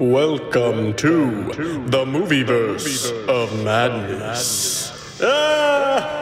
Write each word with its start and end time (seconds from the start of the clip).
Welcome 0.00 0.94
to 0.94 1.44
the 1.86 2.04
Movieverse 2.06 3.28
of 3.28 3.62
Madness. 3.62 4.90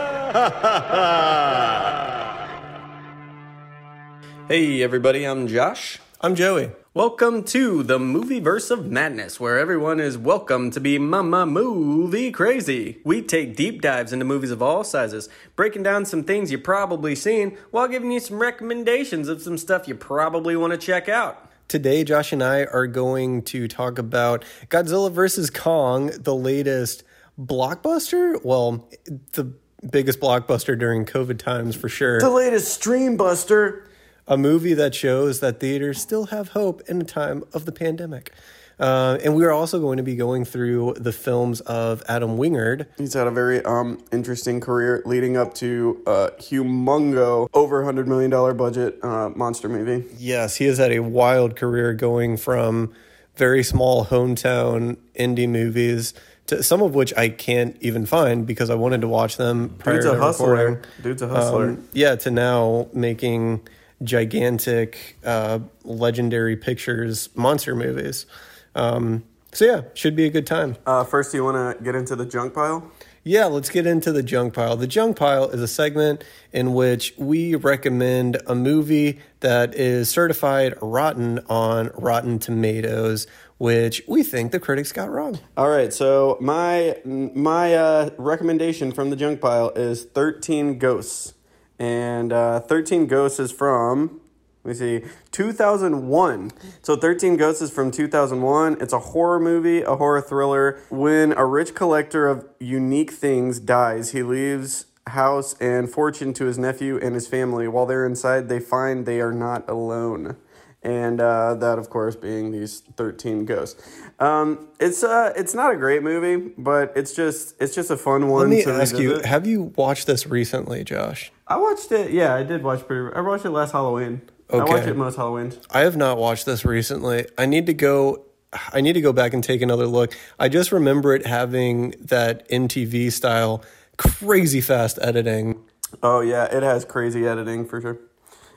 Hey 4.48 4.82
everybody, 4.82 5.24
I'm 5.24 5.46
Josh. 5.46 6.00
I'm 6.20 6.34
Joey. 6.34 6.72
Welcome 6.92 7.44
to 7.44 7.84
the 7.84 8.00
Movieverse 8.00 8.72
of 8.72 8.86
Madness, 8.86 9.38
where 9.38 9.56
everyone 9.56 10.00
is 10.00 10.18
welcome 10.18 10.72
to 10.72 10.80
be 10.80 10.98
mama 10.98 11.46
movie 11.46 12.32
crazy. 12.32 13.00
We 13.04 13.22
take 13.22 13.54
deep 13.54 13.80
dives 13.80 14.12
into 14.12 14.24
movies 14.24 14.50
of 14.50 14.60
all 14.60 14.82
sizes, 14.82 15.28
breaking 15.54 15.84
down 15.84 16.04
some 16.04 16.24
things 16.24 16.50
you've 16.50 16.64
probably 16.64 17.14
seen 17.14 17.56
while 17.70 17.86
giving 17.86 18.10
you 18.10 18.18
some 18.18 18.40
recommendations 18.40 19.28
of 19.28 19.40
some 19.40 19.56
stuff 19.56 19.86
you 19.86 19.94
probably 19.94 20.56
want 20.56 20.72
to 20.72 20.76
check 20.76 21.08
out. 21.08 21.48
Today, 21.70 22.02
Josh 22.02 22.32
and 22.32 22.42
I 22.42 22.64
are 22.64 22.88
going 22.88 23.42
to 23.42 23.68
talk 23.68 24.00
about 24.00 24.44
Godzilla 24.70 25.08
vs. 25.08 25.50
Kong, 25.50 26.10
the 26.18 26.34
latest 26.34 27.04
blockbuster. 27.38 28.44
Well, 28.44 28.90
the 29.34 29.52
biggest 29.88 30.18
blockbuster 30.18 30.76
during 30.76 31.06
COVID 31.06 31.38
times 31.38 31.76
for 31.76 31.88
sure. 31.88 32.18
The 32.18 32.28
latest 32.28 32.74
Stream 32.74 33.16
Buster. 33.16 33.88
A 34.26 34.36
movie 34.36 34.74
that 34.74 34.96
shows 34.96 35.38
that 35.38 35.60
theaters 35.60 36.00
still 36.00 36.26
have 36.26 36.48
hope 36.48 36.82
in 36.88 37.00
a 37.00 37.04
time 37.04 37.44
of 37.52 37.66
the 37.66 37.72
pandemic. 37.72 38.32
Uh, 38.80 39.18
and 39.22 39.34
we 39.36 39.44
are 39.44 39.52
also 39.52 39.78
going 39.78 39.98
to 39.98 40.02
be 40.02 40.16
going 40.16 40.44
through 40.44 40.94
the 40.96 41.12
films 41.12 41.60
of 41.60 42.02
Adam 42.08 42.38
Wingard. 42.38 42.86
He's 42.96 43.12
had 43.12 43.26
a 43.26 43.30
very 43.30 43.62
um, 43.64 44.02
interesting 44.10 44.58
career 44.58 45.02
leading 45.04 45.36
up 45.36 45.52
to 45.54 46.02
a 46.06 46.30
humongo, 46.38 47.48
over 47.52 47.84
$100 47.84 48.06
million 48.06 48.30
budget 48.56 48.98
uh, 49.04 49.28
monster 49.36 49.68
movie. 49.68 50.08
Yes, 50.16 50.56
he 50.56 50.64
has 50.64 50.78
had 50.78 50.92
a 50.92 51.00
wild 51.00 51.56
career 51.56 51.92
going 51.92 52.38
from 52.38 52.94
very 53.36 53.62
small 53.62 54.06
hometown 54.06 54.96
indie 55.14 55.48
movies 55.48 56.14
to 56.46 56.62
some 56.62 56.82
of 56.82 56.94
which 56.94 57.14
I 57.16 57.28
can't 57.28 57.76
even 57.80 58.06
find 58.06 58.46
because 58.46 58.70
I 58.70 58.74
wanted 58.74 59.02
to 59.02 59.08
watch 59.08 59.36
them 59.36 59.76
prior 59.78 59.96
Dude's 59.96 60.06
a 60.06 60.12
to 60.14 60.18
hustler. 60.18 60.50
recording. 60.52 60.84
Dude's 61.02 61.22
a 61.22 61.28
hustler. 61.28 61.68
Um, 61.68 61.88
yeah, 61.92 62.16
to 62.16 62.30
now 62.30 62.88
making 62.92 63.60
gigantic, 64.02 65.18
uh, 65.24 65.60
legendary 65.84 66.56
pictures 66.56 67.28
monster 67.36 67.76
movies. 67.76 68.26
Um, 68.74 69.24
so 69.52 69.64
yeah, 69.64 69.82
should 69.94 70.14
be 70.14 70.26
a 70.26 70.30
good 70.30 70.46
time. 70.46 70.76
Uh, 70.86 71.04
first, 71.04 71.34
you 71.34 71.44
want 71.44 71.78
to 71.78 71.82
get 71.82 71.94
into 71.94 72.14
the 72.14 72.26
junk 72.26 72.54
pile? 72.54 72.90
Yeah, 73.22 73.46
let's 73.46 73.68
get 73.68 73.86
into 73.86 74.12
the 74.12 74.22
junk 74.22 74.54
pile. 74.54 74.76
The 74.76 74.86
junk 74.86 75.18
pile 75.18 75.50
is 75.50 75.60
a 75.60 75.68
segment 75.68 76.24
in 76.52 76.72
which 76.72 77.12
we 77.18 77.54
recommend 77.54 78.40
a 78.46 78.54
movie 78.54 79.18
that 79.40 79.74
is 79.74 80.08
certified 80.08 80.74
rotten 80.80 81.40
on 81.40 81.90
Rotten 81.94 82.38
Tomatoes, 82.38 83.26
which 83.58 84.02
we 84.08 84.22
think 84.22 84.52
the 84.52 84.60
critics 84.60 84.90
got 84.90 85.10
wrong. 85.10 85.38
All 85.54 85.68
right, 85.68 85.92
so 85.92 86.38
my 86.40 86.96
my 87.04 87.74
uh, 87.74 88.10
recommendation 88.16 88.90
from 88.90 89.10
the 89.10 89.16
junk 89.16 89.40
pile 89.40 89.70
is 89.70 90.04
13 90.04 90.78
Ghosts. 90.78 91.34
And 91.78 92.32
uh, 92.32 92.60
13 92.60 93.06
Ghosts 93.06 93.40
is 93.40 93.52
from, 93.52 94.19
let 94.62 94.72
me 94.72 94.74
see, 94.74 95.02
2001. 95.32 96.50
So 96.82 96.96
13 96.96 97.36
Ghosts 97.38 97.62
is 97.62 97.70
from 97.70 97.90
2001. 97.90 98.76
It's 98.80 98.92
a 98.92 98.98
horror 98.98 99.40
movie, 99.40 99.80
a 99.80 99.96
horror 99.96 100.20
thriller. 100.20 100.82
When 100.90 101.32
a 101.32 101.46
rich 101.46 101.74
collector 101.74 102.28
of 102.28 102.46
unique 102.58 103.10
things 103.10 103.58
dies, 103.58 104.10
he 104.12 104.22
leaves 104.22 104.86
house 105.06 105.54
and 105.60 105.90
fortune 105.90 106.34
to 106.34 106.44
his 106.44 106.58
nephew 106.58 106.98
and 106.98 107.14
his 107.14 107.26
family. 107.26 107.68
While 107.68 107.86
they're 107.86 108.04
inside, 108.04 108.50
they 108.50 108.60
find 108.60 109.06
they 109.06 109.22
are 109.22 109.32
not 109.32 109.68
alone. 109.68 110.36
And 110.82 111.20
uh, 111.20 111.54
that, 111.54 111.78
of 111.78 111.88
course, 111.88 112.16
being 112.16 112.52
these 112.52 112.80
13 112.96 113.46
ghosts. 113.46 113.82
Um, 114.18 114.68
it's 114.78 115.02
uh, 115.02 115.32
it's 115.36 115.52
not 115.54 115.72
a 115.72 115.76
great 115.76 116.02
movie, 116.02 116.52
but 116.56 116.92
it's 116.96 117.14
just 117.14 117.54
it's 117.60 117.74
just 117.74 117.90
a 117.90 117.98
fun 117.98 118.28
one. 118.28 118.48
Let 118.48 118.56
me 118.56 118.62
to 118.64 118.72
ask 118.72 118.98
you, 118.98 119.20
have 119.20 119.46
you 119.46 119.72
watched 119.76 120.06
this 120.06 120.26
recently, 120.26 120.84
Josh? 120.84 121.32
I 121.46 121.56
watched 121.58 121.92
it. 121.92 122.12
Yeah, 122.12 122.34
I 122.34 122.44
did 122.44 122.62
watch 122.62 122.86
pretty. 122.86 123.14
I 123.14 123.20
watched 123.20 123.44
it 123.44 123.50
last 123.50 123.72
Halloween. 123.72 124.22
I 124.52 124.64
watch 124.64 124.86
it 124.86 124.96
most 124.96 125.16
Halloweens. 125.16 125.64
I 125.70 125.80
have 125.80 125.96
not 125.96 126.18
watched 126.18 126.46
this 126.46 126.64
recently. 126.64 127.26
I 127.38 127.46
need 127.46 127.66
to 127.66 127.74
go 127.74 128.24
I 128.72 128.80
need 128.80 128.94
to 128.94 129.00
go 129.00 129.12
back 129.12 129.32
and 129.32 129.44
take 129.44 129.62
another 129.62 129.86
look. 129.86 130.16
I 130.38 130.48
just 130.48 130.72
remember 130.72 131.14
it 131.14 131.26
having 131.26 131.94
that 132.00 132.48
MTV 132.48 133.12
style 133.12 133.62
crazy 133.96 134.60
fast 134.60 134.98
editing. 135.02 135.60
Oh 136.02 136.20
yeah, 136.20 136.44
it 136.44 136.62
has 136.62 136.84
crazy 136.84 137.26
editing 137.26 137.66
for 137.66 137.80
sure. 137.80 137.98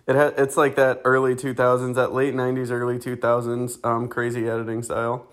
It 0.08 0.16
ha- 0.16 0.34
it's 0.38 0.58
like 0.58 0.76
that 0.76 1.02
early 1.06 1.36
two 1.36 1.54
thousands, 1.54 1.96
that 1.96 2.14
late 2.14 2.34
nineties, 2.34 2.72
early 2.72 3.00
two 3.00 3.16
thousands, 3.16 3.80
um, 3.84 4.08
crazy 4.08 4.50
editing 4.50 4.84
style. 4.84 5.28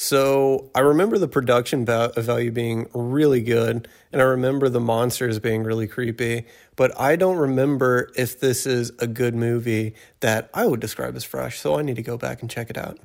So 0.00 0.70
I 0.76 0.80
remember 0.80 1.18
the 1.18 1.26
production 1.26 1.84
value 1.84 2.52
being 2.52 2.88
really 2.94 3.40
good, 3.40 3.88
and 4.12 4.22
I 4.22 4.26
remember 4.26 4.68
the 4.68 4.78
monsters 4.78 5.40
being 5.40 5.64
really 5.64 5.88
creepy. 5.88 6.46
But 6.76 6.96
I 7.00 7.16
don't 7.16 7.36
remember 7.36 8.08
if 8.16 8.38
this 8.38 8.64
is 8.64 8.92
a 9.00 9.08
good 9.08 9.34
movie 9.34 9.96
that 10.20 10.50
I 10.54 10.66
would 10.66 10.78
describe 10.78 11.16
as 11.16 11.24
fresh. 11.24 11.58
So 11.58 11.76
I 11.76 11.82
need 11.82 11.96
to 11.96 12.02
go 12.02 12.16
back 12.16 12.42
and 12.42 12.48
check 12.48 12.70
it 12.70 12.78
out. 12.78 13.00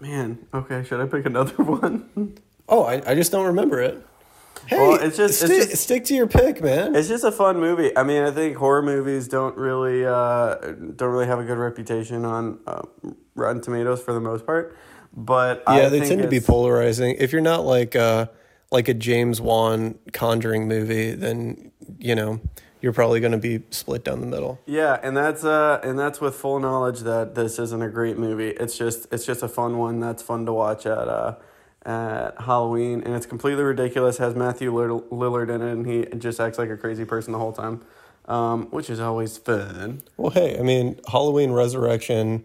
Man, 0.00 0.38
okay, 0.54 0.82
should 0.84 1.00
I 1.00 1.04
pick 1.06 1.26
another 1.26 1.52
one? 1.62 2.38
Oh, 2.66 2.84
I, 2.84 3.02
I 3.10 3.14
just 3.14 3.30
don't 3.30 3.44
remember 3.48 3.82
it. 3.82 4.02
Hey, 4.68 4.78
Well, 4.78 4.94
it's 4.94 5.18
just- 5.18 5.42
it's 5.42 5.52
stick, 5.52 5.68
just- 5.70 5.82
stick 5.82 6.04
to 6.06 6.14
your 6.14 6.28
pick, 6.28 6.62
man. 6.62 6.94
it's 6.96 7.08
just 7.08 7.24
a 7.24 7.32
fun 7.32 7.60
movie. 7.60 7.94
I 7.94 8.04
mean, 8.04 8.22
I 8.22 8.30
think 8.30 8.56
horror 8.56 8.80
movies 8.80 9.28
don't 9.28 9.54
really 9.54 10.06
uh, 10.06 10.54
don't 10.96 11.10
really 11.12 11.26
have 11.26 11.40
a 11.40 11.44
good 11.44 11.58
reputation 11.58 12.24
on 12.24 12.58
uh, 12.66 12.80
Rotten 13.34 13.60
Tomatoes 13.60 14.00
for 14.00 14.14
the 14.14 14.20
most 14.20 14.46
part. 14.46 14.74
But 15.12 15.62
Yeah, 15.66 15.86
I 15.86 15.88
they 15.88 16.00
tend 16.00 16.22
to 16.22 16.28
be 16.28 16.40
polarizing. 16.40 17.16
If 17.18 17.32
you're 17.32 17.40
not 17.40 17.64
like 17.64 17.96
uh 17.96 18.26
like 18.70 18.88
a 18.88 18.94
James 18.94 19.40
Wan 19.40 19.98
Conjuring 20.12 20.68
movie, 20.68 21.12
then 21.12 21.72
you 21.98 22.14
know 22.14 22.40
you're 22.80 22.92
probably 22.92 23.20
going 23.20 23.32
to 23.32 23.38
be 23.38 23.62
split 23.70 24.04
down 24.04 24.20
the 24.20 24.26
middle. 24.26 24.58
Yeah, 24.66 24.98
and 25.02 25.16
that's 25.16 25.44
uh 25.44 25.80
and 25.82 25.98
that's 25.98 26.20
with 26.20 26.34
full 26.34 26.60
knowledge 26.60 27.00
that 27.00 27.34
this 27.34 27.58
isn't 27.58 27.82
a 27.82 27.88
great 27.88 28.18
movie. 28.18 28.50
It's 28.50 28.78
just 28.78 29.06
it's 29.12 29.26
just 29.26 29.42
a 29.42 29.48
fun 29.48 29.78
one 29.78 30.00
that's 30.00 30.22
fun 30.22 30.46
to 30.46 30.52
watch 30.52 30.86
at 30.86 31.08
uh 31.08 31.36
at 31.84 32.40
Halloween 32.42 33.02
and 33.02 33.14
it's 33.14 33.26
completely 33.26 33.64
ridiculous. 33.64 34.18
Has 34.18 34.34
Matthew 34.34 34.72
Lillard 34.72 35.54
in 35.54 35.62
it 35.62 35.72
and 35.72 35.86
he 35.86 36.06
just 36.18 36.38
acts 36.40 36.58
like 36.58 36.70
a 36.70 36.76
crazy 36.76 37.04
person 37.04 37.32
the 37.32 37.38
whole 37.38 37.52
time. 37.52 37.82
Um, 38.26 38.66
which 38.66 38.90
is 38.90 39.00
always 39.00 39.38
fun. 39.38 40.02
Well, 40.16 40.30
hey, 40.30 40.56
I 40.56 40.62
mean, 40.62 41.00
Halloween 41.10 41.50
Resurrection 41.50 42.44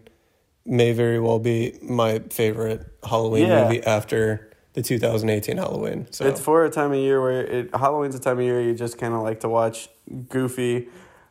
may 0.66 0.92
very 0.92 1.20
well 1.20 1.38
be 1.38 1.78
my 1.82 2.18
favorite 2.30 2.86
Halloween 3.08 3.46
Yeah. 3.48 3.64
movie 3.64 3.82
after 3.84 4.50
the 4.74 4.82
2018 4.82 5.56
Halloween. 5.56 6.06
So 6.10 6.26
It's 6.26 6.40
for 6.40 6.64
a 6.64 6.70
time 6.70 6.92
of 6.92 6.98
year 6.98 7.20
where 7.22 7.42
it 7.46 7.74
Halloween's 7.74 8.14
a 8.14 8.20
time 8.20 8.38
of 8.38 8.44
year 8.44 8.60
you 8.60 8.74
just 8.74 8.98
kind 8.98 9.14
of 9.14 9.22
like 9.22 9.40
to 9.40 9.48
watch 9.48 9.88
goofy, 10.28 10.88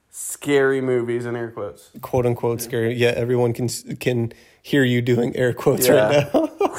scary 0.10 0.82
movies 0.82 1.26
in 1.26 1.36
air 1.36 1.52
quotes. 1.52 1.92
quote 2.02 2.26
unquote 2.26 2.62
scary. 2.62 2.94
Yeah, 2.96 3.10
everyone 3.16 3.54
can 3.54 3.68
can 4.00 4.32
hear 4.64 4.84
you 4.84 5.02
doing 5.02 5.36
air 5.36 5.54
quotes 5.54 5.88
Yeah. 5.88 6.30
right 6.34 6.34
now. 6.34 6.50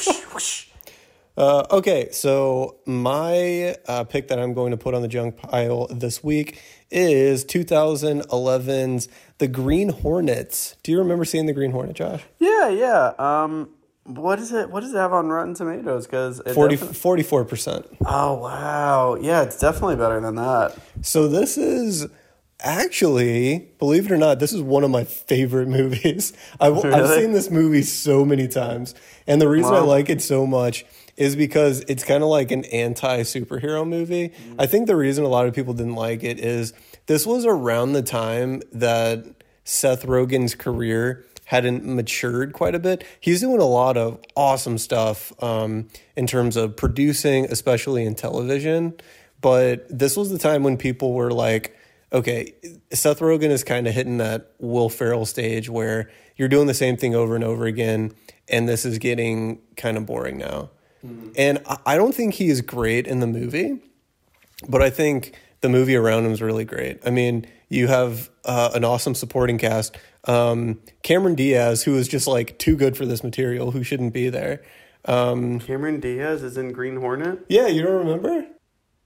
Uh, 1.36 1.66
okay, 1.70 2.08
so 2.12 2.76
my 2.86 3.76
uh, 3.86 4.04
pick 4.04 4.28
that 4.28 4.38
I'm 4.38 4.54
going 4.54 4.70
to 4.70 4.76
put 4.76 4.94
on 4.94 5.02
the 5.02 5.08
junk 5.08 5.36
pile 5.36 5.86
this 5.88 6.24
week 6.24 6.62
is 6.90 7.44
2011's 7.44 9.08
The 9.38 9.48
Green 9.48 9.90
Hornets. 9.90 10.76
Do 10.82 10.92
you 10.92 10.98
remember 10.98 11.26
seeing 11.26 11.44
The 11.44 11.52
Green 11.52 11.72
Hornet, 11.72 11.96
Josh? 11.96 12.22
Yeah, 12.38 12.68
yeah. 12.68 13.12
Um, 13.18 13.68
what 14.04 14.38
is 14.38 14.52
it? 14.52 14.70
What 14.70 14.80
does 14.80 14.94
it 14.94 14.96
have 14.96 15.12
on 15.12 15.28
Rotten 15.28 15.52
Tomatoes? 15.52 16.06
Because 16.06 16.40
40, 16.54 16.76
44%. 16.76 17.96
Oh 18.06 18.34
wow! 18.34 19.16
Yeah, 19.16 19.42
it's 19.42 19.58
definitely 19.58 19.96
better 19.96 20.20
than 20.20 20.36
that. 20.36 20.76
So 21.02 21.26
this 21.26 21.58
is 21.58 22.06
actually, 22.60 23.68
believe 23.78 24.06
it 24.06 24.12
or 24.12 24.16
not, 24.16 24.38
this 24.38 24.52
is 24.52 24.62
one 24.62 24.84
of 24.84 24.90
my 24.90 25.04
favorite 25.04 25.68
movies. 25.68 26.32
I've, 26.60 26.84
I've 26.84 27.10
seen 27.10 27.32
this 27.32 27.50
movie 27.50 27.82
so 27.82 28.24
many 28.24 28.48
times, 28.48 28.94
and 29.26 29.40
the 29.40 29.48
reason 29.48 29.74
I 29.74 29.80
like 29.80 30.08
it 30.08 30.22
so 30.22 30.46
much 30.46 30.86
is 31.16 31.36
because 31.36 31.80
it's 31.88 32.04
kind 32.04 32.22
of 32.22 32.28
like 32.28 32.50
an 32.50 32.64
anti 32.66 33.22
superhero 33.22 33.86
movie. 33.86 34.32
I 34.58 34.66
think 34.66 34.86
the 34.86 34.96
reason 34.96 35.24
a 35.24 35.28
lot 35.28 35.46
of 35.46 35.54
people 35.54 35.74
didn't 35.74 35.94
like 35.94 36.22
it 36.22 36.38
is 36.38 36.72
this 37.06 37.26
was 37.26 37.44
around 37.46 37.92
the 37.92 38.02
time 38.02 38.62
that 38.72 39.24
Seth 39.64 40.04
Rogen's 40.04 40.54
career 40.54 41.24
hadn't 41.46 41.84
matured 41.84 42.52
quite 42.52 42.74
a 42.74 42.78
bit. 42.78 43.04
He's 43.20 43.40
doing 43.40 43.60
a 43.60 43.66
lot 43.66 43.96
of 43.96 44.20
awesome 44.34 44.78
stuff 44.78 45.32
um, 45.42 45.88
in 46.16 46.26
terms 46.26 46.56
of 46.56 46.76
producing, 46.76 47.46
especially 47.46 48.04
in 48.04 48.14
television. 48.16 48.94
But 49.40 49.86
this 49.88 50.16
was 50.16 50.30
the 50.30 50.38
time 50.38 50.64
when 50.64 50.76
people 50.76 51.12
were 51.12 51.30
like, 51.30 51.76
okay, 52.12 52.54
Seth 52.92 53.20
Rogen 53.20 53.50
is 53.50 53.62
kind 53.62 53.86
of 53.86 53.94
hitting 53.94 54.18
that 54.18 54.52
Will 54.58 54.88
Ferrell 54.88 55.26
stage 55.26 55.68
where 55.68 56.10
you're 56.36 56.48
doing 56.48 56.66
the 56.66 56.74
same 56.74 56.96
thing 56.96 57.14
over 57.14 57.34
and 57.34 57.44
over 57.44 57.66
again, 57.66 58.12
and 58.48 58.68
this 58.68 58.84
is 58.84 58.98
getting 58.98 59.60
kind 59.76 59.96
of 59.96 60.06
boring 60.06 60.38
now. 60.38 60.70
And 61.36 61.60
I- 61.84 61.96
don't 61.96 62.14
think 62.14 62.34
he 62.34 62.48
is 62.48 62.60
great 62.60 63.06
in 63.06 63.20
the 63.20 63.26
movie, 63.26 63.78
but 64.68 64.82
I 64.82 64.90
think 64.90 65.32
the 65.60 65.68
movie 65.68 65.96
around 65.96 66.24
him 66.26 66.32
is 66.32 66.40
really 66.42 66.64
great. 66.64 66.98
I 67.04 67.10
mean, 67.10 67.46
you 67.68 67.88
have 67.88 68.30
uh, 68.44 68.70
an 68.74 68.84
awesome 68.84 69.14
supporting 69.14 69.58
cast. 69.58 69.96
Um, 70.24 70.80
Cameron 71.02 71.34
Diaz, 71.34 71.82
who 71.82 71.96
is 71.96 72.08
just 72.08 72.26
like 72.26 72.58
too 72.58 72.76
good 72.76 72.96
for 72.96 73.06
this 73.06 73.22
material, 73.24 73.70
who 73.70 73.82
shouldn't 73.82 74.12
be 74.12 74.28
there. 74.28 74.62
Um, 75.04 75.60
Cameron 75.60 76.00
Diaz 76.00 76.42
is 76.42 76.56
in 76.56 76.72
Green 76.72 76.96
Hornet. 76.96 77.44
yeah, 77.48 77.66
you 77.68 77.82
don't 77.82 78.06
remember? 78.06 78.46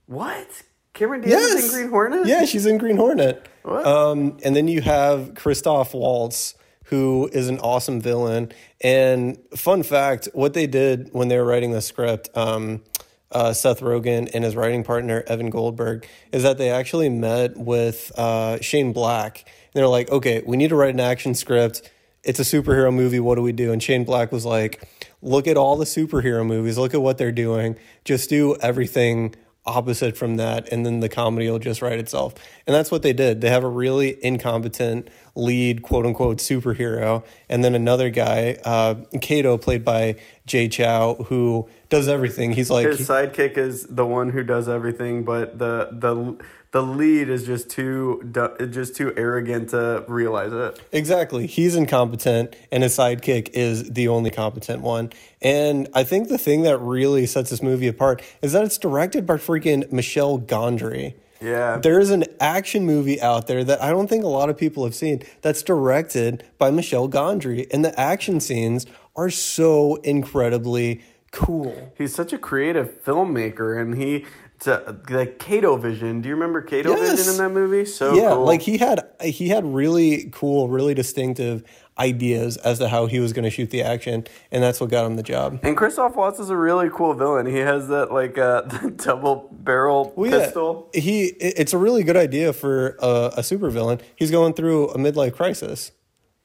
What? 0.07 0.47
Cameron 0.93 1.21
Diaz 1.21 1.41
is 1.41 1.65
in 1.73 1.79
Green 1.79 1.89
Hornet. 1.89 2.27
Yeah, 2.27 2.45
she's 2.45 2.65
in 2.65 2.77
Green 2.77 2.97
Hornet. 2.97 3.47
What? 3.63 3.85
Um, 3.85 4.37
and 4.43 4.55
then 4.55 4.67
you 4.67 4.81
have 4.81 5.35
Christoph 5.35 5.93
Waltz, 5.93 6.55
who 6.91 7.29
is 7.31 7.47
an 7.47 7.57
awesome 7.59 8.01
villain. 8.01 8.51
And 8.81 9.37
fun 9.55 9.81
fact, 9.81 10.27
what 10.33 10.53
they 10.53 10.67
did 10.67 11.09
when 11.13 11.29
they 11.29 11.37
were 11.37 11.45
writing 11.45 11.71
the 11.71 11.81
script, 11.81 12.29
um, 12.35 12.83
uh, 13.31 13.53
Seth 13.53 13.79
Rogen 13.79 14.29
and 14.33 14.43
his 14.43 14.57
writing 14.57 14.83
partner 14.83 15.23
Evan 15.25 15.49
Goldberg, 15.49 16.05
is 16.33 16.43
that 16.43 16.57
they 16.57 16.69
actually 16.69 17.07
met 17.07 17.55
with 17.55 18.11
uh, 18.17 18.59
Shane 18.59 18.91
Black. 18.91 19.45
And 19.45 19.79
they're 19.79 19.87
like, 19.87 20.11
okay, 20.11 20.43
we 20.45 20.57
need 20.57 20.67
to 20.67 20.75
write 20.75 20.93
an 20.93 20.99
action 20.99 21.33
script. 21.33 21.89
It's 22.23 22.41
a 22.41 22.43
superhero 22.43 22.93
movie. 22.93 23.21
What 23.21 23.35
do 23.35 23.41
we 23.41 23.53
do? 23.53 23.71
And 23.71 23.81
Shane 23.81 24.03
Black 24.03 24.33
was 24.33 24.45
like, 24.45 24.85
look 25.21 25.47
at 25.47 25.55
all 25.55 25.77
the 25.77 25.85
superhero 25.85 26.45
movies. 26.45 26.77
Look 26.77 26.93
at 26.93 27.01
what 27.01 27.17
they're 27.17 27.31
doing. 27.31 27.77
Just 28.03 28.29
do 28.29 28.57
everything 28.57 29.33
opposite 29.65 30.17
from 30.17 30.37
that 30.37 30.67
and 30.71 30.85
then 30.85 31.01
the 31.01 31.09
comedy 31.09 31.49
will 31.49 31.59
just 31.59 31.81
write 31.81 31.99
itself. 31.99 32.33
And 32.65 32.75
that's 32.75 32.89
what 32.89 33.03
they 33.03 33.13
did. 33.13 33.41
They 33.41 33.49
have 33.49 33.63
a 33.63 33.69
really 33.69 34.23
incompetent 34.23 35.09
lead 35.35 35.83
quote 35.83 36.05
unquote 36.05 36.37
superhero 36.37 37.23
and 37.47 37.63
then 37.63 37.73
another 37.75 38.09
guy 38.09 38.57
uh 38.65 38.95
kato 39.21 39.57
played 39.57 39.85
by 39.85 40.15
Jay 40.45 40.67
Chou 40.67 41.13
who 41.27 41.69
does 41.89 42.07
everything. 42.07 42.53
He's 42.53 42.69
like 42.69 42.87
His 42.87 43.07
sidekick 43.07 43.57
is 43.57 43.85
the 43.85 44.05
one 44.05 44.29
who 44.29 44.43
does 44.43 44.67
everything, 44.67 45.23
but 45.23 45.59
the 45.59 45.89
the 45.91 46.37
the 46.71 46.81
lead 46.81 47.29
is 47.29 47.45
just 47.45 47.69
too 47.69 48.21
just 48.69 48.95
too 48.95 49.13
arrogant 49.17 49.69
to 49.71 50.05
realize 50.07 50.53
it. 50.53 50.81
Exactly. 50.91 51.45
He's 51.45 51.75
incompetent, 51.75 52.55
and 52.71 52.83
his 52.83 52.97
sidekick 52.97 53.49
is 53.53 53.91
the 53.91 54.07
only 54.07 54.31
competent 54.31 54.81
one. 54.81 55.11
And 55.41 55.89
I 55.93 56.03
think 56.03 56.29
the 56.29 56.37
thing 56.37 56.63
that 56.63 56.77
really 56.77 57.25
sets 57.25 57.49
this 57.49 57.61
movie 57.61 57.87
apart 57.87 58.21
is 58.41 58.53
that 58.53 58.63
it's 58.63 58.77
directed 58.77 59.25
by 59.25 59.35
freaking 59.35 59.91
Michel 59.91 60.39
Gondry. 60.39 61.15
Yeah. 61.41 61.77
There 61.77 61.99
is 61.99 62.11
an 62.11 62.25
action 62.39 62.85
movie 62.85 63.19
out 63.19 63.47
there 63.47 63.63
that 63.63 63.81
I 63.81 63.89
don't 63.89 64.07
think 64.07 64.23
a 64.23 64.27
lot 64.27 64.49
of 64.49 64.57
people 64.57 64.83
have 64.83 64.93
seen 64.93 65.23
that's 65.41 65.63
directed 65.63 66.43
by 66.57 66.71
Michel 66.71 67.09
Gondry, 67.09 67.67
and 67.73 67.83
the 67.83 67.99
action 67.99 68.39
scenes 68.39 68.85
are 69.15 69.29
so 69.29 69.95
incredibly 69.97 71.01
cool. 71.31 71.91
He's 71.97 72.13
such 72.13 72.31
a 72.31 72.37
creative 72.37 73.03
filmmaker, 73.03 73.79
and 73.81 73.97
he 73.97 74.25
to, 74.61 74.97
the 75.07 75.25
Kato 75.27 75.75
Vision. 75.77 76.21
Do 76.21 76.29
you 76.29 76.35
remember 76.35 76.61
Kato 76.61 76.89
Yes. 76.95 77.17
Vision 77.17 77.33
in 77.33 77.37
that 77.39 77.49
movie? 77.49 77.85
So 77.85 78.13
yeah, 78.15 78.29
cool. 78.31 78.45
like 78.45 78.61
he 78.61 78.77
had 78.77 79.07
he 79.21 79.49
had 79.49 79.65
really 79.65 80.29
cool, 80.31 80.67
really 80.69 80.93
distinctive 80.93 81.63
ideas 81.99 82.57
as 82.57 82.79
to 82.79 82.87
how 82.87 83.05
he 83.05 83.19
was 83.19 83.33
going 83.33 83.43
to 83.43 83.49
shoot 83.49 83.69
the 83.69 83.83
action, 83.83 84.25
and 84.51 84.63
that's 84.63 84.79
what 84.79 84.89
got 84.89 85.05
him 85.05 85.15
the 85.17 85.23
job. 85.23 85.59
and 85.61 85.75
Christoph 85.77 86.15
Waltz 86.15 86.39
is 86.39 86.49
a 86.49 86.55
really 86.57 86.89
cool 86.89 87.13
villain. 87.13 87.45
He 87.45 87.57
has 87.57 87.87
that 87.89 88.11
like 88.11 88.37
uh, 88.37 88.61
double 88.95 89.49
barrel 89.51 90.13
Well, 90.15 90.31
yeah, 90.31 90.39
pistol. 90.45 90.89
he 90.93 91.25
it's 91.25 91.73
a 91.73 91.77
really 91.77 92.03
good 92.03 92.17
idea 92.17 92.53
for 92.53 92.95
a, 93.01 93.33
a 93.37 93.41
supervillain. 93.41 94.01
He's 94.15 94.31
going 94.31 94.53
through 94.53 94.89
a 94.89 94.97
midlife 94.97 95.33
crisis. 95.35 95.91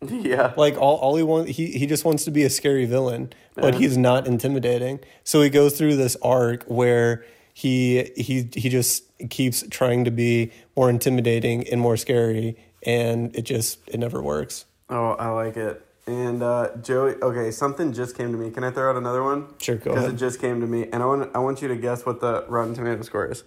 Yeah. 0.07 0.53
Like 0.59 0.77
all, 0.77 0.97
all 0.99 1.17
he 1.17 1.23
wants, 1.23 1.53
he, 1.57 1.69
he 1.79 1.87
just 1.87 2.05
wants 2.05 2.25
to 2.27 2.31
be 2.31 2.43
a 2.45 2.51
scary 2.51 2.85
villain, 2.85 3.33
but 3.55 3.75
he's 3.77 3.97
not 3.97 4.27
intimidating. 4.27 5.01
So 5.25 5.41
he 5.41 5.49
goes 5.49 5.77
through 5.79 5.97
this 5.97 6.17
arc 6.21 6.65
where 6.65 7.25
he 7.57 8.13
he 8.17 8.51
he 8.55 8.69
just 8.69 9.05
keeps 9.31 9.65
trying 9.71 10.05
to 10.05 10.11
be 10.11 10.53
more 10.77 10.91
intimidating 10.91 11.67
and 11.69 11.81
more 11.81 11.97
scary, 11.97 12.55
and 12.83 13.35
it 13.35 13.47
just 13.47 13.79
it 13.87 13.99
never 13.99 14.23
works. 14.23 14.67
Oh, 14.91 15.13
I 15.13 15.29
like 15.31 15.57
it. 15.57 15.83
And 16.07 16.43
uh, 16.43 16.77
Joey, 16.83 17.15
okay, 17.15 17.51
something 17.51 17.95
just 17.95 18.15
came 18.15 18.31
to 18.31 18.37
me. 18.37 18.51
Can 18.51 18.63
I 18.63 18.71
throw 18.71 18.91
out 18.91 18.97
another 18.97 19.23
one? 19.23 19.47
Sure, 19.59 19.77
go 19.77 19.95
Because 19.95 20.13
it 20.13 20.17
just 20.17 20.39
came 20.39 20.61
to 20.61 20.67
me, 20.67 20.91
and 20.93 21.03
I 21.03 21.07
want 21.07 21.35
I 21.35 21.39
want 21.39 21.63
you 21.63 21.69
to 21.69 21.77
guess 21.77 22.05
what 22.05 22.21
the 22.21 22.45
Rotten 22.47 22.75
Tomato 22.75 23.01
score 23.01 23.25
is. 23.25 23.43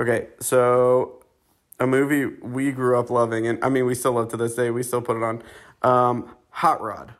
Okay, 0.00 0.30
so 0.40 1.22
a 1.78 1.86
movie 1.86 2.26
we 2.42 2.72
grew 2.72 2.98
up 2.98 3.08
loving, 3.08 3.46
and 3.46 3.62
I 3.62 3.68
mean 3.68 3.86
we 3.86 3.94
still 3.94 4.14
love 4.14 4.30
to 4.30 4.36
this 4.36 4.56
day. 4.56 4.72
We 4.72 4.82
still 4.82 5.00
put 5.00 5.16
it 5.16 5.22
on. 5.22 5.44
Um, 5.82 6.34
Hot 6.50 6.80
Rod. 6.80 7.14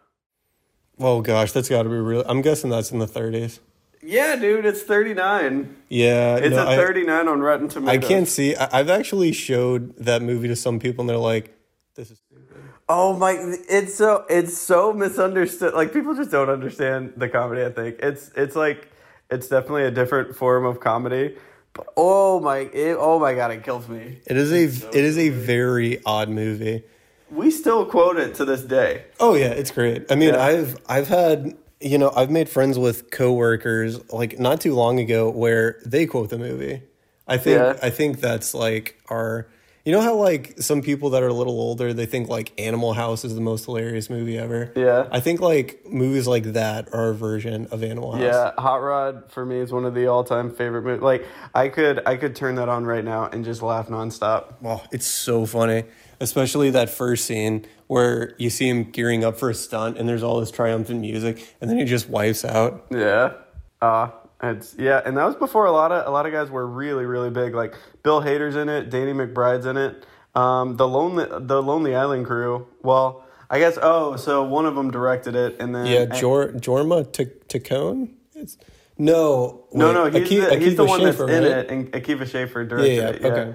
Oh 0.99 1.21
gosh, 1.21 1.53
that's 1.53 1.69
got 1.69 1.85
to 1.85 1.89
be 1.89 1.95
real. 1.95 2.25
I'm 2.27 2.43
guessing 2.43 2.71
that's 2.71 2.91
in 2.91 2.99
the 2.99 3.07
30s. 3.07 3.61
Yeah, 4.05 4.37
dude, 4.37 4.67
it's 4.67 4.83
thirty 4.83 5.15
nine. 5.15 5.77
Yeah, 5.89 6.37
It's 6.37 6.55
no, 6.55 6.65
a 6.67 6.71
I- 6.73 6.77
thirty 6.77 7.05
nine 7.05 7.27
on 7.29 7.41
Rotten 7.41 7.69
Tomatoes. 7.69 8.05
I 8.05 8.06
can't 8.06 8.29
see. 8.29 8.55
I, 8.55 8.69
I've 8.81 8.91
actually 8.91 9.33
showed 9.33 9.97
that 9.97 10.21
movie 10.23 10.49
to 10.49 10.56
some 10.56 10.79
people, 10.79 11.03
and 11.03 11.09
they're 11.09 11.17
like, 11.17 11.56
"This 11.95 12.11
is." 12.11 12.19
Stupid." 12.19 12.56
Oh 12.89 13.17
my! 13.17 13.35
It's 13.69 13.95
so 13.95 14.27
it's 14.29 14.56
so 14.59 14.93
misunderstood. 14.93 15.73
Like 15.75 15.93
people 15.93 16.15
just 16.15 16.31
don't 16.31 16.51
understand 16.51 17.15
the 17.17 17.29
comedy. 17.29 17.65
I 17.65 17.71
think 17.71 17.97
it's 18.01 18.31
it's 18.37 18.55
like 18.55 18.91
it's 19.31 19.49
definitely 19.49 19.85
a 19.85 19.91
different 19.91 20.37
form 20.37 20.67
of 20.67 20.81
comedy. 20.81 21.37
But 21.73 21.87
oh 21.97 22.41
my! 22.41 22.59
It, 22.59 22.97
oh 22.99 23.19
my 23.19 23.35
god! 23.35 23.53
It 23.53 23.65
kills 23.65 23.89
me. 23.89 24.19
It 24.27 24.37
is 24.37 24.53
a 24.53 24.65
it 24.91 25.05
is 25.05 25.17
a 25.17 25.31
very 25.31 26.03
odd 26.05 26.29
movie. 26.29 26.83
We 27.31 27.51
still 27.51 27.87
quote 27.87 28.19
it 28.19 28.35
to 28.35 28.45
this 28.45 28.61
day. 28.62 29.06
Oh 29.19 29.35
yeah, 29.35 29.47
it's 29.47 29.71
great. 29.71 30.12
I 30.12 30.15
mean, 30.15 30.35
Yeah. 30.35 30.45
I've 30.45 30.77
I've 30.87 31.09
had 31.09 31.56
you 31.85 31.99
know 31.99 32.11
I've 32.17 32.31
made 32.31 32.49
friends 32.49 32.79
with 32.79 33.11
coworkers 33.11 34.13
like 34.13 34.39
not 34.39 34.61
too 34.61 34.75
long 34.75 34.99
ago 34.99 35.31
where 35.31 35.81
they 35.85 36.07
quote 36.07 36.31
the 36.31 36.39
movie. 36.39 36.83
I 37.29 37.37
think 37.39 37.59
Yeah. 37.59 37.79
I 37.83 37.91
think 37.91 38.21
that's 38.21 38.55
like 38.55 39.01
our. 39.09 39.47
You 39.87 39.93
know 39.93 40.01
how 40.01 40.15
like 40.15 40.55
some 40.63 40.81
people 40.81 41.11
that 41.11 41.23
are 41.23 41.29
a 41.29 41.35
little 41.35 41.61
older 41.61 41.93
they 41.93 42.07
think 42.07 42.31
like 42.31 42.59
Animal 42.59 42.95
House 42.95 43.23
is 43.23 43.35
the 43.35 43.43
most 43.43 43.67
hilarious 43.67 44.09
movie 44.09 44.39
ever. 44.39 44.73
Yeah. 44.75 45.07
I 45.13 45.21
think 45.21 45.41
like 45.43 45.85
movies 45.87 46.27
like 46.27 46.45
that 46.55 46.89
are 46.95 47.11
a 47.11 47.15
version 47.15 47.67
of 47.71 47.83
Animal 47.85 48.13
House. 48.13 48.23
Yeah, 48.23 48.53
Hot 48.57 48.77
Rod 48.83 49.31
for 49.31 49.45
me 49.45 49.59
is 49.59 49.73
one 49.73 49.85
of 49.85 49.93
the 49.95 50.07
all 50.07 50.25
time 50.25 50.51
favorite 50.51 50.85
movies. 50.85 51.03
Like 51.03 51.27
I 51.55 51.69
could 51.69 52.01
I 52.07 52.17
could 52.17 52.35
turn 52.35 52.55
that 52.55 52.71
on 52.71 52.87
right 52.87 53.05
now 53.05 53.27
and 53.27 53.45
just 53.45 53.61
laugh 53.61 53.89
nonstop. 53.89 54.55
Oh, 54.65 54.83
it's 54.91 55.07
so 55.07 55.45
funny, 55.45 55.85
especially 56.19 56.71
that 56.71 56.89
first 56.89 57.27
scene 57.27 57.67
where 57.94 58.35
you 58.38 58.50
see 58.50 58.69
him 58.69 58.91
gearing 58.91 59.25
up 59.25 59.38
for 59.38 59.50
a 59.50 59.55
stunt, 59.55 59.99
and 59.99 60.08
there's 60.08 60.25
all 60.25 60.41
this 60.41 60.50
triumphant 60.50 61.00
music, 61.00 61.55
and 61.61 61.70
then 61.70 61.79
he 61.79 61.85
just 61.85 62.08
wipes 62.08 62.44
out. 62.44 62.87
Yeah. 62.91 63.35
Uh 63.81 64.11
it's 64.43 64.75
yeah, 64.76 65.00
and 65.06 65.17
that 65.17 65.25
was 65.25 65.37
before 65.37 65.64
a 65.67 65.73
lot 65.73 65.93
of 65.93 66.06
a 66.06 66.11
lot 66.11 66.26
of 66.26 66.32
guys 66.32 66.50
were 66.50 66.67
really 66.67 67.06
really 67.06 67.31
big. 67.31 67.55
Like 67.55 67.75
Bill 68.02 68.20
Hader's 68.20 68.56
in 68.56 68.69
it, 68.69 68.91
Danny 68.91 69.12
McBride's 69.12 69.64
in 69.64 69.76
it. 69.76 70.05
Um, 70.35 70.76
the 70.76 70.88
lonely 70.88 71.25
the 71.31 71.62
Lonely 71.62 71.94
Island 71.94 72.26
crew. 72.26 72.67
Well, 72.82 73.25
I 73.49 73.61
guess 73.61 73.79
oh, 73.81 74.17
so 74.17 74.43
one 74.43 74.67
of 74.67 74.75
them 74.75 74.91
directed 74.91 75.37
it, 75.37 75.56
and 75.61 75.73
then 75.75 75.87
Yeah, 75.87 76.06
Jor, 76.06 76.49
Jorma 76.49 77.05
Taccone? 77.46 78.08
It's 78.35 78.58
no, 78.99 79.67
no, 79.72 79.93
no, 79.93 80.10
he's 80.10 80.22
Aki- 80.22 80.41
the, 80.41 80.58
he's 80.58 80.77
the 80.77 80.84
one 80.84 81.01
Schaffer, 81.01 81.27
that's 81.27 81.39
in 81.39 81.44
right? 81.44 81.58
it, 81.58 81.70
and 81.70 81.93
Akiva 81.93 82.27
Schaffer 82.27 82.65
directed 82.65 82.96
Yeah, 82.96 83.03
yeah, 83.03 83.08
it. 83.10 83.22
Yeah. 83.22 83.29
okay. 83.29 83.55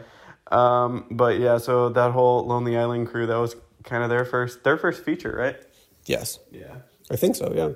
Um, 0.51 1.05
but 1.12 1.39
yeah, 1.39 1.58
so 1.60 1.89
that 1.89 2.12
whole 2.12 2.46
Lonely 2.48 2.75
Island 2.77 3.08
crew 3.08 3.27
that 3.27 3.38
was 3.38 3.55
kind 3.89 4.03
of 4.03 4.10
their 4.10 4.25
first 4.25 4.63
their 4.63 4.77
first 4.77 5.03
feature, 5.03 5.36
right? 5.36 5.58
Yes, 6.05 6.39
Yeah. 6.51 6.75
I 7.12 7.15
think 7.15 7.36
so. 7.36 7.51
Yeah, 7.55 7.72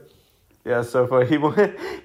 Yeah, 0.64 0.84
so 0.84 1.08
far 1.08 1.26
he 1.32 1.38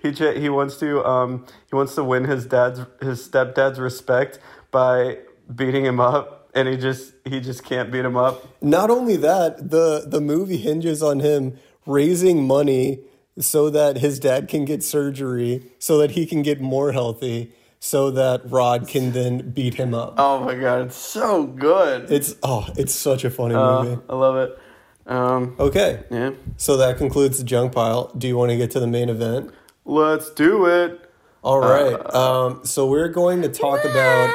he 0.03 0.41
he 0.41 0.49
wants 0.49 0.79
to 0.79 1.05
um 1.07 1.47
he 1.71 1.77
wants 1.77 1.95
to 1.97 2.05
win 2.05 2.25
his 2.25 2.47
dad's 2.47 2.81
his 3.01 3.27
stepdad's 3.29 3.79
respect 3.79 4.39
by 4.71 5.19
beating 5.55 5.85
him 5.85 6.01
up, 6.01 6.51
and 6.55 6.69
he 6.69 6.77
just 6.77 7.13
he 7.25 7.41
just 7.41 7.65
can't 7.65 7.93
beat 7.93 8.05
him 8.05 8.17
up. 8.17 8.47
Not 8.63 8.91
only 8.91 9.17
that, 9.17 9.71
the 9.71 10.05
the 10.07 10.21
movie 10.21 10.57
hinges 10.57 11.03
on 11.03 11.21
him 11.21 11.59
raising 11.87 12.47
money 12.47 13.01
so 13.39 13.71
that 13.71 13.99
his 13.99 14.19
dad 14.19 14.49
can 14.49 14.65
get 14.65 14.83
surgery, 14.83 15.71
so 15.79 15.99
that 15.99 16.13
he 16.13 16.27
can 16.27 16.43
get 16.43 16.61
more 16.61 16.93
healthy, 16.93 17.53
so 17.81 18.11
that 18.11 18.43
Rod 18.51 18.89
can 18.89 19.13
then 19.13 19.51
beat 19.51 19.75
him 19.75 19.95
up. 19.95 20.15
Oh 20.19 20.41
my 20.41 20.55
god, 20.55 20.87
it's 20.87 20.97
so 20.97 21.45
good. 21.47 22.11
It's 22.11 22.35
oh, 22.43 22.67
it's 22.77 22.95
such 22.95 23.25
a 23.25 23.31
funny 23.31 23.55
Uh, 23.55 23.83
movie. 23.83 24.03
I 24.09 24.15
love 24.15 24.37
it. 24.37 24.59
Um, 25.07 25.57
Okay, 25.59 26.03
yeah, 26.11 26.33
so 26.59 26.77
that 26.77 26.99
concludes 26.99 27.39
the 27.39 27.45
junk 27.45 27.73
pile. 27.73 28.13
Do 28.19 28.29
you 28.29 28.37
want 28.37 28.51
to 28.51 28.57
get 28.57 28.71
to 28.73 28.81
the 28.81 28.87
main 28.87 29.09
event? 29.09 29.51
let's 29.85 30.29
do 30.31 30.67
it. 30.67 31.01
All 31.43 31.61
right. 31.61 32.15
um, 32.15 32.61
so 32.65 32.87
we're 32.87 33.09
going 33.09 33.41
to 33.43 33.49
talk 33.49 33.83
about. 33.85 34.29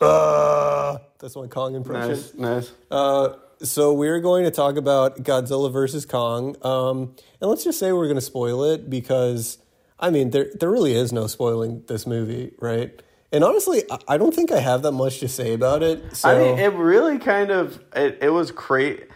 Uh, 0.00 0.98
that's 1.18 1.36
my 1.36 1.46
Kong 1.46 1.74
impression. 1.74 2.10
Nice, 2.10 2.34
nice. 2.34 2.72
Uh, 2.90 3.30
so 3.62 3.92
we're 3.92 4.20
going 4.20 4.44
to 4.44 4.50
talk 4.50 4.76
about 4.76 5.18
Godzilla 5.22 5.72
versus 5.72 6.06
Kong, 6.06 6.56
um, 6.64 7.14
and 7.40 7.50
let's 7.50 7.64
just 7.64 7.78
say 7.78 7.92
we're 7.92 8.06
going 8.06 8.16
to 8.16 8.20
spoil 8.20 8.64
it 8.64 8.88
because 8.90 9.58
I 9.98 10.10
mean 10.10 10.30
there 10.30 10.50
there 10.58 10.70
really 10.70 10.94
is 10.94 11.12
no 11.12 11.26
spoiling 11.26 11.82
this 11.86 12.06
movie, 12.06 12.52
right? 12.58 12.90
And 13.32 13.44
honestly, 13.44 13.84
I- 14.08 14.16
don't 14.18 14.34
think 14.34 14.50
I 14.50 14.58
have 14.58 14.82
that 14.82 14.92
much 14.92 15.20
to 15.20 15.28
say 15.28 15.52
about 15.52 15.82
it. 15.84 16.16
So 16.16 16.28
I 16.28 16.38
mean, 16.38 16.58
it 16.58 16.72
really 16.72 17.18
kind 17.18 17.50
of 17.50 17.80
it, 17.94 18.18
it 18.22 18.30
was 18.30 18.50
great. 18.50 19.06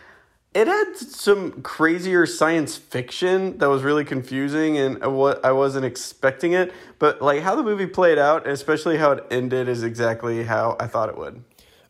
it 0.54 0.68
had 0.68 0.94
some 0.96 1.62
crazier 1.62 2.24
science 2.26 2.76
fiction 2.76 3.58
that 3.58 3.68
was 3.68 3.82
really 3.82 4.04
confusing 4.04 4.78
and 4.78 5.02
what 5.16 5.44
I 5.44 5.50
wasn't 5.50 5.84
expecting 5.84 6.52
it. 6.52 6.72
But 7.00 7.20
like 7.20 7.42
how 7.42 7.56
the 7.56 7.64
movie 7.64 7.86
played 7.86 8.18
out, 8.18 8.44
and 8.44 8.52
especially 8.52 8.98
how 8.98 9.10
it 9.12 9.26
ended, 9.32 9.68
is 9.68 9.82
exactly 9.82 10.44
how 10.44 10.76
I 10.78 10.86
thought 10.86 11.08
it 11.08 11.18
would. 11.18 11.42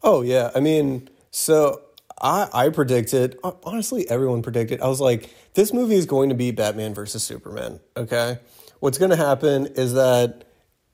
Oh 0.02 0.23
yeah, 0.23 0.50
I 0.54 0.61
mean, 0.61 1.11
so 1.30 1.82
I 2.25 2.49
I 2.52 2.69
predicted. 2.71 3.38
Honestly, 3.45 4.09
everyone 4.09 4.43
predicted. 4.43 4.81
I 4.81 4.88
was 4.88 5.00
like, 5.00 5.33
this 5.54 5.73
movie 5.73 5.95
is 5.95 6.07
going 6.07 6.31
to 6.31 6.35
be 6.35 6.50
Batman 6.50 6.95
versus 6.95 7.23
Superman. 7.23 7.78
Okay, 7.97 8.38
what's 8.81 8.99
going 8.99 9.11
to 9.11 9.16
happen 9.16 9.66
is 9.66 9.93
that 9.93 10.45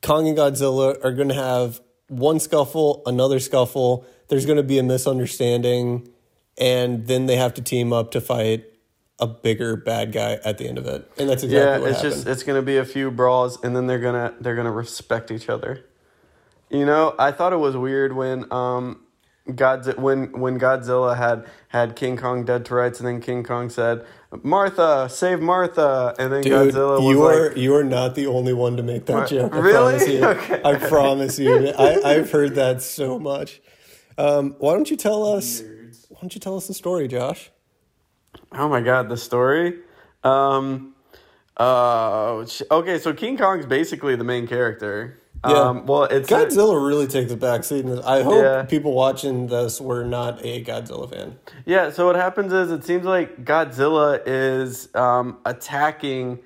Kong 0.03 0.29
and 0.29 0.37
Godzilla 0.37 1.03
are 1.03 1.13
going 1.13 1.29
to 1.29 1.35
have 1.35 1.81
one 2.09 2.41
scuffle, 2.41 3.03
another 3.07 3.39
scuffle. 3.39 4.05
There's 4.29 4.45
going 4.45 4.59
to 4.59 4.63
be 4.63 4.79
a 4.79 4.83
misunderstanding, 4.83 6.09
and 6.59 7.07
then 7.07 7.27
they 7.27 7.37
have 7.37 7.55
to 7.55 7.63
team 7.63 7.93
up 7.93 8.11
to 8.11 8.21
fight 8.21 8.65
a 9.21 9.27
bigger 9.27 9.77
bad 9.77 10.13
guy 10.13 10.41
at 10.45 10.59
the 10.59 10.67
end 10.67 10.79
of 10.79 10.87
it. 10.87 11.09
And 11.19 11.29
that's 11.29 11.43
exactly 11.45 11.59
yeah, 11.59 11.79
what 11.79 11.91
it's 11.91 11.99
happened. 11.99 12.15
just 12.15 12.27
it's 12.27 12.43
gonna 12.43 12.63
be 12.63 12.79
a 12.79 12.85
few 12.85 13.11
brawls, 13.11 13.63
and 13.63 13.77
then 13.77 13.87
they're 13.87 14.01
gonna 14.01 14.35
they're 14.41 14.57
gonna 14.57 14.73
respect 14.73 15.31
each 15.31 15.49
other. 15.49 15.85
You 16.71 16.87
know, 16.87 17.15
I 17.19 17.33
thought 17.33 17.53
it 17.53 17.59
was 17.59 17.77
weird 17.77 18.15
when 18.15 18.51
um, 18.53 19.03
Godz 19.49 19.97
when 19.97 20.39
when 20.39 20.61
Godzilla 20.61 21.17
had 21.17 21.47
had 21.69 21.97
King 21.97 22.17
Kong 22.17 22.45
dead 22.45 22.65
to 22.67 22.75
rights, 22.75 23.01
and 23.01 23.09
then 23.09 23.21
King 23.21 23.43
Kong 23.43 23.69
said, 23.71 24.05
"Martha, 24.43 25.09
save 25.11 25.41
Martha," 25.41 26.15
and 26.19 26.33
then 26.33 26.43
Dude, 26.43 26.75
Godzilla 26.75 27.01
was 27.01 27.15
you 27.17 27.25
like, 27.25 27.37
are 27.37 27.59
you 27.59 27.75
are 27.75 27.85
not 27.85 28.15
the 28.15 28.27
only 28.27 28.53
one 28.53 28.77
to 28.77 28.83
make 28.83 29.07
that 29.07 29.29
joke. 29.29 29.53
I 29.55 29.59
Really? 29.59 29.73
promise 29.73 30.09
you. 30.09 30.25
Okay. 30.25 30.61
I 30.65 30.75
promise 30.77 31.39
you. 31.39 31.69
I, 31.71 32.01
I've 32.05 32.31
heard 32.31 32.55
that 32.57 32.83
so 32.83 33.19
much. 33.19 33.61
Um, 34.19 34.55
why 34.59 34.75
don't 34.75 34.91
you 34.91 34.97
tell 34.97 35.25
us? 35.25 35.63
Why 36.09 36.21
don't 36.21 36.35
you 36.35 36.41
tell 36.41 36.57
us 36.57 36.67
the 36.67 36.75
story, 36.75 37.09
Josh? 37.09 37.51
Oh 38.53 38.69
my 38.69 38.81
god, 38.81 39.09
the 39.09 39.17
story. 39.17 39.79
Um, 40.23 40.95
uh, 41.57 42.45
okay, 42.71 42.99
so 42.99 43.13
King 43.15 43.37
Kong's 43.37 43.67
basically 43.67 44.17
the 44.17 44.25
main 44.25 44.47
character. 44.47 45.20
Yeah. 45.47 45.53
Um, 45.55 45.87
well, 45.87 46.05
it's 46.05 46.29
Godzilla 46.29 46.87
really 46.87 47.07
takes 47.07 47.33
a 47.33 47.37
back 47.37 47.65
seat. 47.65 47.87
I 48.05 48.23
hope 48.23 48.43
Yeah. 48.43 48.63
people 48.65 48.93
watching 48.93 49.47
this 49.47 49.81
were 49.81 50.05
not 50.05 50.45
a 50.45 50.63
Godzilla 50.63 51.09
fan. 51.09 51.39
Yeah, 51.65 51.91
so 51.91 52.07
what 52.07 52.17
happens 52.17 52.53
is 52.53 52.71
it 52.71 52.85
seems 52.85 53.07
like 53.07 53.45
Godzilla 53.45 54.21
is 54.27 54.95
um, 54.95 55.39
attacking 55.47 56.41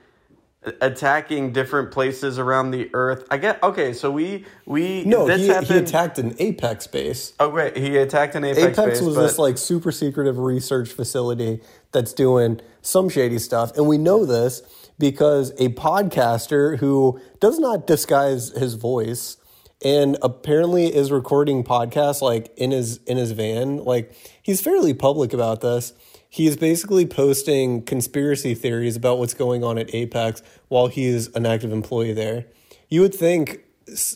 attacking 0.81 1.53
different 1.53 1.91
places 1.91 2.39
around 2.39 2.71
the 2.71 2.89
earth. 2.95 3.27
I 3.31 3.37
get 3.37 3.63
okay, 3.63 3.93
so 3.93 4.11
we 4.11 4.47
we 4.65 5.05
No, 5.05 5.27
he, 5.27 5.53
he 5.65 5.77
attacked 5.77 6.19
an 6.19 6.35
Apex 6.39 6.87
base. 6.87 7.35
oh 7.39 7.51
great, 7.51 7.77
he 7.77 7.97
attacked 7.99 8.35
an 8.35 8.45
apex, 8.45 8.79
Apex 8.79 8.99
base, 8.99 9.03
was 9.03 9.17
but, 9.17 9.23
this 9.23 9.39
like 9.39 9.59
super 9.59 9.93
secretive 9.93 10.39
research 10.39 10.89
facility 10.91 11.61
that's 11.93 12.13
doing 12.13 12.61
some 12.81 13.09
shady 13.09 13.39
stuff, 13.39 13.77
and 13.77 13.87
we 13.87 13.99
know 13.99 14.25
this 14.25 14.63
because 14.99 15.51
a 15.53 15.69
podcaster 15.71 16.79
who 16.79 17.21
does 17.41 17.59
not 17.59 17.87
disguise 17.87 18.51
his 18.51 18.75
voice 18.75 19.37
and 19.85 20.17
apparently 20.23 20.95
is 20.95 21.13
recording 21.13 21.63
podcasts 21.63 22.23
like 22.23 22.53
in 22.57 22.71
his 22.71 22.99
in 23.07 23.17
his 23.17 23.33
van. 23.33 23.79
Like 23.79 24.15
he's 24.43 24.61
fairly 24.61 24.95
public 24.95 25.33
about 25.33 25.61
this. 25.61 25.93
He's 26.29 26.57
basically 26.57 27.07
posting 27.07 27.83
conspiracy 27.83 28.55
theories 28.55 28.97
about 28.97 29.19
what's 29.19 29.35
going 29.35 29.63
on 29.63 29.79
at 29.79 29.95
Apex 29.95 30.43
while 30.69 30.89
he 30.89 31.05
is 31.05 31.29
an 31.37 31.47
active 31.47 31.73
employee 31.73 32.13
there. 32.13 32.47
You 32.89 33.03
would 33.03 33.15
think 33.15 33.61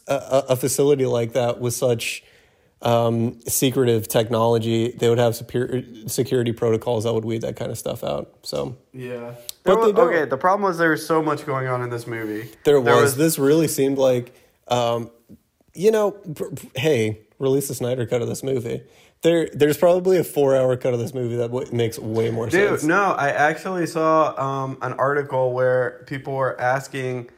a 0.08 0.56
facility 0.56 1.06
like 1.06 1.32
that 1.34 1.60
with 1.60 1.74
such 1.74 2.24
um, 2.82 3.40
secretive 3.40 4.06
technology, 4.08 4.92
they 4.92 5.08
would 5.08 5.18
have 5.18 5.34
superior 5.34 5.82
security 6.06 6.52
protocols 6.52 7.04
that 7.04 7.12
would 7.12 7.24
weed 7.24 7.42
that 7.42 7.56
kind 7.56 7.70
of 7.70 7.78
stuff 7.78 8.04
out. 8.04 8.32
So 8.42 8.76
yeah. 8.92 9.34
But 9.64 9.78
was- 9.80 9.92
okay, 9.94 10.24
the 10.24 10.36
problem 10.36 10.62
was 10.68 10.78
there 10.78 10.90
was 10.90 11.04
so 11.04 11.22
much 11.22 11.44
going 11.44 11.66
on 11.66 11.82
in 11.82 11.90
this 11.90 12.06
movie. 12.06 12.48
there 12.64 12.80
was, 12.80 13.16
this 13.16 13.38
really 13.38 13.68
seemed 13.68 13.98
like, 13.98 14.32
um, 14.68 15.10
you 15.74 15.90
know, 15.90 16.12
pr- 16.12 16.44
pr- 16.54 16.66
hey, 16.76 17.20
release 17.38 17.68
the 17.68 17.74
Snyder 17.74 18.06
cut 18.06 18.22
of 18.22 18.28
this 18.28 18.42
movie. 18.42 18.82
There, 19.22 19.48
there's 19.52 19.76
probably 19.76 20.16
a 20.18 20.24
four 20.24 20.54
hour 20.56 20.76
cut 20.76 20.94
of 20.94 21.00
this 21.00 21.12
movie 21.12 21.36
that 21.36 21.50
w- 21.50 21.66
makes 21.72 21.98
way 21.98 22.30
more 22.30 22.48
Dude, 22.48 22.68
sense. 22.70 22.84
no, 22.84 23.02
I 23.12 23.30
actually 23.30 23.86
saw 23.86 24.34
um, 24.40 24.78
an 24.80 24.92
article 24.92 25.52
where 25.52 26.04
people 26.06 26.34
were 26.34 26.58
asking 26.60 27.28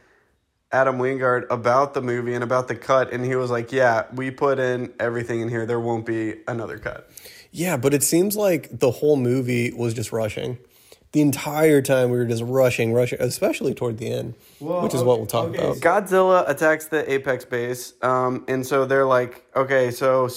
Adam 0.71 0.97
Wingard 0.97 1.45
about 1.49 1.93
the 1.93 2.01
movie 2.01 2.33
and 2.33 2.43
about 2.43 2.67
the 2.67 2.75
cut, 2.75 3.11
and 3.11 3.25
he 3.25 3.35
was 3.35 3.51
like, 3.51 3.71
"Yeah, 3.71 4.05
we 4.13 4.31
put 4.31 4.59
in 4.59 4.93
everything 4.99 5.41
in 5.41 5.49
here. 5.49 5.65
There 5.65 5.79
won't 5.79 6.05
be 6.05 6.35
another 6.47 6.77
cut." 6.77 7.09
Yeah, 7.51 7.75
but 7.77 7.93
it 7.93 8.03
seems 8.03 8.35
like 8.37 8.79
the 8.79 8.91
whole 8.91 9.17
movie 9.17 9.71
was 9.73 9.93
just 9.93 10.11
rushing. 10.11 10.57
The 11.11 11.19
entire 11.19 11.81
time 11.81 12.09
we 12.09 12.17
were 12.17 12.25
just 12.25 12.43
rushing, 12.43 12.93
rushing, 12.93 13.21
especially 13.21 13.73
toward 13.73 13.97
the 13.97 14.09
end, 14.09 14.35
which 14.61 14.93
is 14.93 15.03
what 15.03 15.17
we'll 15.17 15.27
talk 15.27 15.49
about. 15.49 15.75
Godzilla 15.77 16.47
attacks 16.49 16.85
the 16.85 17.11
Apex 17.11 17.43
base, 17.43 17.93
um, 18.01 18.45
and 18.47 18.65
so 18.65 18.85
they're 18.85 19.05
like, 19.05 19.45
"Okay, 19.53 19.91
so 19.91 20.29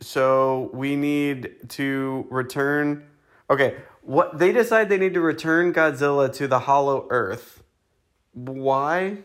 so 0.00 0.70
we 0.72 0.96
need 0.96 1.68
to 1.70 2.26
return." 2.30 3.04
Okay, 3.50 3.74
what 4.00 4.38
they 4.38 4.50
decide 4.50 4.88
they 4.88 4.96
need 4.96 5.12
to 5.12 5.20
return 5.20 5.74
Godzilla 5.74 6.32
to 6.34 6.48
the 6.48 6.60
Hollow 6.60 7.06
Earth. 7.10 7.62
Why? 8.32 9.18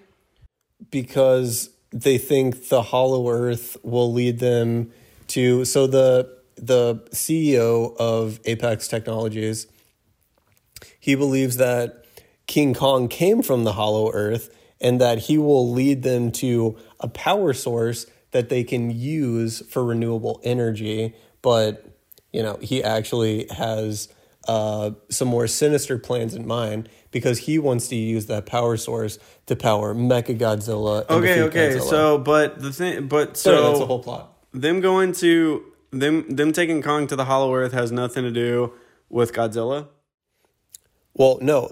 Because 0.91 1.69
they 1.91 2.17
think 2.17 2.69
the 2.69 2.81
hollow 2.81 3.29
earth 3.29 3.77
will 3.84 4.12
lead 4.12 4.39
them 4.39 4.91
to 5.27 5.65
so 5.65 5.88
the 5.88 6.38
the 6.55 6.96
CEO 7.12 7.96
of 7.98 8.39
Apex 8.46 8.88
Technologies 8.88 9.67
he 11.00 11.15
believes 11.15 11.58
that 11.58 12.05
King 12.48 12.74
Kong 12.74 13.08
came 13.08 13.41
from 13.41 13.63
the 13.63 13.74
hollow 13.74 14.12
earth 14.12 14.55
and 14.81 15.00
that 15.01 15.19
he 15.19 15.38
will 15.38 15.72
lead 15.72 16.03
them 16.03 16.31
to 16.31 16.77
a 17.00 17.08
power 17.08 17.53
source 17.53 18.05
that 18.31 18.50
they 18.50 18.63
can 18.63 18.91
use 18.91 19.65
for 19.69 19.84
renewable 19.84 20.39
energy. 20.43 21.15
But 21.41 21.86
you 22.31 22.43
know 22.43 22.58
he 22.62 22.84
actually 22.84 23.48
has 23.50 24.10
uh, 24.50 24.91
some 25.10 25.27
more 25.27 25.46
sinister 25.46 26.00
plans 26.00 26.34
in 26.34 26.48
mind 26.48 26.89
because 27.12 27.38
he 27.38 27.60
wants 27.60 27.88
to 27.89 27.96
use 27.96 28.25
that 28.25 28.48
power 28.48 28.77
source 28.77 29.20
to 29.46 29.56
power 29.56 29.94
Mecha 29.94 30.36
Godzilla. 30.39 31.08
Okay, 31.08 31.44
okay. 31.44 31.70
Godzilla. 31.75 31.89
So, 31.89 32.18
but 32.18 32.60
the 32.60 32.74
thing, 32.74 33.08
but 33.08 33.38
So 33.38 33.51
so 33.51 33.63
that's 33.68 33.79
the 33.79 33.86
whole 33.86 34.01
plot. 34.01 34.34
them 34.51 34.82
going 34.82 35.12
to 35.13 35.63
them 35.91 36.27
them 36.36 36.51
taking 36.51 36.82
Kong 36.82 37.06
to 37.08 37.15
the 37.15 37.25
Hollow 37.25 37.53
Earth 37.53 37.74
has 37.74 37.91
nothing 37.91 38.24
to 38.24 38.32
do 38.32 38.74
with 39.08 39.34
Godzilla. 39.34 39.88
Well, 41.13 41.38
no, 41.41 41.72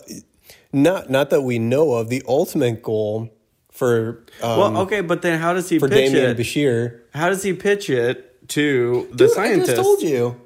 not 0.72 1.10
not 1.10 1.32
that 1.32 1.42
we 1.42 1.58
know 1.58 1.94
of. 1.94 2.10
The 2.10 2.22
ultimate 2.28 2.84
goal 2.84 3.34
for 3.72 4.24
um, 4.44 4.60
Well, 4.60 4.78
okay, 4.84 5.02
but 5.02 5.24
then 5.24 5.40
how 5.40 5.54
does 5.54 5.68
he 5.68 5.80
for 5.80 5.90
pitch 5.90 6.12
Demián 6.12 6.32
it? 6.32 6.38
Bichir. 6.38 7.02
how 7.16 7.30
does 7.30 7.42
he 7.42 7.54
pitch 7.54 7.90
it 7.90 8.48
to 8.50 9.08
the 9.12 9.26
Dude, 9.26 9.32
scientists? 9.32 9.70
I 9.70 9.74
just 9.78 9.82
told 9.82 10.02
you. 10.04 10.42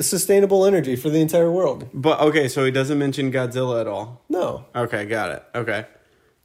Sustainable 0.00 0.64
energy 0.66 0.96
for 0.96 1.08
the 1.10 1.20
entire 1.20 1.50
world. 1.50 1.88
But 1.94 2.20
okay, 2.20 2.48
so 2.48 2.64
he 2.64 2.70
doesn't 2.70 2.98
mention 2.98 3.30
Godzilla 3.32 3.80
at 3.80 3.86
all. 3.86 4.22
No, 4.28 4.64
Okay, 4.74 5.04
got 5.06 5.30
it. 5.30 5.44
Okay, 5.54 5.86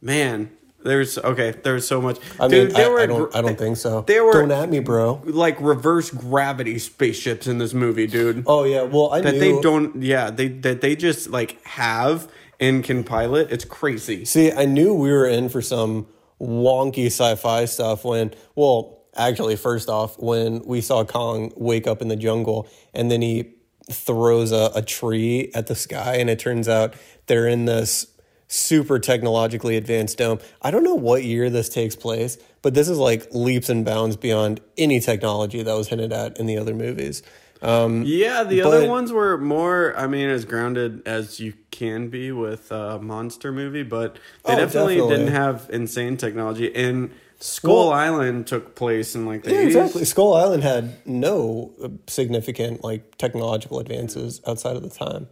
man, 0.01 0.51
there's 0.83 1.17
okay. 1.17 1.51
There's 1.51 1.87
so 1.87 2.01
much. 2.01 2.19
I 2.39 2.47
Dude, 2.47 2.67
mean, 2.69 2.75
there 2.75 2.87
I, 2.87 2.89
were 2.89 2.99
I 3.01 3.05
don't. 3.07 3.35
I 3.35 3.41
don't 3.41 3.57
think 3.57 3.77
so. 3.77 4.01
there 4.01 4.23
were- 4.23 4.33
don't 4.33 4.51
at 4.51 4.69
me, 4.69 4.79
bro. 4.79 5.21
like 5.25 5.59
reverse 5.61 6.09
gravity 6.11 6.79
spaceships 6.79 7.47
in 7.47 7.57
this 7.57 7.73
movie, 7.73 8.07
dude. 8.07 8.43
Oh 8.47 8.63
yeah. 8.63 8.83
Well, 8.83 9.11
I 9.13 9.21
that 9.21 9.33
knew. 9.33 9.39
they 9.39 9.61
don't. 9.61 10.01
Yeah, 10.01 10.29
they 10.31 10.47
that 10.47 10.81
they 10.81 10.95
just 10.95 11.29
like 11.29 11.63
have 11.65 12.27
and 12.59 12.83
can 12.83 13.03
pilot. 13.03 13.51
It's 13.51 13.65
crazy. 13.65 14.25
See, 14.25 14.51
I 14.51 14.65
knew 14.65 14.93
we 14.93 15.11
were 15.11 15.25
in 15.25 15.49
for 15.49 15.61
some 15.61 16.07
wonky 16.39 17.07
sci-fi 17.07 17.65
stuff 17.65 18.03
when, 18.03 18.33
well, 18.55 19.00
actually, 19.15 19.55
first 19.55 19.89
off, 19.89 20.17
when 20.19 20.61
we 20.65 20.81
saw 20.81 21.03
Kong 21.03 21.51
wake 21.55 21.87
up 21.87 22.01
in 22.01 22.07
the 22.07 22.15
jungle 22.15 22.67
and 22.93 23.09
then 23.11 23.21
he 23.21 23.53
throws 23.89 24.51
a, 24.51 24.71
a 24.75 24.81
tree 24.81 25.51
at 25.53 25.67
the 25.67 25.75
sky, 25.75 26.15
and 26.17 26.29
it 26.29 26.39
turns 26.39 26.69
out 26.69 26.93
they're 27.27 27.47
in 27.47 27.65
this 27.65 28.07
super 28.47 28.99
technologically 28.99 29.77
advanced 29.77 30.17
dome. 30.17 30.39
I 30.61 30.71
don't 30.71 30.83
know 30.83 30.95
what 30.95 31.23
year 31.23 31.49
this 31.49 31.69
takes 31.69 31.95
place, 31.95 32.37
but 32.61 32.73
this 32.73 32.89
is 32.89 32.97
like 32.97 33.27
leaps 33.33 33.69
and 33.69 33.83
bounds 33.85 34.17
beyond 34.17 34.59
any 34.77 34.99
technology 34.99 35.63
that 35.63 35.73
was 35.73 35.87
hinted 35.87 36.11
at 36.13 36.37
in 36.37 36.45
the 36.47 36.57
other 36.57 36.73
movies. 36.75 37.23
Um, 37.61 38.03
Yeah, 38.05 38.43
the 38.43 38.61
But- 38.61 38.67
other 38.73 38.89
ones 38.89 39.11
were 39.11 39.37
more. 39.37 39.93
I 39.97 40.07
mean, 40.07 40.27
as 40.29 40.45
grounded 40.45 41.01
as 41.05 41.39
you 41.39 41.53
can 41.69 42.09
be 42.09 42.31
with 42.31 42.71
a 42.71 42.99
monster 42.99 43.51
movie, 43.51 43.83
but 43.83 44.15
they 44.45 44.53
Oh, 44.53 44.57
definitely, 44.57 44.95
definitely. 44.95 45.17
didn't 45.17 45.33
have 45.33 45.69
insane 45.71 46.17
technology. 46.17 46.75
And 46.75 47.11
Skull 47.41 47.87
Well- 47.87 47.91
Island 47.91 48.47
took 48.47 48.75
place 48.75 49.15
in 49.15 49.25
like 49.25 49.43
the 49.43 49.51
Yeah, 49.51 49.57
80s. 49.61 49.65
exactly. 49.67 50.05
Skull 50.05 50.33
Island 50.35 50.63
had 50.63 50.93
no 51.07 51.71
uh, 51.83 51.89
significant 52.07 52.83
like 52.83 53.17
technological 53.17 53.79
advances 53.79 54.41
outside 54.47 54.75
of 54.75 54.83
the 54.83 54.89
time. 54.89 55.27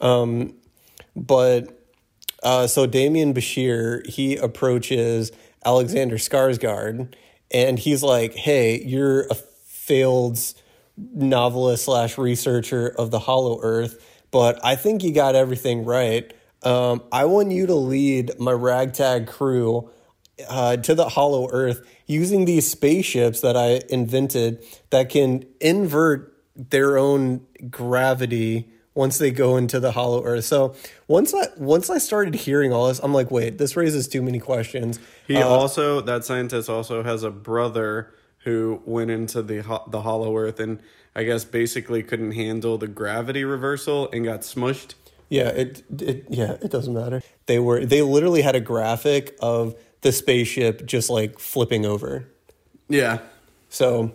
Um, 0.00 0.54
but 1.16 1.80
uh, 2.42 2.66
so 2.66 2.86
Demián 2.86 3.32
Bichir, 3.34 4.04
he 4.06 4.36
approaches 4.36 5.30
Alexander 5.64 6.16
Skarsgård, 6.16 7.14
and 7.52 7.78
he's 7.78 8.02
like, 8.02 8.34
"Hey, 8.34 8.82
you're 8.84 9.22
a 9.28 9.34
failed 9.34 10.38
novelist 10.96 11.84
slash 11.84 12.18
researcher 12.18 12.88
of 12.98 13.10
the 13.10 13.20
Hollow 13.20 13.60
Earth, 13.62 14.04
but 14.30 14.58
I 14.64 14.76
think 14.76 15.02
you 15.02 15.12
got 15.12 15.34
everything 15.36 15.84
right. 15.84 16.32
Um, 16.62 17.02
I 17.12 17.24
want 17.26 17.50
you 17.52 17.66
to 17.66 17.74
lead 17.74 18.38
my 18.38 18.52
ragtag 18.52 19.26
crew 19.26 19.90
uh, 20.48 20.76
to 20.78 20.94
the 20.94 21.08
Hollow 21.10 21.48
Earth 21.50 21.86
using 22.06 22.44
these 22.44 22.70
spaceships 22.70 23.40
that 23.40 23.56
I 23.56 23.82
invented 23.88 24.64
that 24.90 25.08
can 25.08 25.44
invert 25.60 26.34
their 26.56 26.96
own 26.96 27.46
gravity 27.70 28.68
once 28.94 29.18
they 29.18 29.30
go 29.30 29.56
into 29.56 29.80
the 29.80 29.92
Hollow 29.92 30.24
Earth. 30.24 30.44
So 30.44 30.74
once 31.08 31.34
I 31.34 31.48
once 31.56 31.90
I 31.90 31.98
started 31.98 32.34
hearing 32.34 32.72
all 32.72 32.88
this, 32.88 33.00
I'm 33.00 33.12
like, 33.12 33.30
wait, 33.30 33.58
this 33.58 33.76
raises 33.76 34.06
too 34.08 34.22
many 34.22 34.38
questions. 34.38 34.98
He 35.26 35.36
also 35.36 36.00
that 36.02 36.24
scientist 36.24 36.68
also 36.68 37.02
has 37.02 37.22
a 37.22 37.30
brother 37.30 38.14
who 38.38 38.82
went 38.84 39.10
into 39.10 39.42
the 39.42 39.62
ho- 39.62 39.84
the 39.88 40.02
Hollow 40.02 40.36
Earth 40.36 40.60
and 40.60 40.80
I 41.16 41.24
guess 41.24 41.44
basically 41.44 42.02
couldn't 42.02 42.32
handle 42.32 42.78
the 42.78 42.88
gravity 42.88 43.44
reversal 43.44 44.08
and 44.12 44.24
got 44.24 44.40
smushed. 44.40 44.94
Yeah, 45.28 45.48
it, 45.48 45.82
it 46.00 46.26
yeah, 46.28 46.52
it 46.62 46.70
doesn't 46.70 46.92
matter. 46.92 47.22
They 47.46 47.58
were 47.58 47.84
they 47.84 48.02
literally 48.02 48.42
had 48.42 48.54
a 48.54 48.60
graphic 48.60 49.36
of 49.40 49.74
the 50.04 50.12
spaceship 50.12 50.86
just 50.86 51.10
like 51.10 51.38
flipping 51.40 51.84
over. 51.84 52.28
Yeah. 52.88 53.18
So, 53.70 54.12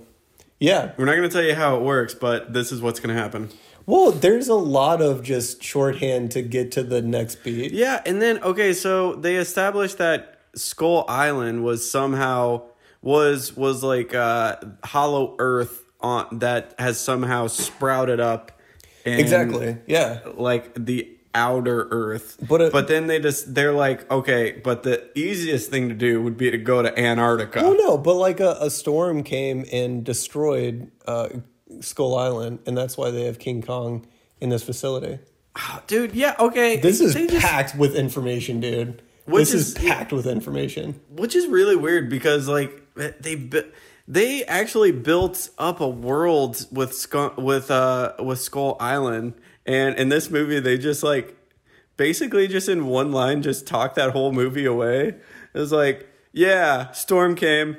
yeah. 0.60 0.94
We're 0.98 1.06
not 1.06 1.16
going 1.16 1.28
to 1.28 1.34
tell 1.36 1.44
you 1.44 1.56
how 1.56 1.76
it 1.76 1.82
works, 1.82 2.14
but 2.14 2.54
this 2.54 2.72
is 2.72 2.82
what's 2.82 3.00
going 3.00 3.14
to 3.14 3.22
happen. 3.22 3.50
Well, 3.88 4.12
there's 4.12 4.48
a 4.48 4.56
lot 4.56 5.02
of 5.02 5.24
just 5.24 5.64
shorthand 5.64 6.30
to 6.32 6.44
get 6.44 6.72
to 6.74 6.84
the 6.84 7.02
next 7.02 7.44
beat. 7.44 7.72
Yeah, 7.72 8.02
and 8.06 8.22
then 8.22 8.38
okay, 8.44 8.72
so 8.74 9.16
they 9.16 9.36
established 9.38 9.98
that 9.98 10.40
Skull 10.54 11.06
Island 11.10 11.64
was 11.64 11.90
somehow 11.90 12.62
was 13.02 13.58
was 13.58 13.82
like 13.84 14.14
uh 14.14 14.58
hollow 14.84 15.36
earth 15.40 15.84
on 16.02 16.40
that 16.40 16.76
has 16.78 17.00
somehow 17.00 17.48
sprouted 17.48 18.20
up 18.20 18.52
and 19.06 19.20
Exactly. 19.20 19.78
Yeah. 19.88 20.20
like 20.36 20.74
the 20.76 21.10
outer 21.36 21.88
earth 21.92 22.38
But 22.48 22.62
it- 22.62 22.72
but 22.74 22.88
then 22.88 23.08
they 23.08 23.20
just 23.20 23.54
they're 23.54 23.74
like 23.74 24.10
okay 24.12 24.60
but 24.64 24.84
the 24.84 25.08
easiest 25.18 25.70
thing 25.70 25.88
to 25.90 25.96
do 25.96 26.22
would 26.22 26.38
be 26.38 26.50
to 26.50 26.58
go 26.58 26.82
to 26.82 26.98
antarctica 27.00 27.62
Oh 27.64 27.74
no, 27.74 27.98
but 27.98 28.16
like 28.16 28.40
a, 28.40 28.58
a 28.62 28.70
storm 28.70 29.24
came 29.24 29.66
and 29.72 30.04
destroyed 30.04 30.92
uh, 31.08 31.30
Skull 31.82 32.18
Island, 32.18 32.60
and 32.66 32.76
that's 32.76 32.98
why 32.98 33.12
they 33.12 33.26
have 33.26 33.38
King 33.38 33.62
Kong 33.62 34.08
in 34.42 34.50
this 34.50 34.64
facility. 34.64 35.20
dude 35.88 36.14
yeah 36.16 36.36
okay 36.40 36.78
This 36.78 37.00
is 37.00 37.14
just- 37.14 37.46
packed 37.46 37.76
with 37.76 37.96
information, 37.96 38.60
dude. 38.60 39.02
This 39.28 39.54
is, 39.54 39.76
is- 39.76 39.84
packed 39.84 40.12
with 40.12 40.26
information. 40.26 41.00
which 41.12 41.36
is 41.36 41.46
really 41.48 41.76
weird 41.76 42.10
because 42.10 42.48
like 42.48 42.82
they 42.96 43.36
bu- 43.36 43.70
they 44.08 44.44
actually 44.46 44.92
built 44.92 45.50
up 45.60 45.80
a 45.82 45.88
world 45.88 46.66
with 46.72 46.96
Skull, 46.96 47.34
with 47.38 47.70
uh 47.70 48.14
with 48.20 48.40
Skull 48.40 48.76
Island 48.80 49.36
and 49.66 49.98
in 49.98 50.10
this 50.10 50.30
movie 50.30 50.60
they 50.60 50.78
just 50.78 51.04
like 51.04 51.36
basically 51.98 52.48
just 52.48 52.70
in 52.70 52.88
one 52.88 53.12
line 53.12 53.42
just 53.42 53.68
talk 53.68 53.96
that 53.96 54.12
whole 54.12 54.32
movie 54.32 54.66
away. 54.66 55.16
It 55.54 55.60
was 55.60 55.72
like, 55.72 56.08
yeah, 56.32 56.92
storm 56.92 57.36
came. 57.36 57.78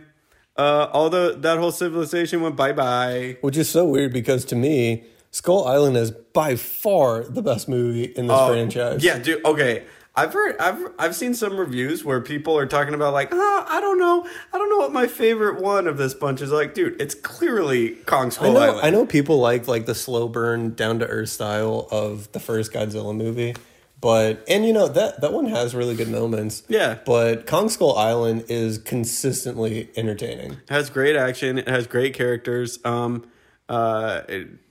Uh 0.56 0.88
all 0.92 1.08
the 1.10 1.36
that 1.38 1.58
whole 1.58 1.72
civilization 1.72 2.42
went 2.42 2.56
bye-bye. 2.56 3.38
Which 3.40 3.56
is 3.56 3.68
so 3.68 3.84
weird 3.86 4.12
because 4.12 4.44
to 4.46 4.56
me, 4.56 5.04
Skull 5.30 5.66
Island 5.66 5.96
is 5.96 6.10
by 6.10 6.56
far 6.56 7.22
the 7.24 7.42
best 7.42 7.68
movie 7.68 8.04
in 8.04 8.26
this 8.26 8.38
franchise. 8.48 9.00
Oh, 9.02 9.06
Yeah, 9.06 9.18
dude. 9.18 9.44
Okay, 9.44 9.84
I've 10.14 10.32
heard, 10.32 10.58
I've, 10.58 10.92
I've 10.98 11.14
seen 11.14 11.34
some 11.34 11.56
reviews 11.56 12.04
where 12.04 12.20
people 12.20 12.58
are 12.58 12.66
talking 12.66 12.94
about 12.94 13.12
like, 13.12 13.28
oh, 13.30 13.64
I 13.68 13.80
don't 13.80 13.98
know, 13.98 14.26
I 14.52 14.58
don't 14.58 14.68
know 14.68 14.78
what 14.78 14.92
my 14.92 15.06
favorite 15.06 15.60
one 15.60 15.86
of 15.86 15.98
this 15.98 16.14
bunch 16.14 16.42
is. 16.42 16.50
Like, 16.50 16.74
dude, 16.74 17.00
it's 17.00 17.14
clearly 17.14 17.90
Kong 18.06 18.26
I 18.26 18.30
Skull 18.30 18.52
know. 18.52 18.60
Island. 18.60 18.80
I 18.82 18.90
know 18.90 19.06
people 19.06 19.38
like 19.38 19.68
like 19.68 19.86
the 19.86 19.94
slow 19.94 20.28
burn, 20.28 20.74
down 20.74 20.98
to 20.98 21.06
earth 21.06 21.28
style 21.28 21.86
of 21.90 22.30
the 22.32 22.40
first 22.40 22.72
Godzilla 22.72 23.16
movie, 23.16 23.54
but 24.00 24.44
and 24.48 24.66
you 24.66 24.72
know 24.72 24.88
that 24.88 25.20
that 25.20 25.32
one 25.32 25.46
has 25.46 25.74
really 25.74 25.94
good 25.94 26.08
moments. 26.08 26.64
Yeah. 26.68 26.98
but 27.06 27.46
Kong 27.46 27.68
Skull 27.68 27.96
Island 27.96 28.46
is 28.48 28.78
consistently 28.78 29.90
entertaining. 29.96 30.52
It 30.52 30.70
has 30.70 30.90
great 30.90 31.14
action. 31.16 31.58
It 31.58 31.68
has 31.68 31.86
great 31.86 32.14
characters. 32.14 32.78
Um, 32.84 33.30
uh, 33.68 34.22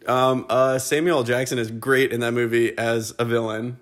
um, 0.06 0.46
uh, 0.50 0.78
Samuel 0.80 1.24
Jackson 1.24 1.58
is 1.58 1.72
great 1.72 2.12
in 2.12 2.20
that 2.20 2.34
movie 2.34 2.78
as 2.78 3.14
a 3.18 3.24
villain. 3.24 3.80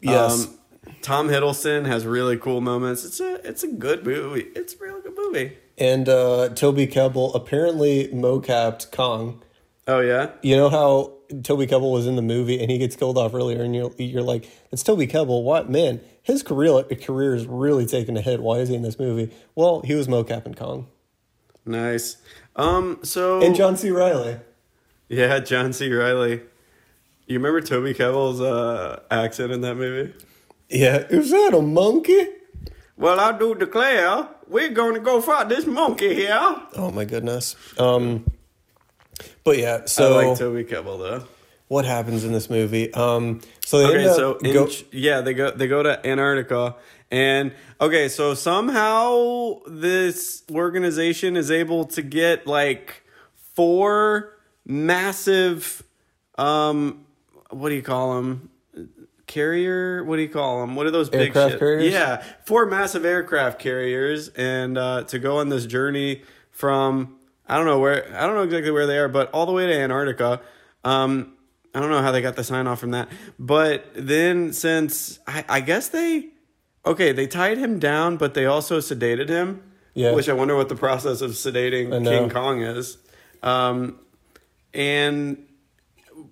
Yes. 0.00 0.44
Um, 0.44 0.57
Tom 1.02 1.28
Hiddleston 1.28 1.86
has 1.86 2.06
really 2.06 2.36
cool 2.36 2.60
moments. 2.60 3.04
It's 3.04 3.20
a, 3.20 3.46
it's 3.46 3.62
a 3.62 3.68
good 3.68 4.04
movie. 4.04 4.48
It's 4.54 4.74
a 4.74 4.78
really 4.78 5.02
good 5.02 5.16
movie. 5.16 5.58
And 5.76 6.08
uh, 6.08 6.50
Toby 6.50 6.86
Kebbell 6.86 7.34
apparently 7.34 8.08
mocapped 8.08 8.90
Kong. 8.90 9.42
Oh 9.86 10.00
yeah. 10.00 10.32
You 10.42 10.56
know 10.56 10.68
how 10.68 11.14
Toby 11.42 11.66
Kebbell 11.66 11.92
was 11.92 12.06
in 12.06 12.16
the 12.16 12.22
movie 12.22 12.60
and 12.60 12.70
he 12.70 12.78
gets 12.78 12.96
killed 12.96 13.16
off 13.16 13.34
earlier, 13.34 13.62
and 13.62 13.74
you're 13.74 13.92
you're 13.98 14.22
like, 14.22 14.48
it's 14.70 14.82
Toby 14.82 15.06
Kebbell. 15.06 15.42
What 15.42 15.70
man? 15.70 16.00
His 16.22 16.42
career 16.42 16.82
career 16.82 17.34
is 17.34 17.46
really 17.46 17.86
taking 17.86 18.16
a 18.16 18.20
hit. 18.20 18.40
Why 18.40 18.56
is 18.58 18.68
he 18.68 18.74
in 18.74 18.82
this 18.82 18.98
movie? 18.98 19.34
Well, 19.54 19.80
he 19.82 19.94
was 19.94 20.08
mocapping 20.08 20.56
Kong 20.56 20.88
Nice. 21.64 22.16
Um. 22.56 22.98
So 23.02 23.42
and 23.42 23.54
John 23.54 23.76
C. 23.76 23.90
Reilly. 23.90 24.38
Yeah, 25.08 25.38
John 25.38 25.72
C. 25.72 25.90
Reilly. 25.92 26.42
You 27.26 27.38
remember 27.38 27.60
Toby 27.60 27.92
Kebbell's 27.92 28.40
uh, 28.40 29.02
accent 29.10 29.52
in 29.52 29.60
that 29.60 29.76
movie? 29.76 30.14
Yeah, 30.68 30.98
is 31.08 31.30
that 31.30 31.54
a 31.54 31.62
monkey? 31.62 32.28
Well, 32.96 33.18
I 33.20 33.36
do 33.38 33.54
declare 33.54 34.28
we're 34.48 34.70
going 34.70 34.94
to 34.94 35.00
go 35.00 35.20
fight 35.20 35.48
this 35.48 35.66
monkey 35.66 36.14
here. 36.14 36.56
Oh 36.76 36.90
my 36.90 37.04
goodness. 37.04 37.54
Um, 37.78 38.24
but 39.44 39.58
yeah. 39.58 39.80
I 39.82 39.86
So 39.86 40.14
like 40.16 40.38
Toby 40.38 40.64
Kebbell 40.64 40.98
though. 40.98 41.24
what 41.68 41.84
happens 41.84 42.24
in 42.24 42.32
this 42.32 42.50
movie? 42.50 42.92
Um, 42.94 43.40
so 43.64 43.78
they 43.78 43.94
Okay, 44.08 44.14
so 44.14 44.36
in, 44.38 44.52
go- 44.52 44.68
yeah, 44.92 45.20
they 45.20 45.32
go 45.34 45.50
they 45.52 45.68
go 45.68 45.82
to 45.82 46.04
Antarctica, 46.06 46.76
and 47.10 47.52
okay, 47.80 48.08
so 48.08 48.34
somehow 48.34 49.60
this 49.66 50.42
organization 50.50 51.36
is 51.36 51.50
able 51.50 51.84
to 51.86 52.02
get 52.02 52.46
like 52.46 53.04
four 53.54 54.34
massive, 54.66 55.82
um, 56.36 57.04
what 57.50 57.68
do 57.70 57.74
you 57.74 57.82
call 57.82 58.16
them? 58.16 58.50
Carrier? 59.28 60.02
What 60.02 60.16
do 60.16 60.22
you 60.22 60.28
call 60.28 60.60
them? 60.60 60.74
What 60.74 60.86
are 60.86 60.90
those 60.90 61.08
big 61.08 61.28
Aircraft 61.28 61.50
ships? 61.52 61.60
carriers? 61.60 61.92
Yeah, 61.92 62.24
four 62.44 62.66
massive 62.66 63.04
aircraft 63.04 63.60
carriers, 63.60 64.28
and 64.30 64.76
uh, 64.76 65.04
to 65.04 65.18
go 65.20 65.38
on 65.38 65.48
this 65.48 65.66
journey 65.66 66.22
from 66.50 67.16
I 67.46 67.56
don't 67.56 67.66
know 67.66 67.78
where 67.78 68.12
I 68.16 68.26
don't 68.26 68.34
know 68.34 68.42
exactly 68.42 68.70
where 68.72 68.86
they 68.86 68.98
are, 68.98 69.08
but 69.08 69.30
all 69.32 69.46
the 69.46 69.52
way 69.52 69.66
to 69.66 69.72
Antarctica. 69.72 70.40
Um, 70.84 71.34
I 71.74 71.80
don't 71.80 71.90
know 71.90 72.02
how 72.02 72.10
they 72.10 72.22
got 72.22 72.34
the 72.34 72.42
sign 72.44 72.66
off 72.66 72.80
from 72.80 72.90
that, 72.90 73.08
but 73.38 73.86
then 73.94 74.52
since 74.52 75.20
I, 75.26 75.44
I 75.48 75.60
guess 75.60 75.88
they 75.88 76.30
okay, 76.84 77.12
they 77.12 77.26
tied 77.26 77.58
him 77.58 77.78
down, 77.78 78.16
but 78.16 78.34
they 78.34 78.46
also 78.46 78.78
sedated 78.78 79.28
him. 79.28 79.62
Yeah. 79.94 80.12
which 80.12 80.28
I 80.28 80.32
wonder 80.32 80.54
what 80.54 80.68
the 80.68 80.76
process 80.76 81.22
of 81.22 81.32
sedating 81.32 81.90
King 82.04 82.30
Kong 82.30 82.62
is. 82.62 82.98
Um, 83.42 83.98
and 84.72 85.44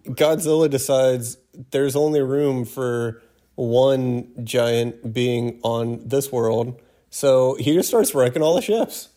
Godzilla 0.05 0.71
decides 0.71 1.37
there's 1.71 1.97
only 1.97 2.21
room 2.21 2.65
for 2.65 3.23
one 3.55 4.33
giant 4.45 5.13
being 5.13 5.61
on 5.63 6.03
this 6.07 6.31
world. 6.31 6.81
So 7.11 7.55
he 7.55 7.75
just 7.75 7.89
starts 7.89 8.15
wrecking 8.15 8.43
all 8.43 8.55
the 8.55 8.63
ships. 8.63 9.09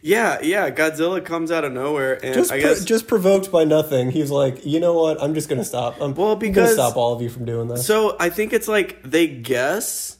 yeah, 0.00 0.38
yeah, 0.40 0.70
Godzilla 0.70 1.22
comes 1.24 1.50
out 1.50 1.64
of 1.64 1.72
nowhere, 1.72 2.14
and 2.24 2.34
Just, 2.34 2.50
I 2.52 2.62
pro- 2.62 2.74
just 2.84 3.06
provoked 3.08 3.50
by 3.50 3.64
nothing. 3.64 4.10
He's 4.10 4.30
like, 4.30 4.64
you 4.64 4.80
know 4.80 4.94
what? 4.94 5.20
I'm 5.22 5.34
just 5.34 5.48
gonna 5.48 5.64
stop. 5.64 5.96
I'm, 6.00 6.14
Well, 6.14 6.32
I'm 6.32 6.38
gonna 6.38 6.50
because- 6.52 6.74
stop 6.74 6.96
all 6.96 7.12
of 7.12 7.20
you 7.20 7.28
from 7.28 7.44
doing 7.44 7.68
this. 7.68 7.84
So 7.86 8.16
I 8.20 8.30
think 8.30 8.52
it's 8.52 8.68
like 8.68 9.02
they 9.02 9.26
guess 9.26 10.16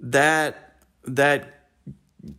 that 0.00 0.76
that 1.04 1.68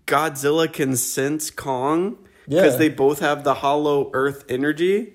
Godzilla 0.06 0.72
can 0.72 0.96
sense 0.98 1.50
Kong 1.52 2.17
because 2.50 2.74
Yeah. 2.74 2.78
they 2.80 2.89
both 2.89 3.20
have 3.20 3.43
the 3.46 3.54
hollow 3.54 4.10
Earth 4.13 4.43
energy. 4.50 5.13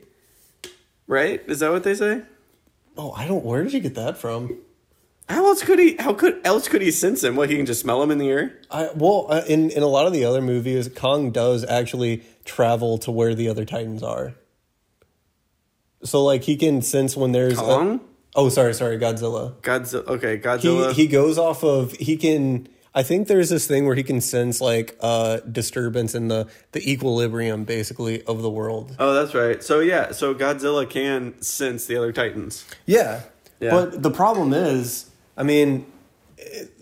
Right? 1.06 1.42
Is 1.48 1.58
that 1.60 1.70
what 1.72 1.82
they 1.82 1.94
say? 1.94 2.22
Oh, 2.96 3.12
I 3.12 3.26
don't. 3.26 3.44
Where 3.44 3.62
did 3.64 3.72
you 3.72 3.80
get 3.80 3.94
that 3.96 4.16
from? 4.18 4.58
How 5.28 5.46
else 5.46 5.62
could 5.62 5.78
he? 5.78 5.96
How 5.98 6.12
could 6.14 6.40
else 6.44 6.68
could 6.68 6.82
he 6.82 6.90
sense 6.90 7.22
him? 7.24 7.36
What 7.36 7.48
he 7.48 7.56
can 7.56 7.64
just 7.66 7.80
smell 7.80 8.02
him 8.02 8.10
in 8.10 8.18
the 8.18 8.28
air? 8.28 8.58
I 8.70 8.90
well, 8.94 9.26
uh, 9.30 9.42
in 9.46 9.70
in 9.70 9.82
a 9.82 9.86
lot 9.86 10.06
of 10.06 10.12
the 10.12 10.24
other 10.24 10.42
movies, 10.42 10.88
Kong 10.88 11.30
does 11.30 11.64
actually 11.64 12.24
travel 12.44 12.98
to 12.98 13.10
where 13.10 13.34
the 13.34 13.48
other 13.48 13.64
Titans 13.64 14.02
are. 14.02 14.34
So 16.04 16.24
like 16.24 16.42
he 16.42 16.56
can 16.56 16.82
sense 16.82 17.16
when 17.16 17.32
there's 17.32 17.54
a- 17.54 17.62
Kong? 17.62 18.00
oh, 18.34 18.48
sorry, 18.48 18.74
sorry, 18.74 18.98
Godzilla. 18.98 19.54
Godzilla. 19.60 20.06
Okay, 20.08 20.36
He 20.36 20.42
Godzilla. 20.42 20.92
he 20.92 21.06
goes 21.06 21.38
off 21.38 21.62
of 21.62 21.92
he 21.92 22.16
can. 22.16 22.68
I 22.94 23.02
think 23.02 23.26
there's 23.28 23.48
this 23.48 23.66
thing 23.66 23.86
where 23.86 23.94
he 23.94 24.02
can 24.02 24.20
sense 24.20 24.60
like 24.60 24.96
uh 25.00 25.38
disturbance 25.50 26.14
in 26.14 26.28
the 26.28 26.48
the 26.72 26.90
equilibrium 26.90 27.64
basically 27.64 28.22
of 28.24 28.42
the 28.42 28.50
world. 28.50 28.94
oh, 28.98 29.14
that's 29.14 29.34
right. 29.34 29.62
So 29.62 29.80
yeah, 29.80 30.12
so 30.12 30.34
Godzilla 30.34 30.88
can 30.88 31.40
sense 31.40 31.86
the 31.86 31.96
other 31.96 32.12
Titans. 32.12 32.66
Yeah. 32.86 33.22
Yeah. 33.60 33.70
But 33.70 34.02
the 34.02 34.10
problem 34.10 34.52
is, 34.52 35.08
I 35.36 35.44
mean, 35.44 35.86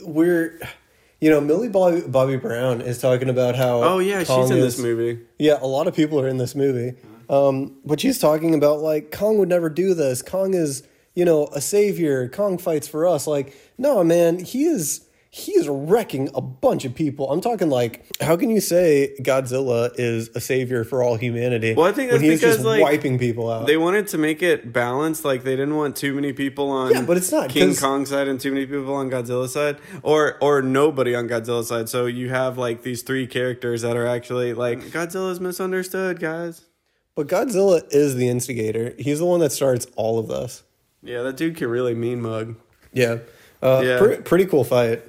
we're, 0.02 0.58
you 1.20 1.28
know, 1.28 1.40
Millie 1.40 1.68
Bobby, 1.68 2.00
Bobby 2.00 2.36
Brown 2.36 2.80
is 2.80 2.98
talking 2.98 3.28
about 3.28 3.54
how. 3.54 3.82
Oh 3.82 3.98
yeah, 3.98 4.24
Kong 4.24 4.42
she's 4.42 4.50
in 4.50 4.60
this 4.60 4.78
movie. 4.78 5.20
Yeah, 5.38 5.58
a 5.60 5.66
lot 5.66 5.86
of 5.86 5.94
people 5.94 6.18
are 6.20 6.28
in 6.28 6.38
this 6.38 6.54
movie. 6.54 6.96
Um, 7.28 7.76
but 7.84 8.00
she's 8.00 8.18
talking 8.18 8.54
about 8.54 8.80
like 8.80 9.12
Kong 9.12 9.38
would 9.38 9.48
never 9.48 9.68
do 9.68 9.94
this. 9.94 10.22
Kong 10.22 10.54
is, 10.54 10.82
you 11.14 11.24
know, 11.24 11.48
a 11.48 11.60
savior. 11.60 12.28
Kong 12.28 12.58
fights 12.58 12.88
for 12.88 13.06
us. 13.06 13.26
Like, 13.26 13.54
no, 13.78 14.02
man, 14.02 14.38
he 14.38 14.64
is 14.64 15.06
he 15.32 15.52
is 15.52 15.68
wrecking 15.68 16.28
a 16.34 16.40
bunch 16.40 16.84
of 16.84 16.92
people. 16.92 17.30
I'm 17.30 17.40
talking 17.40 17.68
like, 17.70 18.04
how 18.20 18.36
can 18.36 18.50
you 18.50 18.60
say 18.60 19.14
Godzilla 19.20 19.90
is 19.94 20.28
a 20.34 20.40
savior 20.40 20.82
for 20.82 21.04
all 21.04 21.14
humanity? 21.16 21.72
Well, 21.74 21.86
I 21.86 21.92
think 21.92 22.10
when 22.10 22.20
he's 22.20 22.40
because, 22.40 22.56
just 22.56 22.66
like, 22.66 22.82
wiping 22.82 23.16
people 23.16 23.48
out. 23.48 23.68
They 23.68 23.76
wanted 23.76 24.08
to 24.08 24.18
make 24.18 24.42
it 24.42 24.72
balanced, 24.72 25.24
like 25.24 25.44
they 25.44 25.52
didn't 25.54 25.76
want 25.76 25.94
too 25.94 26.14
many 26.14 26.32
people 26.32 26.68
on 26.70 26.90
Yeah, 26.92 27.02
but 27.02 27.16
it's 27.16 27.30
not, 27.30 27.48
King 27.48 27.76
Kong 27.76 28.06
side 28.06 28.26
and 28.26 28.40
too 28.40 28.50
many 28.52 28.66
people 28.66 28.92
on 28.92 29.08
Godzilla 29.08 29.48
side, 29.48 29.78
or 30.02 30.36
or 30.42 30.62
nobody 30.62 31.14
on 31.14 31.28
Godzilla 31.28 31.62
side. 31.62 31.88
So 31.88 32.06
you 32.06 32.30
have 32.30 32.58
like 32.58 32.82
these 32.82 33.02
three 33.02 33.28
characters 33.28 33.82
that 33.82 33.96
are 33.96 34.06
actually 34.08 34.52
like 34.52 34.80
Godzilla's 34.90 35.38
misunderstood, 35.38 36.18
guys. 36.18 36.64
but 37.14 37.28
Godzilla 37.28 37.82
is 37.92 38.16
the 38.16 38.28
instigator. 38.28 38.94
He's 38.98 39.20
the 39.20 39.26
one 39.26 39.38
that 39.40 39.52
starts 39.52 39.86
all 39.94 40.18
of 40.18 40.26
this. 40.26 40.64
Yeah, 41.04 41.22
that 41.22 41.36
dude 41.36 41.56
can 41.56 41.68
really 41.68 41.94
mean 41.94 42.20
mug. 42.20 42.56
Yeah. 42.92 43.18
Uh, 43.62 43.82
Yeah. 43.84 43.98
pre- 43.98 44.16
pretty 44.16 44.46
cool 44.46 44.64
fight. 44.64 45.04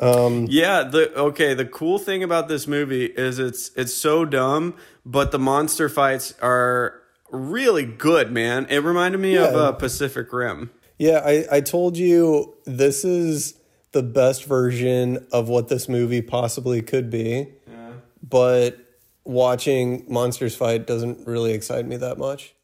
Yeah, 0.00 0.82
the 0.84 1.12
okay, 1.16 1.54
the 1.54 1.64
cool 1.64 1.98
thing 1.98 2.22
about 2.22 2.48
this 2.48 2.66
movie 2.66 3.06
is 3.06 3.38
it's 3.38 3.70
it's 3.76 3.94
so 3.94 4.24
dumb, 4.24 4.74
but 5.04 5.30
the 5.32 5.38
monster 5.38 5.88
fights 5.88 6.34
are 6.42 7.00
really 7.30 7.84
good, 7.86 8.30
man. 8.32 8.66
It 8.68 8.78
reminded 8.78 9.18
me 9.20 9.36
of 9.36 9.52
Yeah. 9.52 9.58
uh, 9.58 9.72
Pacific 9.72 10.32
Rim. 10.32 10.70
Yeah, 10.98 11.20
I, 11.24 11.44
I 11.50 11.60
told 11.60 11.96
you 11.96 12.54
this 12.64 13.04
is 13.04 13.54
the 13.92 14.02
best 14.02 14.44
version 14.44 15.26
of 15.32 15.48
what 15.48 15.68
this 15.68 15.88
movie 15.88 16.22
possibly 16.22 16.80
could 16.82 17.10
be. 17.10 17.48
Yeah. 17.66 17.92
But 18.22 18.78
watching 19.24 20.04
monsters 20.08 20.54
fight 20.54 20.86
doesn't 20.86 21.26
really 21.26 21.52
excite 21.52 21.86
me 21.86 21.96
that 21.96 22.18
much. 22.18 22.54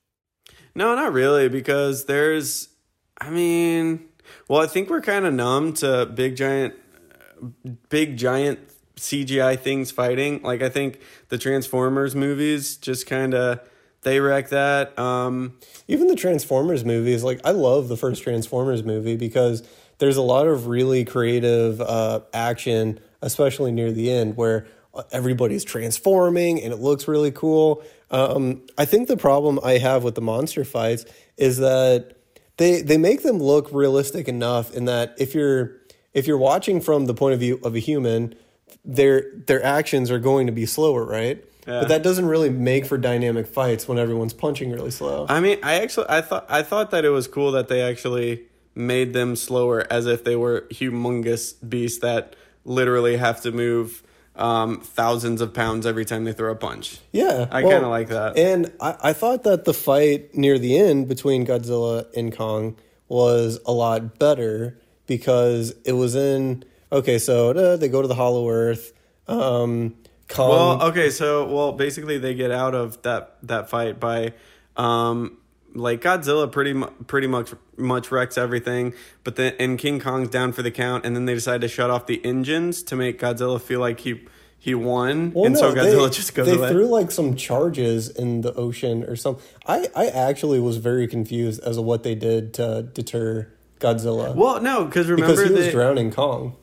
No, 0.74 0.94
not 0.94 1.12
really, 1.12 1.48
because 1.48 2.04
there's, 2.04 2.68
I 3.20 3.30
mean, 3.30 4.04
well, 4.46 4.60
I 4.62 4.66
think 4.66 4.88
we're 4.90 5.00
kind 5.00 5.24
of 5.26 5.34
numb 5.34 5.72
to 5.74 6.06
big 6.06 6.36
giant, 6.36 6.74
big 7.88 8.16
giant 8.16 8.60
CGI 8.96 9.58
things 9.58 9.90
fighting. 9.90 10.42
Like 10.42 10.62
I 10.62 10.68
think 10.68 11.00
the 11.28 11.38
Transformers 11.38 12.14
movies 12.14 12.76
just 12.76 13.06
kind 13.06 13.34
of 13.34 13.60
they 14.02 14.20
wreck 14.20 14.50
that. 14.50 14.98
Um, 14.98 15.58
Even 15.88 16.06
the 16.06 16.16
Transformers 16.16 16.84
movies, 16.84 17.24
like 17.24 17.40
I 17.44 17.50
love 17.50 17.88
the 17.88 17.96
first 17.96 18.22
Transformers 18.22 18.84
movie 18.84 19.16
because 19.16 19.66
there's 19.98 20.16
a 20.16 20.22
lot 20.22 20.46
of 20.46 20.68
really 20.68 21.04
creative 21.04 21.80
uh, 21.80 22.20
action, 22.32 23.00
especially 23.22 23.72
near 23.72 23.90
the 23.90 24.10
end, 24.10 24.36
where 24.36 24.66
uh, 24.94 25.02
everybody's 25.10 25.64
transforming 25.64 26.62
and 26.62 26.72
it 26.72 26.78
looks 26.78 27.08
really 27.08 27.32
cool. 27.32 27.82
Um, 28.10 28.62
I 28.76 28.84
think 28.84 29.08
the 29.08 29.16
problem 29.16 29.58
I 29.62 29.78
have 29.78 30.04
with 30.04 30.14
the 30.14 30.20
monster 30.20 30.64
fights 30.64 31.04
is 31.36 31.58
that 31.58 32.16
they 32.56 32.82
they 32.82 32.98
make 32.98 33.22
them 33.22 33.38
look 33.38 33.70
realistic 33.72 34.28
enough 34.28 34.74
in 34.74 34.86
that 34.86 35.14
if 35.18 35.34
you're 35.34 35.77
if 36.18 36.26
you're 36.26 36.38
watching 36.38 36.80
from 36.80 37.06
the 37.06 37.14
point 37.14 37.34
of 37.34 37.40
view 37.40 37.60
of 37.62 37.74
a 37.74 37.78
human, 37.78 38.34
their 38.84 39.30
their 39.46 39.64
actions 39.64 40.10
are 40.10 40.18
going 40.18 40.46
to 40.46 40.52
be 40.52 40.66
slower, 40.66 41.04
right? 41.04 41.44
Yeah. 41.66 41.80
But 41.80 41.88
that 41.88 42.02
doesn't 42.02 42.26
really 42.26 42.50
make 42.50 42.86
for 42.86 42.96
dynamic 42.96 43.46
fights 43.46 43.86
when 43.86 43.98
everyone's 43.98 44.32
punching 44.32 44.72
really 44.72 44.90
slow. 44.90 45.26
I 45.28 45.40
mean, 45.40 45.58
I 45.62 45.80
actually 45.80 46.06
I 46.08 46.22
thought 46.22 46.46
I 46.48 46.62
thought 46.62 46.90
that 46.90 47.04
it 47.04 47.10
was 47.10 47.28
cool 47.28 47.52
that 47.52 47.68
they 47.68 47.82
actually 47.82 48.44
made 48.74 49.12
them 49.12 49.36
slower 49.36 49.86
as 49.90 50.06
if 50.06 50.24
they 50.24 50.36
were 50.36 50.62
humongous 50.70 51.54
beasts 51.68 51.98
that 52.00 52.36
literally 52.64 53.16
have 53.16 53.40
to 53.42 53.50
move 53.50 54.02
um, 54.36 54.80
thousands 54.80 55.40
of 55.40 55.52
pounds 55.52 55.84
every 55.84 56.04
time 56.04 56.24
they 56.24 56.32
throw 56.32 56.52
a 56.52 56.54
punch. 56.54 57.00
Yeah, 57.12 57.48
I 57.50 57.62
kinda 57.62 57.88
like 57.88 58.08
that. 58.08 58.38
And 58.38 58.72
I, 58.80 58.96
I 59.02 59.12
thought 59.12 59.42
that 59.44 59.64
the 59.64 59.74
fight 59.74 60.34
near 60.34 60.58
the 60.58 60.78
end 60.78 61.08
between 61.08 61.44
Godzilla 61.44 62.06
and 62.16 62.34
Kong 62.34 62.76
was 63.08 63.58
a 63.66 63.72
lot 63.72 64.18
better 64.18 64.78
because 65.08 65.74
it 65.84 65.92
was 65.94 66.14
in 66.14 66.62
okay. 66.92 67.18
So 67.18 67.50
uh, 67.50 67.76
they 67.76 67.88
go 67.88 68.00
to 68.00 68.06
the 68.06 68.14
Hollow 68.14 68.48
Earth. 68.48 68.92
Um, 69.26 69.96
Kong. 70.28 70.50
Well, 70.50 70.82
okay, 70.90 71.10
so 71.10 71.46
well, 71.46 71.72
basically 71.72 72.18
they 72.18 72.34
get 72.34 72.50
out 72.52 72.74
of 72.74 73.02
that 73.02 73.38
that 73.44 73.70
fight 73.70 73.98
by, 73.98 74.34
um, 74.76 75.38
like 75.74 76.02
Godzilla 76.02 76.50
pretty 76.52 76.74
mu- 76.74 76.90
pretty 77.06 77.26
much 77.26 77.52
much 77.76 78.12
wrecks 78.12 78.36
everything, 78.36 78.92
but 79.24 79.36
then 79.36 79.54
and 79.58 79.78
King 79.78 80.00
Kong's 80.00 80.28
down 80.28 80.52
for 80.52 80.62
the 80.62 80.70
count, 80.70 81.04
and 81.06 81.16
then 81.16 81.24
they 81.24 81.34
decide 81.34 81.62
to 81.62 81.68
shut 81.68 81.90
off 81.90 82.06
the 82.06 82.24
engines 82.24 82.82
to 82.84 82.96
make 82.96 83.18
Godzilla 83.18 83.60
feel 83.60 83.80
like 83.80 84.00
he 84.00 84.26
he 84.58 84.74
won, 84.74 85.32
Well, 85.32 85.46
and 85.46 85.54
no, 85.54 85.60
so 85.60 85.74
Godzilla 85.74 86.08
they, 86.10 86.14
just 86.16 86.34
goes 86.34 86.46
they 86.46 86.56
away. 86.56 86.70
threw 86.70 86.86
like 86.86 87.10
some 87.10 87.34
charges 87.36 88.08
in 88.10 88.42
the 88.42 88.52
ocean 88.54 89.04
or 89.04 89.16
something. 89.16 89.42
I, 89.66 89.86
I 89.96 90.06
actually 90.08 90.58
was 90.60 90.76
very 90.78 91.06
confused 91.06 91.62
as 91.62 91.76
to 91.76 91.82
what 91.82 92.02
they 92.02 92.14
did 92.16 92.52
to 92.54 92.82
deter 92.82 93.50
Godzilla 93.78 94.34
well, 94.34 94.60
no, 94.60 94.84
because 94.84 95.08
remember 95.08 95.34
because 95.34 95.48
he 95.48 95.54
was 95.54 95.72
drowning 95.72 96.10
Kong. 96.10 96.56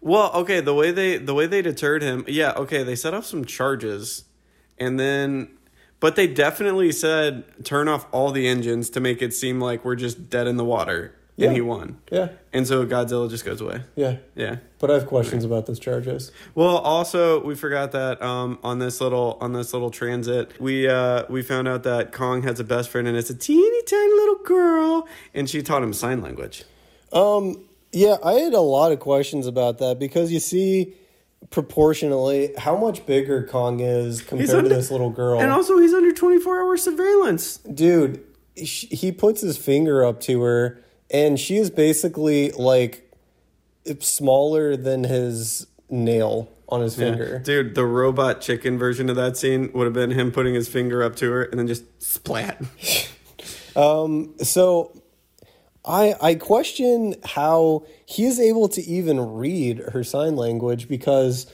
Well, 0.00 0.30
okay, 0.34 0.60
the 0.60 0.74
way 0.74 0.92
they 0.92 1.16
the 1.16 1.34
way 1.34 1.46
they 1.46 1.62
deterred 1.62 2.02
him, 2.02 2.24
yeah, 2.28 2.52
okay, 2.52 2.82
they 2.82 2.94
set 2.94 3.12
off 3.12 3.26
some 3.26 3.44
charges, 3.44 4.24
and 4.78 5.00
then, 5.00 5.48
but 5.98 6.14
they 6.14 6.28
definitely 6.28 6.92
said 6.92 7.64
turn 7.64 7.88
off 7.88 8.06
all 8.12 8.30
the 8.30 8.46
engines 8.46 8.88
to 8.90 9.00
make 9.00 9.20
it 9.20 9.34
seem 9.34 9.60
like 9.60 9.84
we're 9.84 9.96
just 9.96 10.30
dead 10.30 10.46
in 10.46 10.56
the 10.56 10.64
water, 10.64 11.15
Yeah. 11.36 11.48
and 11.48 11.54
he 11.56 11.60
won, 11.60 11.98
Yeah, 12.10 12.28
and 12.52 12.66
so 12.66 12.86
Godzilla 12.86 13.28
just 13.28 13.44
goes 13.44 13.60
away. 13.60 13.82
yeah. 13.94 14.16
Yeah. 14.34 14.56
But 14.78 14.90
I 14.90 14.94
have 14.94 15.06
questions 15.06 15.44
about 15.44 15.66
those 15.66 15.78
charges. 15.78 16.32
Well, 16.54 16.78
also 16.78 17.44
we 17.44 17.54
forgot 17.54 17.92
that 17.92 18.22
um, 18.22 18.58
on 18.62 18.78
this 18.78 19.00
little 19.02 19.36
on 19.40 19.52
this 19.52 19.72
little 19.74 19.90
transit, 19.90 20.58
we 20.60 20.88
uh, 20.88 21.24
we 21.28 21.42
found 21.42 21.68
out 21.68 21.82
that 21.82 22.12
Kong 22.12 22.42
has 22.44 22.58
a 22.60 22.64
best 22.64 22.88
friend, 22.88 23.06
and 23.06 23.16
it's 23.18 23.28
a 23.30 23.34
teeny 23.34 23.82
tiny 23.82 24.12
little 24.14 24.38
girl, 24.44 25.06
and 25.34 25.48
she 25.50 25.62
taught 25.62 25.82
him 25.82 25.92
sign 25.92 26.22
language. 26.22 26.64
Um, 27.12 27.64
yeah, 27.92 28.16
I 28.24 28.32
had 28.34 28.52
a 28.54 28.60
lot 28.60 28.92
of 28.92 28.98
questions 29.00 29.46
about 29.46 29.78
that 29.78 29.98
because 29.98 30.32
you 30.32 30.40
see 30.40 30.94
proportionally 31.50 32.52
how 32.58 32.76
much 32.76 33.04
bigger 33.06 33.42
Kong 33.46 33.80
is 33.80 34.20
compared 34.22 34.50
under- 34.50 34.68
to 34.68 34.74
this 34.74 34.90
little 34.90 35.10
girl. 35.10 35.40
And 35.40 35.50
also, 35.50 35.78
he's 35.78 35.94
under 35.94 36.12
twenty 36.12 36.38
four 36.38 36.60
hour 36.60 36.76
surveillance. 36.76 37.58
Dude, 37.58 38.22
he 38.54 39.10
puts 39.12 39.40
his 39.40 39.56
finger 39.56 40.04
up 40.04 40.20
to 40.22 40.42
her, 40.42 40.82
and 41.10 41.38
she 41.38 41.56
is 41.56 41.70
basically 41.70 42.50
like 42.52 43.10
smaller 44.00 44.76
than 44.76 45.04
his 45.04 45.66
nail 45.88 46.50
on 46.68 46.80
his 46.80 46.96
finger. 46.96 47.38
Dude, 47.38 47.74
the 47.74 47.86
robot 47.86 48.40
chicken 48.40 48.78
version 48.78 49.08
of 49.08 49.16
that 49.16 49.36
scene 49.36 49.70
would 49.72 49.84
have 49.84 49.94
been 49.94 50.10
him 50.10 50.32
putting 50.32 50.54
his 50.54 50.68
finger 50.68 51.02
up 51.02 51.16
to 51.16 51.30
her 51.30 51.44
and 51.44 51.58
then 51.58 51.66
just 51.66 51.84
splat. 52.02 52.60
um, 53.76 54.34
So 54.42 55.00
I 55.84 56.14
I 56.20 56.34
question 56.34 57.14
how 57.24 57.84
he 58.04 58.24
is 58.24 58.40
able 58.40 58.68
to 58.70 58.82
even 58.82 59.34
read 59.34 59.78
her 59.92 60.02
sign 60.02 60.36
language 60.36 60.88
because 60.88 61.46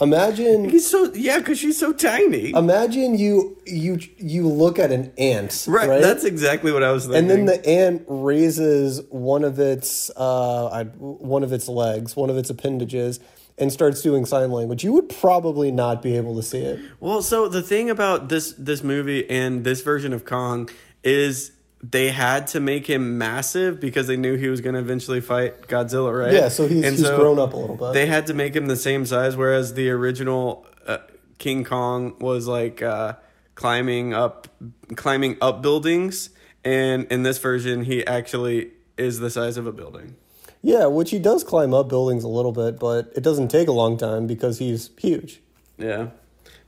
imagine 0.00 0.68
He's 0.68 0.88
so 0.88 1.12
yeah, 1.14 1.38
because 1.38 1.58
she's 1.58 1.78
so 1.78 1.92
tiny. 1.92 2.50
imagine 2.50 3.18
you 3.18 3.56
you 3.66 3.98
you 4.16 4.46
look 4.48 4.78
at 4.78 4.92
an 4.92 5.12
ant 5.18 5.64
right, 5.68 5.88
right, 5.88 6.00
that's 6.02 6.24
exactly 6.24 6.72
what 6.72 6.82
I 6.82 6.92
was 6.92 7.06
thinking. 7.06 7.30
and 7.30 7.30
then 7.30 7.44
the 7.46 7.66
ant 7.68 8.04
raises 8.06 9.02
one 9.10 9.44
of 9.44 9.58
its 9.58 10.10
uh 10.16 10.66
I, 10.68 10.84
one 10.84 11.42
of 11.42 11.52
its 11.52 11.68
legs 11.68 12.14
one 12.16 12.30
of 12.30 12.36
its 12.36 12.50
appendages 12.50 13.20
and 13.58 13.72
starts 13.72 14.00
doing 14.02 14.24
sign 14.24 14.52
language 14.52 14.84
you 14.84 14.92
would 14.92 15.08
probably 15.08 15.70
not 15.72 16.00
be 16.02 16.16
able 16.16 16.36
to 16.36 16.42
see 16.42 16.58
it 16.60 16.78
well, 17.00 17.22
so 17.22 17.48
the 17.48 17.62
thing 17.62 17.90
about 17.90 18.28
this 18.28 18.52
this 18.56 18.82
movie 18.84 19.28
and 19.28 19.64
this 19.64 19.80
version 19.82 20.12
of 20.12 20.24
Kong 20.24 20.68
is 21.02 21.52
they 21.82 22.10
had 22.10 22.48
to 22.48 22.60
make 22.60 22.86
him 22.86 23.18
massive 23.18 23.78
because 23.80 24.06
they 24.08 24.16
knew 24.16 24.36
he 24.36 24.48
was 24.48 24.60
going 24.60 24.74
to 24.74 24.80
eventually 24.80 25.20
fight 25.20 25.62
Godzilla, 25.68 26.16
right? 26.18 26.32
yeah 26.32 26.48
so 26.48 26.66
he's, 26.66 26.84
And 26.84 26.96
he's 26.96 27.04
so 27.04 27.16
grown 27.16 27.38
up 27.38 27.52
a 27.52 27.56
little 27.56 27.76
bit 27.76 27.92
They 27.92 28.06
had 28.06 28.26
to 28.26 28.34
make 28.34 28.54
him 28.56 28.66
the 28.66 28.76
same 28.76 29.06
size, 29.06 29.36
whereas 29.36 29.74
the 29.74 29.90
original 29.90 30.66
uh, 30.86 30.98
King 31.38 31.64
Kong 31.64 32.16
was 32.18 32.48
like 32.48 32.82
uh, 32.82 33.14
climbing 33.54 34.12
up, 34.12 34.48
climbing 34.96 35.36
up 35.40 35.62
buildings, 35.62 36.30
and 36.64 37.06
in 37.12 37.22
this 37.22 37.38
version, 37.38 37.84
he 37.84 38.04
actually 38.06 38.72
is 38.96 39.20
the 39.20 39.30
size 39.30 39.56
of 39.56 39.66
a 39.66 39.72
building. 39.72 40.16
yeah 40.60 40.86
which 40.86 41.10
he 41.10 41.20
does 41.20 41.44
climb 41.44 41.72
up 41.72 41.88
buildings 41.88 42.24
a 42.24 42.28
little 42.28 42.50
bit 42.50 42.80
but 42.80 43.12
it 43.14 43.22
doesn't 43.22 43.46
take 43.46 43.68
a 43.68 43.72
long 43.72 43.96
time 43.96 44.26
because 44.26 44.58
he's 44.58 44.90
huge 44.98 45.40
Yeah, 45.76 46.08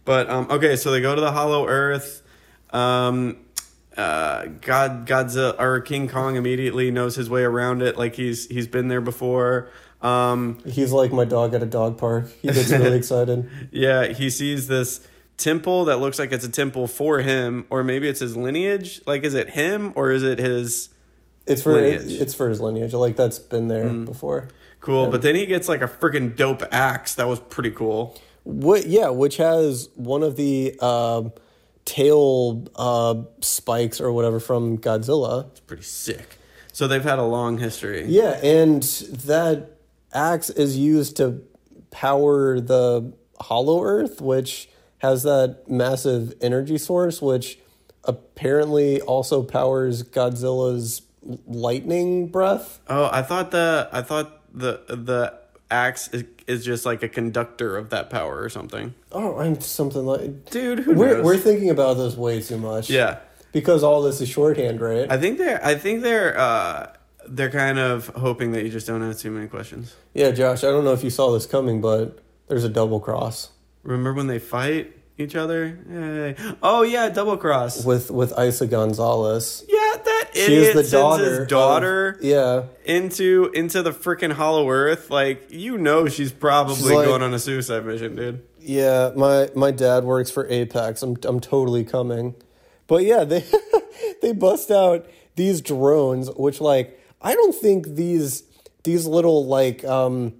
but 0.04 0.30
um, 0.30 0.46
okay, 0.50 0.76
so 0.76 0.92
they 0.92 1.00
go 1.00 1.16
to 1.16 1.20
the 1.20 1.32
Hollow 1.32 1.66
Earth. 1.66 2.22
Um, 2.72 3.38
uh, 4.00 4.46
God, 4.62 5.06
Godzilla 5.06 5.54
or 5.58 5.80
King 5.80 6.08
Kong 6.08 6.36
immediately 6.36 6.90
knows 6.90 7.16
his 7.16 7.28
way 7.28 7.42
around 7.42 7.82
it, 7.82 7.98
like 7.98 8.14
he's 8.14 8.46
he's 8.48 8.66
been 8.66 8.88
there 8.88 9.00
before. 9.00 9.68
Um, 10.00 10.58
He's 10.64 10.92
like 10.92 11.12
my 11.12 11.26
dog 11.26 11.52
at 11.54 11.62
a 11.62 11.66
dog 11.66 11.98
park. 11.98 12.30
He 12.40 12.48
gets 12.48 12.70
really 12.70 12.96
excited. 13.02 13.50
Yeah, 13.70 14.06
he 14.06 14.30
sees 14.30 14.66
this 14.66 15.06
temple 15.36 15.84
that 15.86 15.98
looks 15.98 16.18
like 16.18 16.32
it's 16.32 16.44
a 16.44 16.50
temple 16.50 16.86
for 16.86 17.18
him, 17.18 17.66
or 17.68 17.84
maybe 17.84 18.08
it's 18.08 18.20
his 18.20 18.34
lineage. 18.36 19.02
Like, 19.06 19.24
is 19.24 19.34
it 19.34 19.50
him 19.50 19.92
or 19.96 20.10
is 20.10 20.22
it 20.22 20.38
his 20.38 20.88
It's 21.46 21.62
for 21.62 21.72
Lineage. 21.74 22.02
Mm. 22.12 22.20
it's 22.22 22.32
for 22.34 22.48
his 22.48 22.60
lineage. 22.60 22.94
Like 22.94 23.16
that's 23.16 23.38
been 23.38 23.68
there 23.68 23.90
before. 23.90 24.48
cool? 24.80 25.08
But 25.10 25.20
then 25.20 25.34
he 25.34 25.44
gets 25.44 25.68
like 25.68 25.82
a 25.82 25.88
freaking 25.88 26.34
dope 26.34 26.62
axe 26.72 27.14
that 27.16 27.28
was 27.28 27.40
pretty 27.40 27.70
cool. 27.70 28.18
What? 28.44 28.86
Yeah, 28.86 29.10
which 29.10 29.36
has 29.36 29.90
one 29.96 30.22
of 30.22 30.36
the 30.36 30.78
um, 30.80 31.32
tail 31.90 32.68
uh, 32.76 33.16
spikes 33.40 34.00
or 34.00 34.12
whatever 34.12 34.38
from 34.38 34.78
Godzilla. 34.78 35.48
It's 35.50 35.58
pretty 35.58 35.82
sick. 35.82 36.38
So 36.72 36.86
they've 36.86 37.02
had 37.02 37.18
a 37.18 37.24
long 37.24 37.58
history. 37.58 38.04
Yeah, 38.06 38.38
and 38.44 38.80
that 38.82 39.72
axe 40.14 40.50
is 40.50 40.78
used 40.78 41.16
to 41.16 41.42
power 41.90 42.60
the 42.60 43.12
Hollow 43.40 43.82
Earth, 43.82 44.20
which 44.20 44.68
has 44.98 45.24
that 45.24 45.68
massive 45.68 46.34
energy 46.40 46.78
source, 46.78 47.20
which 47.20 47.58
apparently 48.04 49.00
also 49.00 49.42
powers 49.42 50.04
Godzilla's 50.04 51.02
lightning 51.48 52.28
breath. 52.28 52.78
Oh, 52.86 53.10
I 53.12 53.22
thought 53.22 53.50
the 53.50 53.88
I 53.92 54.02
thought 54.02 54.40
the 54.56 54.80
the 54.88 55.34
axe 55.72 56.08
is, 56.50 56.64
just 56.64 56.84
like 56.86 57.02
a 57.02 57.08
conductor 57.08 57.76
of 57.76 57.90
that 57.90 58.10
power 58.10 58.40
or 58.42 58.48
something. 58.48 58.94
Oh, 59.12 59.38
I'm 59.38 59.60
something 59.60 60.04
like. 60.04 60.50
Dude, 60.50 60.80
who 60.80 60.94
We're, 60.94 61.16
knows? 61.16 61.24
we're 61.24 61.36
thinking 61.38 61.70
about 61.70 61.94
this 61.94 62.16
way 62.16 62.40
too 62.42 62.58
much. 62.58 62.90
yeah. 62.90 63.18
Because 63.52 63.82
all 63.82 64.02
this 64.02 64.20
is 64.20 64.28
shorthand, 64.28 64.80
right? 64.80 65.10
I 65.10 65.16
think 65.18 65.38
they're 65.38 65.64
I 65.64 65.74
think 65.74 66.02
they're 66.02 66.38
uh 66.38 66.92
they're 67.28 67.50
kind 67.50 67.78
of 67.78 68.06
hoping 68.08 68.52
that 68.52 68.62
you 68.64 68.70
just 68.70 68.86
don't 68.86 69.02
ask 69.02 69.20
too 69.20 69.30
many 69.30 69.48
questions. 69.48 69.94
yeah, 70.14 70.30
Josh, 70.30 70.62
I 70.64 70.68
don't 70.68 70.84
know 70.84 70.92
if 70.92 71.02
you 71.02 71.10
saw 71.10 71.32
this 71.32 71.46
coming, 71.46 71.80
but 71.80 72.18
there's 72.48 72.64
a 72.64 72.68
double 72.68 73.00
cross 73.00 73.50
Remember 73.82 74.12
when 74.14 74.26
they 74.28 74.38
fight 74.38 74.94
each 75.18 75.34
other? 75.34 75.78
Oh 76.62 76.82
yeah, 76.82 77.08
double 77.08 77.36
cross. 77.36 77.84
with 77.84 78.10
with 78.10 78.32
Eiza 78.36 78.68
Gonzalez. 78.70 79.64
Yeah, 79.68 79.96
idiot 80.34 80.74
the 80.74 80.84
sends 80.84 80.90
daughter. 80.92 81.24
his 81.24 81.38
of- 81.40 81.48
daughter 81.48 82.18
yeah. 82.20 82.62
into 82.84 83.50
into 83.54 83.82
the 83.82 83.90
freaking 83.92 84.32
Hollow 84.32 84.68
Earth. 84.68 85.10
Like 85.10 85.48
you 85.50 85.78
know, 85.78 86.08
she's 86.08 86.32
probably 86.32 86.94
like- 86.94 87.06
going 87.06 87.22
on 87.22 87.32
a 87.34 87.38
suicide 87.38 87.84
mission, 87.86 88.16
dude. 88.16 88.42
Yeah, 88.60 89.12
my 89.16 89.48
my 89.54 89.70
dad 89.70 90.04
works 90.04 90.30
for 90.30 90.46
Apex. 90.48 91.02
I'm 91.02 91.16
I'm 91.24 91.40
totally 91.40 91.84
coming. 91.84 92.34
But 92.86 93.04
yeah, 93.04 93.24
they 93.24 93.44
they 94.22 94.32
bust 94.32 94.70
out 94.70 95.06
these 95.36 95.60
drones 95.62 96.28
which 96.32 96.60
like 96.60 97.00
I 97.22 97.34
don't 97.34 97.54
think 97.54 97.86
these 97.86 98.42
these 98.84 99.06
little 99.06 99.46
like 99.46 99.84
um 99.84 100.34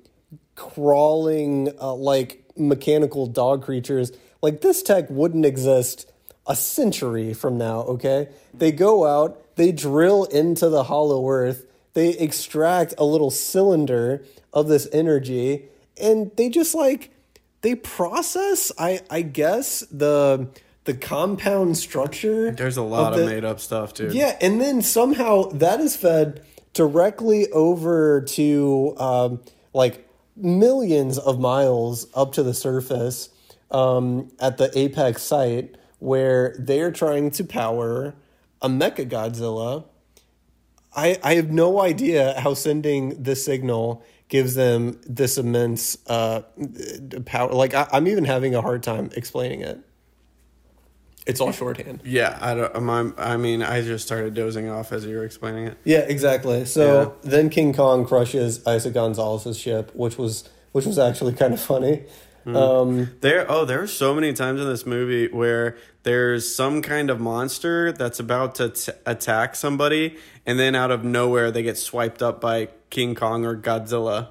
crawling 0.57 1.72
uh, 1.81 1.94
like 1.94 2.44
mechanical 2.57 3.26
dog 3.26 3.62
creatures 3.62 4.12
like 4.42 4.61
this 4.61 4.83
tech 4.83 5.09
wouldn't 5.09 5.46
exist 5.46 6.10
a 6.46 6.57
century 6.57 7.33
from 7.35 7.59
now, 7.59 7.81
okay? 7.83 8.29
They 8.55 8.72
go 8.72 9.07
out, 9.07 9.57
they 9.57 9.72
drill 9.72 10.24
into 10.24 10.68
the 10.68 10.85
hollow 10.85 11.29
earth, 11.29 11.66
they 11.94 12.11
extract 12.11 12.94
a 12.98 13.05
little 13.05 13.31
cylinder 13.31 14.24
of 14.53 14.68
this 14.68 14.88
energy 14.92 15.64
and 16.00 16.31
they 16.37 16.48
just 16.48 16.74
like 16.74 17.11
they 17.62 17.74
process 17.74 18.72
i 18.79 19.00
i 19.11 19.22
guess 19.22 19.81
the 19.92 20.48
the 20.85 20.94
compound 20.94 21.76
structure 21.76 22.50
There's 22.53 22.76
a 22.76 22.83
lot 22.83 23.12
of, 23.12 23.18
the- 23.20 23.26
made 23.26 23.44
up 23.44 23.61
stuff, 23.61 23.92
too. 23.94 24.09
yeah 24.12 24.37
and 24.40 24.61
then 24.61 24.83
somehow 24.83 25.50
that 25.50 25.81
is 25.81 25.94
fed 25.96 26.44
directly 26.72 27.50
over 27.53 28.22
to 28.22 28.94
um, 28.98 29.40
like 29.74 30.09
millions 30.37 31.18
of 31.18 31.38
miles 31.38 32.07
up 32.14 32.33
to 32.33 32.42
the 32.42 32.55
surface 32.55 33.29
um, 33.70 34.31
at 34.40 34.57
the 34.59 34.76
apex 34.79 35.22
site 35.22 35.76
where 36.01 36.55
they're 36.59 36.91
trying 36.91 37.31
to 37.31 37.45
power 37.45 38.15
a 38.61 38.69
mecha 38.69 39.09
godzilla 39.09 39.85
I, 40.95 41.19
I 41.23 41.35
have 41.35 41.51
no 41.51 41.81
idea 41.81 42.39
how 42.41 42.55
sending 42.55 43.23
this 43.23 43.45
signal 43.45 44.05
gives 44.29 44.55
them 44.55 45.01
this 45.07 45.39
immense 45.39 45.99
uh, 46.09 46.43
power. 47.27 47.53
Like 47.53 47.75
I, 47.75 47.89
I'm 47.93 48.09
even 48.09 48.25
having 48.25 48.55
a 48.55 48.61
hard 48.61 48.83
time 48.83 49.11
explaining 49.15 49.61
it. 49.61 49.79
It's 51.27 51.41
all 51.41 51.53
shorthand. 51.53 52.01
Yeah, 52.05 52.37
I 52.41 52.55
don't. 52.55 53.15
I 53.19 53.37
mean, 53.37 53.63
I 53.63 53.83
just 53.83 54.07
started 54.07 54.35
dozing 54.35 54.69
off 54.69 54.91
as 54.91 55.05
you 55.05 55.17
were 55.17 55.25
explaining 55.25 55.67
it. 55.67 55.79
Yeah, 55.85 55.99
exactly. 55.99 56.65
So 56.65 57.15
then 57.23 57.51
King 57.51 57.73
Kong 57.73 58.07
crushes 58.07 58.67
Isaac 58.67 58.95
Gonzalez's 58.95 59.59
ship, 59.59 59.93
which 59.95 60.19
was 60.19 60.49
which 60.73 60.87
was 60.87 60.99
actually 60.99 61.35
kind 61.35 61.53
of 61.53 61.61
funny. 61.61 62.05
Um, 62.46 63.11
There, 63.20 63.44
oh, 63.50 63.64
there 63.64 63.83
are 63.83 63.87
so 63.87 64.14
many 64.14 64.33
times 64.33 64.61
in 64.61 64.66
this 64.68 64.87
movie 64.87 65.29
where 65.29 65.76
there's 66.03 66.55
some 66.55 66.81
kind 66.83 67.11
of 67.11 67.20
monster 67.20 67.92
that's 67.92 68.18
about 68.20 68.55
to 68.57 68.70
t- 68.70 68.92
attack 69.07 69.55
somebody, 69.55 70.16
and 70.46 70.59
then 70.59 70.74
out 70.74 70.90
of 70.90 71.05
nowhere 71.05 71.50
they 71.50 71.62
get 71.62 71.76
swiped 71.76 72.22
up 72.22 72.40
by 72.40 72.68
King 72.88 73.14
Kong 73.14 73.44
or 73.44 73.55
Godzilla, 73.57 74.29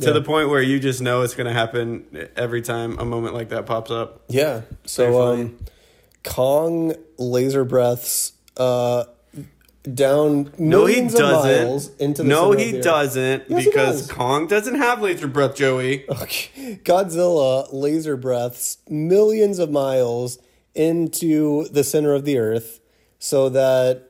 to 0.00 0.06
Yeah. 0.06 0.12
the 0.12 0.22
point 0.22 0.48
where 0.48 0.62
you 0.62 0.80
just 0.80 1.02
know 1.02 1.20
it's 1.22 1.34
going 1.34 1.46
to 1.46 1.52
happen 1.52 2.28
every 2.36 2.62
time 2.62 2.98
a 2.98 3.04
moment 3.04 3.34
like 3.34 3.50
that 3.50 3.66
pops 3.66 3.90
up. 3.90 4.22
yeah. 4.28 4.62
So 4.86 5.32
um, 5.32 5.58
Kong 6.24 6.94
laser 7.18 7.64
breaths 7.64 8.32
uh, 8.56 9.04
down 9.82 10.44
No, 10.58 10.86
he 10.86 10.94
millions 11.00 11.14
of 11.14 11.20
miles 11.22 11.88
doesn't. 11.88 12.00
into 12.00 12.22
the 12.22 12.28
no, 12.28 12.50
center 12.52 12.54
of 12.54 12.60
he 12.60 12.70
the 12.72 12.78
Earth. 12.78 12.84
doesn't 12.84 13.42
Yes, 13.48 13.64
he 13.64 13.70
because 13.70 14.00
does. 14.06 14.12
Kong 14.12 14.46
doesn't 14.46 14.76
have 14.76 15.00
laser 15.02 15.26
breath, 15.26 15.54
Joey. 15.56 16.08
Okay. 16.08 16.80
Godzilla 16.84 17.68
laser 17.72 18.16
breaths 18.16 18.78
millions 18.88 19.58
of 19.58 19.70
miles 19.70 20.38
into 20.74 21.64
the 21.68 21.84
center 21.84 22.14
of 22.14 22.24
the 22.24 22.38
earth 22.38 22.80
so 23.18 23.48
that 23.50 24.08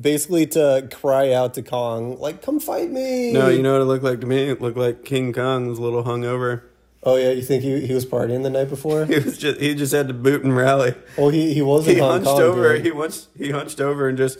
basically 0.00 0.46
to 0.46 0.88
cry 0.92 1.32
out 1.32 1.54
to 1.54 1.62
Kong, 1.62 2.18
like, 2.18 2.42
come 2.42 2.58
fight 2.60 2.90
me. 2.90 3.32
No, 3.32 3.48
you 3.48 3.62
know 3.62 3.72
what 3.74 3.82
it 3.82 3.86
looked 3.86 4.04
like 4.04 4.20
to 4.20 4.26
me? 4.26 4.48
It 4.50 4.60
looked 4.60 4.76
like 4.78 5.04
King 5.04 5.32
Kong 5.32 5.66
was 5.68 5.78
a 5.78 5.82
little 5.82 6.04
hungover. 6.04 6.62
Oh, 7.02 7.16
yeah, 7.16 7.30
you 7.30 7.42
think 7.42 7.62
he, 7.62 7.86
he 7.86 7.92
was 7.94 8.06
partying 8.06 8.42
the 8.42 8.50
night 8.50 8.68
before? 8.70 9.04
He 9.06 9.18
was 9.18 9.36
just 9.38 9.60
he 9.60 9.74
just 9.74 9.92
had 9.92 10.08
to 10.08 10.14
boot 10.14 10.42
and 10.42 10.56
rally. 10.56 10.94
Well, 11.18 11.28
he, 11.28 11.52
he 11.52 11.60
was 11.62 11.84
He 11.86 11.98
hunched 11.98 12.24
Kong. 12.26 12.40
over. 12.40 12.76
dude. 12.76 12.86
He 12.86 12.90
hunched 12.92 13.28
he 13.36 13.50
hunched 13.50 13.80
over 13.80 14.08
and 14.08 14.16
just 14.16 14.38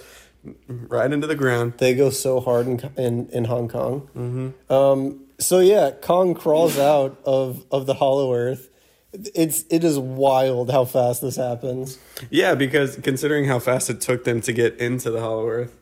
right 0.69 1.13
into 1.13 1.27
the 1.27 1.35
ground. 1.35 1.75
They 1.79 1.95
go 1.95 2.11
so 2.11 2.41
hard 2.41 2.67
in 2.67 2.81
in, 2.97 3.29
in 3.29 3.45
Hong 3.45 3.69
Kong. 3.69 4.09
Mm-hmm. 4.17 4.73
Um, 4.73 5.21
so 5.39 5.61
yeah, 5.61 5.91
Kong 5.91 6.35
crawls 6.35 6.79
out 6.79 7.19
of, 7.25 7.65
of 7.71 7.87
the 7.87 7.95
Hollow 7.95 8.35
Earth. 8.35 8.71
It's 9.13 9.65
it 9.71 9.85
is 9.85 9.99
wild 9.99 10.71
how 10.71 10.85
fast 10.85 11.23
this 11.23 11.37
happens. 11.37 11.99
Yeah, 12.31 12.55
because 12.55 12.97
considering 12.97 13.47
how 13.47 13.59
fast 13.59 13.89
it 13.91 14.01
took 14.01 14.25
them 14.25 14.41
to 14.43 14.53
get 14.53 14.77
into 14.79 15.11
the 15.11 15.21
Hollow 15.21 15.49
Earth. 15.49 15.75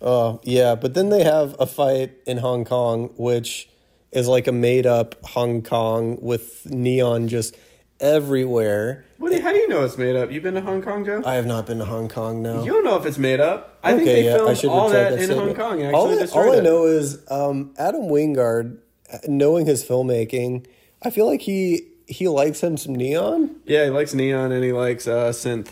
Oh, 0.00 0.40
yeah, 0.42 0.74
but 0.74 0.94
then 0.94 1.10
they 1.10 1.22
have 1.22 1.54
a 1.60 1.66
fight 1.66 2.12
in 2.26 2.38
Hong 2.38 2.64
Kong, 2.64 3.10
which 3.16 3.68
is 4.10 4.26
like 4.26 4.48
a 4.48 4.52
made 4.52 4.84
up 4.84 5.14
Hong 5.26 5.62
Kong 5.62 6.18
with 6.20 6.66
neon 6.66 7.28
just 7.28 7.56
everywhere. 8.02 9.04
What? 9.18 9.30
do 9.30 9.36
you- 9.36 9.42
How 9.42 9.52
do 9.52 9.58
you 9.58 9.68
know 9.68 9.84
it's 9.84 9.96
made 9.96 10.16
up? 10.16 10.30
You've 10.30 10.42
been 10.42 10.54
to 10.54 10.60
Hong 10.60 10.82
Kong, 10.82 11.04
Joe? 11.04 11.22
I 11.24 11.34
have 11.36 11.46
not 11.46 11.66
been 11.66 11.78
to 11.78 11.84
Hong 11.84 12.08
Kong 12.08 12.42
now. 12.42 12.62
you 12.62 12.72
don't 12.72 12.84
know 12.84 12.96
if 12.98 13.06
it's 13.06 13.18
made 13.18 13.40
up. 13.40 13.78
I 13.82 13.94
think 13.94 14.04
they 14.06 14.24
filmed 14.24 14.58
should 14.58 14.70
all 14.70 14.88
retract 14.88 15.16
that 15.16 15.30
in. 15.30 15.38
Hong 15.38 15.54
Kong. 15.54 15.94
All 15.94 16.10
I, 16.10 16.14
destroyed 16.16 16.46
all 16.46 16.52
I 16.56 16.60
know 16.60 16.84
is 16.86 17.18
um, 17.30 17.72
Adam 17.78 18.02
Wingard, 18.02 18.78
knowing 19.26 19.66
his 19.66 19.84
filmmaking, 19.84 20.66
I 21.02 21.10
feel 21.10 21.26
like 21.26 21.40
he 21.42 21.88
he 22.06 22.28
likes 22.28 22.60
him 22.62 22.76
some 22.76 22.94
neon. 22.94 23.56
Yeah, 23.64 23.84
he 23.84 23.90
likes 23.90 24.12
neon 24.12 24.52
and 24.52 24.62
he 24.64 24.72
likes 24.72 25.06
uh, 25.06 25.30
synth. 25.30 25.68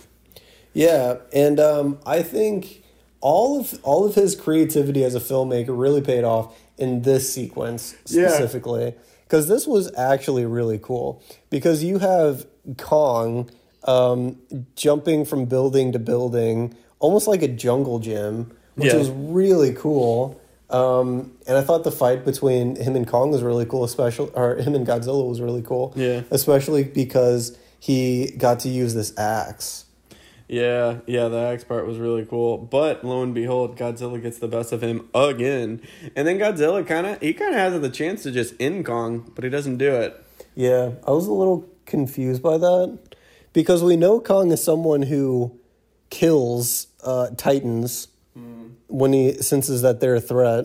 Yeah, 0.72 1.16
and 1.32 1.58
um, 1.58 1.98
I 2.06 2.22
think 2.22 2.82
all 3.20 3.60
of 3.60 3.78
all 3.82 4.06
of 4.06 4.14
his 4.14 4.34
creativity 4.36 5.02
as 5.04 5.14
a 5.14 5.20
filmmaker 5.20 5.68
really 5.78 6.00
paid 6.00 6.24
off 6.24 6.56
in 6.78 7.02
this 7.02 7.32
sequence 7.32 7.94
Yeah. 8.06 8.28
Because 9.30 9.46
this 9.46 9.64
was 9.64 9.92
actually 9.96 10.44
really 10.44 10.76
cool 10.82 11.22
because 11.50 11.84
you 11.84 11.98
have 12.00 12.46
Kong 12.78 13.48
um, 13.84 14.36
jumping 14.74 15.24
from 15.24 15.44
building 15.44 15.92
to 15.92 16.00
building 16.00 16.74
almost 16.98 17.28
like 17.28 17.40
a 17.40 17.48
jungle 17.48 18.00
gym, 18.00 18.50
which 18.74 18.92
Yeah. 18.92 18.98
was 18.98 19.08
really 19.10 19.72
cool. 19.72 20.40
Um, 20.68 21.32
and 21.46 21.56
I 21.56 21.62
thought 21.62 21.84
the 21.84 21.92
fight 21.92 22.24
between 22.24 22.74
him 22.74 22.96
and 22.96 23.06
Kong 23.06 23.30
was 23.30 23.42
really 23.44 23.66
cool, 23.66 23.84
especially 23.84 24.30
or 24.34 24.56
him 24.56 24.74
and 24.74 24.84
Godzilla 24.86 25.26
was 25.28 25.40
really 25.40 25.62
cool. 25.62 25.92
Yeah. 25.94 26.22
especially 26.32 26.82
because 26.84 27.56
he 27.78 28.32
got 28.36 28.58
to 28.60 28.68
use 28.68 28.94
this 28.94 29.16
axe. 29.16 29.84
Yeah, 30.50 30.98
yeah, 31.06 31.28
the 31.28 31.36
axe 31.36 31.62
part 31.62 31.86
was 31.86 31.98
really 31.98 32.26
cool. 32.26 32.58
But 32.58 33.04
lo 33.04 33.22
and 33.22 33.32
behold, 33.32 33.78
Godzilla 33.78 34.20
gets 34.20 34.38
the 34.38 34.48
best 34.48 34.72
of 34.72 34.82
him 34.82 35.08
again. 35.14 35.80
And 36.16 36.26
then 36.26 36.40
Godzilla 36.40 36.84
kind 36.84 37.06
of 37.06 37.20
he 37.20 37.32
kind 37.32 37.54
of 37.54 37.60
has 37.60 37.80
the 37.80 37.88
chance 37.88 38.24
to 38.24 38.32
just 38.32 38.54
end 38.58 38.84
Kong, 38.84 39.30
but 39.36 39.44
he 39.44 39.50
doesn't 39.50 39.76
do 39.76 39.94
it. 39.94 40.20
Yeah, 40.56 40.94
I 41.06 41.12
was 41.12 41.28
a 41.28 41.32
little 41.32 41.68
confused 41.86 42.42
by 42.42 42.58
that 42.58 43.16
because 43.52 43.84
we 43.84 43.96
know 43.96 44.18
Kong 44.18 44.50
is 44.50 44.60
someone 44.60 45.02
who 45.02 45.56
kills 46.10 46.88
uh, 47.04 47.28
titans 47.36 48.08
when 48.88 49.12
he 49.12 49.34
senses 49.34 49.82
that 49.82 50.00
they're 50.00 50.16
a 50.16 50.20
threat. 50.20 50.64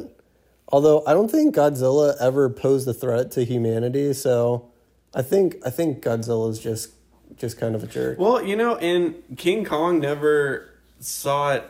Although 0.70 1.04
I 1.06 1.14
don't 1.14 1.30
think 1.30 1.54
Godzilla 1.54 2.16
ever 2.20 2.50
posed 2.50 2.88
a 2.88 2.94
threat 2.94 3.30
to 3.34 3.46
humanity, 3.46 4.14
so 4.14 4.72
I 5.14 5.22
think 5.22 5.58
I 5.64 5.70
think 5.70 6.04
Godzilla's 6.04 6.58
just 6.58 6.95
just 7.38 7.58
kind 7.60 7.76
of 7.76 7.84
a 7.84 7.88
jerk. 7.88 8.18
Well, 8.20 8.44
you 8.44 8.56
know, 8.56 8.76
and 8.78 9.16
King 9.38 9.66
Kong 9.66 10.00
never 10.00 10.70
sought 11.00 11.64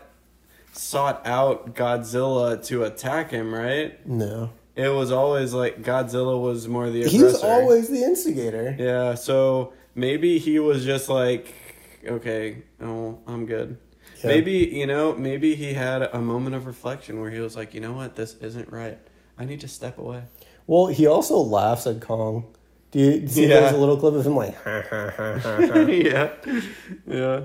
sought 0.73 1.25
out 1.25 1.73
Godzilla 1.73 2.63
to 2.65 2.83
attack 2.83 3.31
him, 3.31 3.53
right? 3.53 4.05
No, 4.05 4.51
It 4.75 4.89
was 4.89 5.09
always 5.11 5.53
like 5.53 5.81
Godzilla 5.81 6.39
was 6.41 6.67
more 6.67 6.89
the 6.89 7.01
aggressor. 7.03 7.27
he's 7.27 7.35
always 7.43 7.89
the 7.89 8.03
instigator. 8.03 8.75
Yeah, 8.77 9.15
so 9.15 9.73
maybe 9.95 10.37
he 10.37 10.59
was 10.59 10.83
just 10.85 11.07
like 11.09 11.53
okay, 12.05 12.57
oh, 12.81 13.17
I'm 13.25 13.45
good. 13.45 13.77
Yeah. 14.21 14.27
Maybe 14.27 14.51
you 14.51 14.85
know, 14.85 15.13
maybe 15.15 15.55
he 15.55 15.73
had 15.73 16.01
a 16.03 16.19
moment 16.19 16.55
of 16.55 16.65
reflection 16.67 17.19
where 17.21 17.31
he 17.31 17.39
was 17.39 17.55
like, 17.55 17.73
you 17.73 17.79
know 17.81 17.93
what, 17.93 18.15
this 18.15 18.35
isn't 18.41 18.71
right. 18.71 18.97
I 19.37 19.45
need 19.45 19.61
to 19.61 19.67
step 19.67 19.97
away. 19.97 20.23
Well, 20.67 20.87
he 20.87 21.05
also 21.07 21.37
laughs 21.37 21.85
at 21.87 22.01
Kong. 22.01 22.45
Do 22.95 23.01
you 23.01 23.27
see 23.27 23.41
Yeah. 23.47 23.59
there's 23.59 23.73
a 23.73 23.77
little 23.77 23.97
clip 23.97 24.13
of 24.13 24.25
him 24.25 24.37
like 24.37 24.55
ha 24.63 24.81
ha 24.89 25.11
ha 25.17 25.37
ha 25.37 25.67
ha. 25.67 25.79
yeah, 25.89 26.29
yeah. 27.05 27.41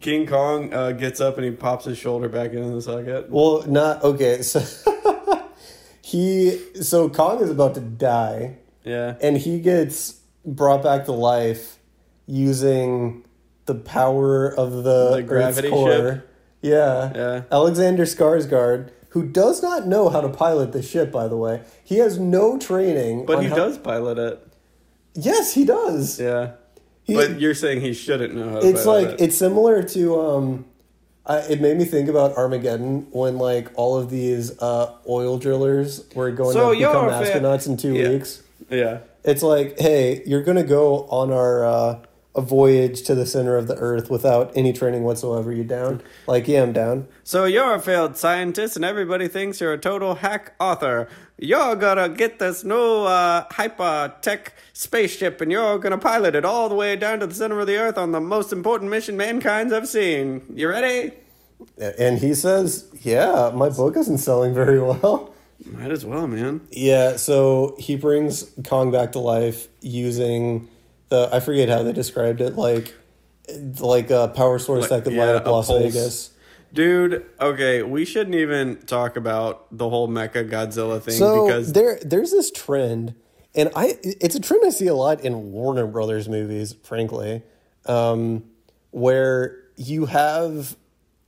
King 0.00 0.26
Kong 0.26 0.74
uh, 0.74 0.90
gets 0.90 1.20
up 1.20 1.36
and 1.36 1.44
he 1.44 1.52
pops 1.52 1.84
his 1.84 1.96
shoulder 1.98 2.28
back 2.28 2.50
into 2.52 2.70
the 2.70 2.82
socket. 2.82 3.30
Well, 3.30 3.62
not 3.68 4.02
okay. 4.02 4.42
So 4.42 4.58
he 6.02 6.58
so 6.82 7.08
Kong 7.08 7.40
is 7.42 7.50
about 7.50 7.74
to 7.74 7.80
die, 7.80 8.56
Yeah, 8.84 9.14
and 9.20 9.36
he 9.38 9.60
gets 9.60 10.20
brought 10.44 10.82
back 10.82 11.04
to 11.04 11.12
life 11.12 11.78
using 12.26 13.24
the 13.66 13.74
power 13.76 14.48
of 14.52 14.72
the, 14.72 14.82
The 14.82 15.16
Earth's 15.18 15.28
gravity 15.28 15.70
core. 15.70 15.90
ship? 15.92 16.28
Yeah. 16.60 17.12
Yeah. 17.14 17.42
Alexander 17.52 18.04
Skarsgård, 18.04 18.90
who 19.10 19.24
does 19.28 19.62
not 19.62 19.86
know 19.86 20.08
how 20.08 20.20
to 20.20 20.28
pilot 20.28 20.72
the 20.72 20.82
ship, 20.82 21.12
by 21.12 21.28
the 21.28 21.36
way, 21.36 21.62
he 21.84 21.98
has 21.98 22.18
no 22.18 22.58
training. 22.58 23.26
but 23.26 23.42
he 23.42 23.48
how- 23.48 23.54
does 23.56 23.78
pilot 23.78 24.18
it. 24.18 24.48
Yes, 25.14 25.54
he 25.54 25.64
does. 25.64 26.20
Yeah, 26.20 26.52
He- 27.04 27.14
but 27.14 27.40
you're 27.40 27.54
saying 27.54 27.80
he 27.80 27.92
shouldn't 27.92 28.34
know 28.34 28.50
how. 28.50 28.56
It's 28.58 28.86
like 28.86 29.08
it. 29.08 29.20
it's 29.20 29.36
similar 29.36 29.82
to 29.82 30.20
um 30.20 30.64
I, 31.24 31.38
it 31.38 31.60
made 31.60 31.76
me 31.76 31.84
think 31.84 32.08
about 32.08 32.36
Armageddon 32.36 33.06
when 33.12 33.38
like 33.38 33.68
all 33.76 33.96
of 33.96 34.10
these 34.10 34.58
uh, 34.60 34.92
oil 35.08 35.38
drillers 35.38 36.04
were 36.16 36.32
going 36.32 36.52
So 36.52 36.72
to 36.72 36.78
become 36.78 37.08
astronauts 37.10 37.68
in 37.68 37.76
two 37.76 37.94
Yeah. 37.94 38.08
weeks. 38.08 38.42
yeah. 38.68 38.98
It's 39.24 39.42
like, 39.44 39.78
hey, 39.78 40.22
you're 40.26 40.42
gonna 40.42 40.64
go 40.64 41.04
on 41.10 41.30
our 41.30 41.64
uh, 41.64 41.98
a 42.34 42.40
voyage 42.40 43.02
to 43.02 43.14
the 43.14 43.24
center 43.26 43.56
of 43.56 43.68
the 43.68 43.76
Earth 43.76 44.10
without 44.10 44.50
any 44.56 44.72
training 44.72 45.04
whatsoever. 45.04 45.52
You 45.52 45.62
down? 45.62 46.02
Like, 46.26 46.48
yeah, 46.48 46.62
I'm 46.62 46.72
down. 46.72 47.06
So 47.22 47.44
you're 47.44 47.74
a 47.74 47.78
failed 47.78 48.16
scientist, 48.16 48.74
and 48.74 48.84
everybody 48.84 49.28
thinks 49.28 49.60
you're 49.60 49.74
a 49.74 49.78
total 49.78 50.16
hack 50.16 50.54
author. 50.58 51.08
You're 51.42 51.74
gonna 51.74 52.08
get 52.08 52.38
this 52.38 52.62
new 52.62 53.02
uh, 53.02 53.44
hyper 53.50 54.14
tech 54.20 54.54
spaceship, 54.72 55.40
and 55.40 55.50
you're 55.50 55.76
gonna 55.80 55.98
pilot 55.98 56.36
it 56.36 56.44
all 56.44 56.68
the 56.68 56.76
way 56.76 56.94
down 56.94 57.18
to 57.18 57.26
the 57.26 57.34
center 57.34 57.58
of 57.58 57.66
the 57.66 57.76
Earth 57.78 57.98
on 57.98 58.12
the 58.12 58.20
most 58.20 58.52
important 58.52 58.92
mission 58.92 59.16
mankind's 59.16 59.72
ever 59.72 59.84
seen. 59.86 60.42
You 60.54 60.68
ready? 60.68 61.10
And 61.98 62.18
he 62.18 62.34
says, 62.34 62.88
yeah, 63.00 63.50
my 63.52 63.70
book 63.70 63.96
isn't 63.96 64.18
selling 64.18 64.54
very 64.54 64.80
well. 64.80 65.34
Might 65.66 65.90
as 65.90 66.04
well, 66.04 66.28
man. 66.28 66.60
Yeah, 66.70 67.16
so 67.16 67.74
he 67.76 67.96
brings 67.96 68.48
Kong 68.64 68.92
back 68.92 69.12
to 69.12 69.18
life 69.18 69.66
using 69.80 70.68
the 71.08 71.28
I 71.32 71.40
forget 71.40 71.68
how 71.68 71.82
they 71.82 71.92
described 71.92 72.40
it, 72.40 72.54
like 72.54 72.94
like 73.80 74.10
a 74.10 74.28
power 74.28 74.60
source 74.60 74.88
that 74.90 75.02
could 75.02 75.14
light 75.14 75.34
up 75.34 75.46
Las 75.46 75.66
pulse. 75.66 75.82
Vegas. 75.82 76.31
Dude, 76.72 77.26
okay, 77.38 77.82
we 77.82 78.04
shouldn't 78.04 78.34
even 78.34 78.76
talk 78.86 79.16
about 79.16 79.66
the 79.76 79.88
whole 79.88 80.08
Mecha 80.08 80.48
Godzilla 80.48 81.02
thing 81.02 81.14
So 81.14 81.46
because 81.46 81.72
there 81.72 81.98
there's 82.02 82.30
this 82.30 82.50
trend, 82.50 83.14
and 83.54 83.70
I 83.76 83.98
it's 84.02 84.34
a 84.34 84.40
trend 84.40 84.62
I 84.64 84.70
see 84.70 84.86
a 84.86 84.94
lot 84.94 85.20
in 85.20 85.52
Warner 85.52 85.86
Brothers 85.86 86.28
movies, 86.28 86.74
frankly, 86.82 87.42
um, 87.84 88.44
where 88.90 89.58
you 89.76 90.06
have 90.06 90.76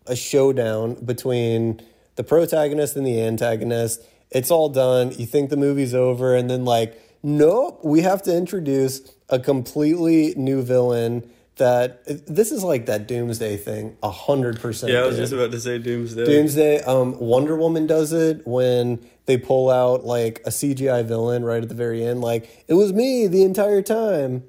a 0.07 0.17
showdown 0.17 0.95
between 1.05 1.83
the 2.17 2.25
protagonist 2.25 2.97
and 2.97 3.07
the 3.07 3.21
antagonist. 3.21 4.03
It's 4.31 4.51
all 4.51 4.71
done. 4.71 5.13
You 5.13 5.27
think 5.27 5.51
the 5.51 5.57
movie's 5.59 5.95
over, 5.95 6.35
and 6.35 6.49
then 6.49 6.65
like, 6.65 6.99
nope, 7.23 7.81
we 7.85 8.01
have 8.01 8.23
to 8.23 8.35
introduce 8.35 9.13
a 9.29 9.39
completely 9.39 10.33
new 10.39 10.63
villain. 10.63 11.31
That 11.57 12.03
this 12.27 12.51
is 12.51 12.65
like 12.65 12.87
that 12.87 13.07
Doomsday 13.07 13.59
thing, 13.59 13.97
a 14.03 14.11
hundred 14.11 14.61
percent. 14.61 14.93
yeah, 14.93 15.01
I 15.01 15.07
was 15.07 15.15
dude. 15.15 15.23
just 15.23 15.33
about 15.33 15.53
to 15.53 15.61
say 15.61 15.79
Doomsday. 15.79 16.25
Doomsday. 16.25 16.83
Um, 16.83 17.17
Wonder 17.21 17.55
Woman 17.57 17.87
does 17.87 18.13
it 18.13 18.45
when 18.45 19.07
they 19.27 19.37
pull 19.39 19.71
out 19.71 20.05
like 20.05 20.41
a 20.45 20.51
CGI 20.51 21.05
villain 21.05 21.45
right 21.45 21.63
at 21.63 21.69
the 21.69 21.75
very 21.77 22.05
end. 22.05 22.21
Like 22.23 22.65
it 22.67 22.75
was 22.75 22.93
me 22.93 23.29
the 23.29 23.45
entire 23.45 23.83
time. 23.83 24.43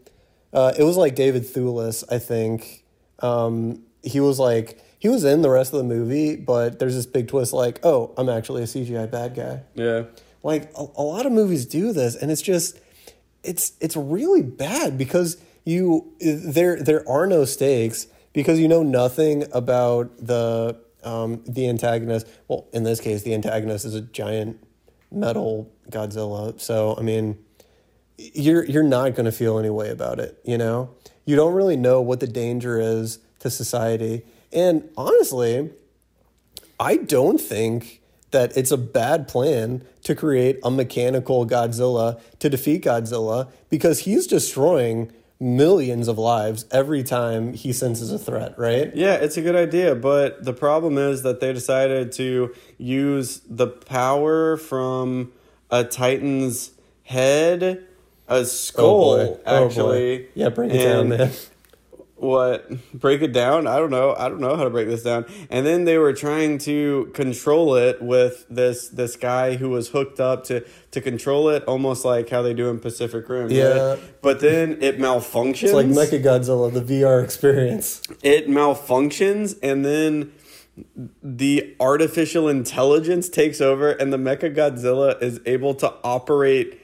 Uh, 0.51 0.73
it 0.79 0.83
was 0.83 0.97
like 0.97 1.13
David 1.15 1.43
Thewlis, 1.43 2.03
I 2.11 2.17
think. 2.17 2.83
Um, 3.19 3.83
he 4.01 4.19
was 4.19 4.39
like 4.39 4.81
he 4.97 5.07
was 5.07 5.23
in 5.23 5.43
the 5.43 5.49
rest 5.51 5.73
of 5.73 5.77
the 5.77 5.83
movie, 5.83 6.35
but 6.35 6.79
there's 6.79 6.95
this 6.95 7.05
big 7.05 7.27
twist. 7.27 7.53
Like, 7.53 7.79
oh, 7.83 8.15
I'm 8.17 8.29
actually 8.29 8.63
a 8.63 8.65
CGI 8.65 9.11
bad 9.11 9.35
guy. 9.35 9.61
yeah. 9.75 10.03
Like 10.41 10.71
a, 10.75 10.85
a 10.95 11.03
lot 11.03 11.25
of 11.27 11.31
movies 11.31 11.65
do 11.67 11.91
this, 11.93 12.15
and 12.15 12.31
it's 12.31 12.41
just 12.41 12.79
it's 13.43 13.73
it's 13.79 13.95
really 13.95 14.41
bad 14.41 14.97
because 14.97 15.37
you 15.65 16.13
there 16.21 16.81
there 16.81 17.07
are 17.09 17.27
no 17.27 17.43
stakes 17.43 18.07
because 18.33 18.59
you 18.59 18.67
know 18.67 18.83
nothing 18.83 19.45
about 19.51 20.15
the 20.17 20.79
um, 21.03 21.43
the 21.47 21.67
antagonist. 21.67 22.27
Well, 22.47 22.67
in 22.71 22.83
this 22.83 22.99
case, 22.99 23.23
the 23.23 23.33
antagonist 23.33 23.85
is 23.85 23.95
a 23.95 24.01
giant 24.01 24.63
metal 25.11 25.71
Godzilla. 25.89 26.59
So 26.59 26.95
I 26.97 27.01
mean, 27.01 27.37
you're 28.17 28.63
you're 28.65 28.83
not 28.83 29.15
going 29.15 29.25
to 29.25 29.31
feel 29.31 29.57
any 29.57 29.69
way 29.69 29.89
about 29.89 30.19
it. 30.19 30.39
You 30.43 30.57
know, 30.57 30.91
you 31.25 31.35
don't 31.35 31.53
really 31.53 31.77
know 31.77 32.01
what 32.01 32.19
the 32.19 32.27
danger 32.27 32.79
is 32.79 33.19
to 33.39 33.49
society, 33.49 34.23
and 34.53 34.87
honestly, 34.95 35.71
I 36.79 36.97
don't 36.97 37.39
think 37.39 38.01
that 38.31 38.55
it's 38.57 38.71
a 38.71 38.77
bad 38.77 39.27
plan 39.27 39.83
to 40.03 40.13
create 40.13 40.59
a 40.63 40.69
mechanical 40.69 41.47
Godzilla 41.47 42.19
to 42.39 42.49
defeat 42.49 42.83
Godzilla 42.83 43.49
because 43.69 43.99
he's 43.99 44.27
destroying 44.27 45.11
millions 45.45 46.07
of 46.07 46.17
lives 46.17 46.65
every 46.71 47.03
time 47.03 47.53
he 47.53 47.71
senses 47.71 48.11
a 48.11 48.17
threat, 48.17 48.57
right? 48.57 48.93
Yeah, 48.95 49.13
it's 49.13 49.37
a 49.37 49.41
good 49.43 49.55
idea, 49.55 49.93
but 49.93 50.43
the 50.43 50.53
problem 50.53 50.97
is 50.97 51.21
that 51.21 51.39
they 51.39 51.53
decided 51.53 52.11
to 52.13 52.53
use 52.79 53.41
the 53.47 53.67
power 53.67 54.57
from 54.57 55.31
a 55.69 55.83
Titan's 55.83 56.71
head, 57.03 57.85
a 58.27 58.43
skull, 58.43 59.19
Oh. 59.19 59.39
Oh, 59.45 59.65
actually. 59.67 60.29
Yeah, 60.33 60.49
bring 60.49 60.71
it 60.71 60.83
down, 60.83 61.09
man. 61.09 61.31
What? 62.25 62.69
Break 62.93 63.21
it 63.21 63.31
down? 63.33 63.67
I 63.67 63.77
don't 63.77 63.91
know. 63.91 64.15
I 64.17 64.29
don't 64.29 64.39
know 64.39 64.55
how 64.55 64.63
to 64.63 64.69
break 64.69 64.87
this 64.87 65.03
down. 65.03 65.25
And 65.49 65.65
then 65.65 65.85
they 65.85 65.97
were 65.97 66.13
trying 66.13 66.57
to 66.59 67.11
control 67.13 67.75
it 67.75 68.01
with 68.01 68.45
this 68.49 68.87
this 68.89 69.15
guy 69.15 69.55
who 69.55 69.69
was 69.69 69.89
hooked 69.89 70.19
up 70.19 70.43
to 70.45 70.65
to 70.91 71.01
control 71.01 71.49
it, 71.49 71.63
almost 71.65 72.05
like 72.05 72.29
how 72.29 72.41
they 72.41 72.53
do 72.53 72.69
in 72.69 72.79
Pacific 72.79 73.27
Rim. 73.29 73.49
Yeah. 73.51 73.91
Right? 73.91 73.99
But 74.21 74.39
then 74.39 74.77
it 74.81 74.97
malfunctions 74.97 75.63
It's 75.63 75.73
like 75.73 75.87
Mecha 75.87 76.23
Godzilla, 76.23 76.73
the 76.73 76.81
VR 76.81 77.23
experience. 77.23 78.01
it 78.23 78.47
malfunctions 78.47 79.57
and 79.61 79.85
then 79.85 80.31
the 81.23 81.75
artificial 81.79 82.49
intelligence 82.49 83.29
takes 83.29 83.61
over 83.61 83.91
and 83.91 84.11
the 84.11 84.17
mecha 84.17 84.53
godzilla 84.53 85.21
is 85.21 85.39
able 85.45 85.73
to 85.73 85.93
operate 86.03 86.81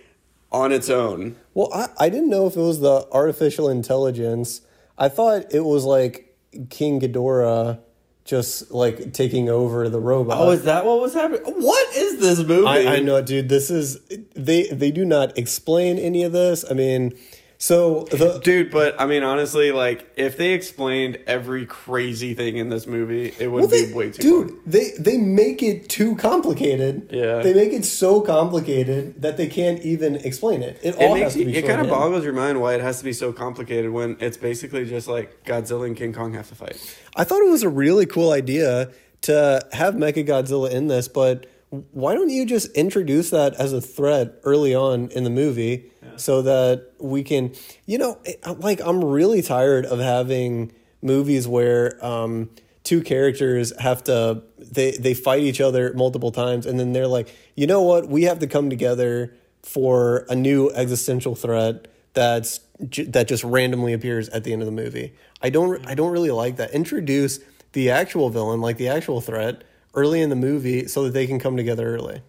on 0.49 0.71
its 0.71 0.89
own 0.89 1.35
Well, 1.53 1.69
I, 1.73 1.89
I 1.99 2.09
didn't 2.09 2.29
know 2.29 2.47
if 2.47 2.55
it 2.55 2.61
was 2.61 2.79
the 2.79 3.05
artificial 3.11 3.67
intelligence. 3.69 4.61
I 5.01 5.09
thought 5.09 5.51
it 5.51 5.65
was 5.65 5.83
like 5.83 6.37
King 6.69 7.01
Ghidorah 7.01 7.79
just 8.23 8.69
like 8.69 9.13
taking 9.13 9.49
over 9.49 9.89
the 9.89 9.99
robot. 9.99 10.37
oh 10.39 10.51
is 10.51 10.63
that 10.65 10.85
what 10.85 11.01
was 11.01 11.15
happening 11.15 11.41
what 11.41 11.95
is 11.95 12.19
this 12.19 12.39
movie 12.47 12.67
I, 12.67 12.97
I 12.97 12.99
know, 12.99 13.19
dude. 13.19 13.49
This 13.49 13.71
is 13.71 13.99
they 14.35 14.67
they 14.67 14.91
do 14.91 15.03
not 15.03 15.35
explain 15.39 15.97
any 15.97 16.23
of 16.23 16.31
this. 16.31 16.63
I 16.69 16.75
mean, 16.75 17.17
so 17.61 18.05
the 18.09 18.39
dude 18.39 18.71
but 18.71 18.99
i 18.99 19.05
mean 19.05 19.21
honestly 19.21 19.71
like 19.71 20.11
if 20.15 20.35
they 20.35 20.53
explained 20.53 21.19
every 21.27 21.65
crazy 21.67 22.33
thing 22.33 22.57
in 22.57 22.69
this 22.69 22.87
movie 22.87 23.31
it 23.37 23.51
would 23.51 23.59
well, 23.61 23.67
they, 23.67 23.85
be 23.85 23.93
way 23.93 24.09
too 24.09 24.21
dude, 24.21 24.49
long. 24.49 24.59
they 24.65 24.91
they 24.97 25.17
make 25.17 25.61
it 25.61 25.87
too 25.89 26.15
complicated. 26.15 27.07
Yeah. 27.11 27.39
they 27.39 27.53
make 27.53 27.71
it 27.71 27.85
so 27.85 28.21
complicated 28.21 29.21
that 29.21 29.37
they 29.37 29.47
can't 29.47 29.81
even 29.81 30.15
explain 30.15 30.63
it. 30.63 30.79
It, 30.81 30.95
it 30.95 31.01
all 31.01 31.13
makes 31.13 31.23
has 31.23 31.33
to 31.33 31.45
be 31.45 31.55
it 31.55 31.65
kind 31.65 31.81
of 31.81 31.89
boggles 31.89 32.23
your 32.23 32.33
mind 32.33 32.59
why 32.59 32.73
it 32.73 32.81
has 32.81 32.97
to 32.99 33.03
be 33.03 33.13
so 33.13 33.31
complicated 33.31 33.91
when 33.91 34.17
it's 34.19 34.37
basically 34.37 34.85
just 34.85 35.07
like 35.07 35.43
godzilla 35.43 35.85
and 35.85 35.95
king 35.95 36.13
kong 36.13 36.33
have 36.33 36.49
to 36.49 36.55
fight 36.55 36.97
I 37.15 37.23
thought 37.23 37.41
it 37.41 37.49
was 37.49 37.63
a 37.63 37.69
really 37.69 38.05
cool 38.05 38.31
idea 38.31 38.91
to 39.21 39.61
have 39.71 39.95
Mecha 39.95 40.27
Godzilla 40.27 40.71
in 40.71 40.87
this, 40.87 41.07
but 41.07 41.45
why 41.71 42.13
don't 42.13 42.29
you 42.29 42.45
just 42.45 42.69
introduce 42.73 43.29
that 43.29 43.53
as 43.55 43.71
a 43.71 43.79
threat 43.79 44.35
early 44.43 44.75
on 44.75 45.09
in 45.11 45.23
the 45.23 45.29
movie 45.29 45.89
so 46.17 46.41
that 46.41 46.91
we 46.99 47.23
can, 47.23 47.53
you 47.85 47.97
know, 47.97 48.19
like 48.57 48.81
I'm 48.81 49.03
really 49.03 49.41
tired 49.41 49.85
of 49.85 49.99
having 49.99 50.73
movies 51.01 51.47
where 51.47 52.03
um, 52.05 52.49
two 52.83 53.01
characters 53.01 53.71
have 53.79 54.03
to 54.03 54.43
they 54.59 54.91
they 54.91 55.13
fight 55.13 55.43
each 55.43 55.61
other 55.61 55.93
multiple 55.93 56.31
times 56.31 56.65
and 56.65 56.77
then 56.77 56.91
they're 56.91 57.07
like, 57.07 57.33
you 57.55 57.67
know 57.67 57.81
what, 57.81 58.09
we 58.09 58.23
have 58.23 58.39
to 58.39 58.47
come 58.47 58.69
together 58.69 59.33
for 59.63 60.25
a 60.29 60.35
new 60.35 60.69
existential 60.71 61.35
threat 61.35 61.87
that's 62.13 62.59
that 62.79 63.27
just 63.27 63.43
randomly 63.43 63.93
appears 63.93 64.27
at 64.29 64.43
the 64.43 64.51
end 64.51 64.61
of 64.61 64.65
the 64.65 64.71
movie. 64.71 65.13
I 65.41 65.49
don't 65.49 65.85
I 65.87 65.95
don't 65.95 66.11
really 66.11 66.31
like 66.31 66.57
that. 66.57 66.71
Introduce 66.71 67.39
the 67.71 67.91
actual 67.91 68.29
villain, 68.29 68.59
like 68.59 68.77
the 68.77 68.89
actual 68.89 69.21
threat, 69.21 69.63
early 69.93 70.21
in 70.21 70.29
the 70.29 70.35
movie 70.35 70.87
so 70.87 71.03
that 71.03 71.13
they 71.13 71.27
can 71.27 71.39
come 71.39 71.57
together 71.57 71.95
early. 71.95 72.21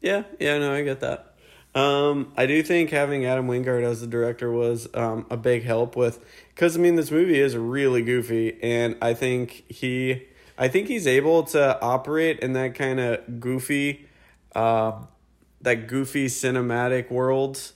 Yeah, 0.00 0.24
yeah, 0.38 0.58
no, 0.58 0.72
I 0.72 0.82
get 0.82 1.00
that. 1.00 1.34
Um, 1.74 2.32
I 2.36 2.46
do 2.46 2.62
think 2.62 2.90
having 2.90 3.24
Adam 3.26 3.46
Wingard 3.46 3.82
as 3.82 4.00
the 4.00 4.06
director 4.06 4.50
was 4.50 4.88
um, 4.94 5.26
a 5.30 5.36
big 5.36 5.64
help 5.64 5.96
with 5.96 6.24
because 6.54 6.76
I 6.76 6.80
mean 6.80 6.96
this 6.96 7.10
movie 7.10 7.38
is 7.38 7.56
really 7.56 8.02
goofy, 8.02 8.58
and 8.62 8.96
I 9.02 9.14
think 9.14 9.70
he, 9.70 10.26
I 10.56 10.68
think 10.68 10.88
he's 10.88 11.06
able 11.06 11.42
to 11.44 11.80
operate 11.80 12.40
in 12.40 12.54
that 12.54 12.74
kind 12.74 12.98
of 12.98 13.40
goofy, 13.40 14.08
uh, 14.54 14.92
that 15.60 15.86
goofy 15.88 16.26
cinematic 16.26 17.10
world 17.10 17.72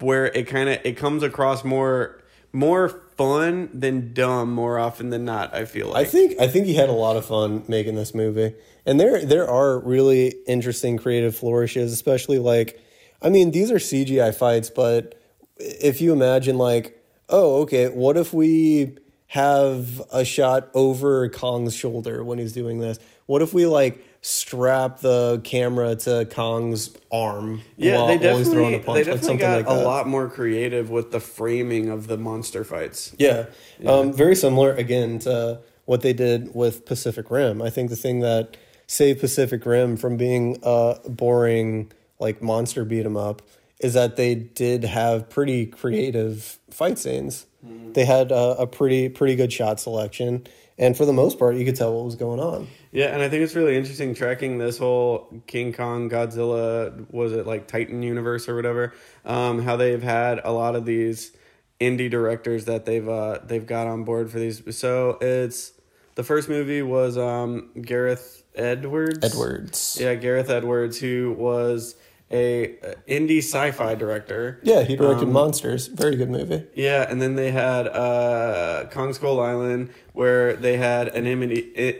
where 0.00 0.26
it 0.26 0.48
kind 0.48 0.68
of 0.68 0.80
it 0.84 0.96
comes 0.96 1.22
across 1.22 1.64
more 1.64 2.20
more 2.52 3.00
fun 3.18 3.68
than 3.74 4.14
dumb 4.14 4.52
more 4.52 4.78
often 4.78 5.10
than 5.10 5.24
not. 5.24 5.52
I 5.52 5.64
feel 5.66 5.88
like 5.88 6.06
I 6.06 6.10
think 6.10 6.40
I 6.40 6.46
think 6.46 6.66
he 6.66 6.74
had 6.74 6.88
a 6.88 6.92
lot 6.92 7.16
of 7.16 7.26
fun 7.26 7.64
making 7.68 7.96
this 7.96 8.14
movie, 8.14 8.54
and 8.86 8.98
there 8.98 9.24
there 9.26 9.50
are 9.50 9.80
really 9.80 10.28
interesting 10.46 10.96
creative 10.96 11.36
flourishes, 11.36 11.92
especially 11.92 12.38
like, 12.38 12.80
I 13.20 13.28
mean, 13.28 13.50
these 13.50 13.70
are 13.70 13.76
CGI 13.76 14.34
fights, 14.34 14.70
but 14.70 15.20
if 15.58 16.00
you 16.00 16.12
imagine 16.12 16.56
like, 16.56 17.04
oh, 17.28 17.62
okay, 17.62 17.88
what 17.88 18.16
if 18.16 18.32
we 18.32 18.96
have 19.26 20.00
a 20.10 20.24
shot 20.24 20.70
over 20.72 21.28
Kong's 21.28 21.74
shoulder 21.74 22.24
when 22.24 22.38
he's 22.38 22.52
doing 22.52 22.78
this? 22.78 22.98
What 23.26 23.42
if 23.42 23.52
we 23.52 23.66
like 23.66 24.02
strap 24.28 25.00
the 25.00 25.40
camera 25.44 25.96
to 25.96 26.26
Kong's 26.26 26.90
arm? 27.10 27.62
Yeah, 27.76 27.96
while, 27.96 28.06
they 28.06 28.16
while 28.18 28.38
he's 28.38 28.48
throwing 28.48 28.72
definitely 28.72 28.74
a 28.74 28.78
punch, 28.78 28.86
they 28.86 28.92
like 28.92 29.04
definitely 29.04 29.26
something 29.26 29.38
got 29.38 29.56
like 29.56 29.66
a 29.66 29.84
lot 29.84 30.06
more 30.06 30.28
creative 30.28 30.90
with 30.90 31.10
the 31.10 31.20
framing 31.20 31.88
of 31.88 32.06
the 32.06 32.18
monster 32.18 32.64
fights. 32.64 33.14
Yeah. 33.18 33.46
Um, 33.84 34.12
very 34.12 34.36
similar 34.36 34.72
again 34.74 35.18
to 35.20 35.60
what 35.86 36.02
they 36.02 36.12
did 36.12 36.54
with 36.54 36.84
Pacific 36.84 37.30
Rim. 37.30 37.62
I 37.62 37.70
think 37.70 37.90
the 37.90 37.96
thing 37.96 38.20
that 38.20 38.56
saved 38.86 39.20
Pacific 39.20 39.64
Rim 39.64 39.96
from 39.96 40.16
being 40.16 40.58
a 40.62 40.96
boring 41.08 41.90
like 42.18 42.42
monster 42.42 42.84
beat 42.84 43.06
'em 43.06 43.16
up 43.16 43.42
is 43.80 43.94
that 43.94 44.16
they 44.16 44.34
did 44.34 44.84
have 44.84 45.30
pretty 45.30 45.64
creative 45.64 46.58
fight 46.70 46.98
scenes. 46.98 47.46
They 47.92 48.04
had 48.04 48.30
a, 48.30 48.60
a 48.60 48.66
pretty 48.66 49.08
pretty 49.08 49.34
good 49.34 49.52
shot 49.52 49.80
selection, 49.80 50.46
and 50.78 50.96
for 50.96 51.04
the 51.04 51.12
most 51.12 51.38
part, 51.38 51.56
you 51.56 51.64
could 51.64 51.76
tell 51.76 51.94
what 51.94 52.04
was 52.04 52.14
going 52.14 52.40
on. 52.40 52.68
Yeah, 52.92 53.06
and 53.06 53.20
I 53.22 53.28
think 53.28 53.42
it's 53.42 53.54
really 53.54 53.76
interesting 53.76 54.14
tracking 54.14 54.58
this 54.58 54.78
whole 54.78 55.42
King 55.46 55.72
Kong 55.72 56.08
Godzilla 56.08 57.10
was 57.12 57.32
it 57.32 57.46
like 57.46 57.66
Titan 57.66 58.02
universe 58.02 58.48
or 58.48 58.54
whatever. 58.54 58.94
Um, 59.24 59.62
how 59.62 59.76
they've 59.76 60.02
had 60.02 60.40
a 60.44 60.52
lot 60.52 60.76
of 60.76 60.84
these 60.84 61.32
indie 61.80 62.10
directors 62.10 62.64
that 62.66 62.86
they've 62.86 63.08
uh, 63.08 63.40
they've 63.44 63.66
got 63.66 63.86
on 63.86 64.04
board 64.04 64.30
for 64.30 64.38
these. 64.38 64.76
So 64.76 65.18
it's 65.20 65.72
the 66.14 66.24
first 66.24 66.48
movie 66.48 66.82
was 66.82 67.18
um, 67.18 67.70
Gareth 67.80 68.42
Edwards. 68.54 69.24
Edwards. 69.24 69.98
Yeah, 70.00 70.14
Gareth 70.14 70.50
Edwards, 70.50 70.98
who 70.98 71.34
was 71.38 71.94
a 72.30 72.78
uh, 72.80 72.94
indie 73.08 73.38
sci-fi 73.38 73.94
director. 73.94 74.60
Yeah, 74.62 74.82
he 74.82 74.96
directed 74.96 75.24
Um, 75.24 75.32
Monsters. 75.32 75.86
Very 75.86 76.16
good 76.16 76.28
movie. 76.30 76.64
Yeah, 76.74 77.06
and 77.08 77.22
then 77.22 77.36
they 77.36 77.50
had 77.50 77.86
uh, 77.88 78.86
Kong 78.90 79.12
Skull 79.14 79.40
Island, 79.40 79.90
where 80.12 80.54
they 80.54 80.76
had 80.76 81.08
an 81.08 81.24
indie, 81.24 81.98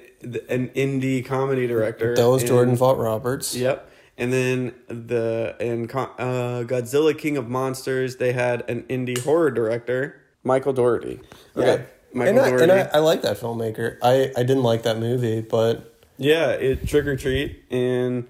an 0.49 0.69
indie 0.71 1.25
comedy 1.25 1.67
director. 1.67 2.15
That 2.15 2.29
was 2.29 2.43
and- 2.43 2.49
Jordan 2.49 2.77
Vogt-Roberts. 2.77 3.55
Yep, 3.57 3.91
and 4.19 4.33
then 4.33 4.75
the 4.89 5.57
in 5.61 5.87
Con- 5.89 6.11
uh, 6.19 6.65
Godzilla 6.67 7.17
King 7.17 7.37
of 7.39 7.49
Monsters, 7.49 8.17
they 8.17 8.33
had 8.33 8.69
an 8.69 8.83
indie 8.85 9.19
horror 9.19 9.51
director, 9.51 10.21
Michael 10.45 10.73
Dougherty. 10.75 11.21
Okay, 11.57 11.87
Michael 12.13 12.31
and 12.31 12.41
I, 12.41 12.51
Dougherty. 12.51 12.63
and 12.65 12.73
I, 12.73 12.91
I 12.95 12.99
like 12.99 13.23
that 13.23 13.39
filmmaker. 13.39 13.97
I, 14.03 14.31
I 14.37 14.43
didn't 14.43 14.63
like 14.65 14.83
that 14.83 14.99
movie, 14.99 15.41
but 15.41 15.95
yeah, 16.19 16.51
it 16.51 16.87
Trick 16.87 17.07
or 17.07 17.17
Treat 17.17 17.65
and 17.71 18.27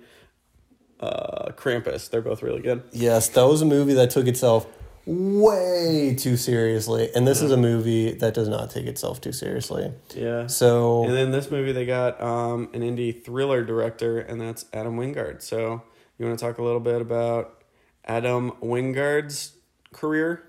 uh, 1.00 1.52
Krampus. 1.52 2.10
They're 2.10 2.22
both 2.22 2.42
really 2.42 2.60
good. 2.60 2.82
Yes, 2.92 3.28
that 3.30 3.44
was 3.44 3.62
a 3.62 3.66
movie 3.66 3.94
that 3.94 4.10
took 4.10 4.26
itself 4.26 4.66
way 5.06 6.14
too 6.18 6.36
seriously, 6.36 7.10
and 7.14 7.26
this 7.26 7.40
is 7.40 7.50
a 7.50 7.56
movie 7.56 8.12
that 8.12 8.34
does 8.34 8.48
not 8.48 8.70
take 8.70 8.86
itself 8.86 9.20
too 9.20 9.32
seriously. 9.32 9.92
Yeah. 10.14 10.46
So. 10.46 11.04
And 11.04 11.14
then 11.14 11.30
this 11.30 11.50
movie, 11.50 11.72
they 11.72 11.86
got 11.86 12.20
um, 12.20 12.68
an 12.74 12.82
indie 12.82 13.24
thriller 13.24 13.64
director, 13.64 14.18
and 14.18 14.40
that's 14.40 14.66
Adam 14.72 14.96
Wingard. 14.96 15.42
So 15.42 15.82
you 16.18 16.26
want 16.26 16.38
to 16.38 16.44
talk 16.44 16.58
a 16.58 16.62
little 16.62 16.80
bit 16.80 17.00
about 17.00 17.62
Adam 18.04 18.52
Wingard's 18.62 19.52
career? 19.92 20.44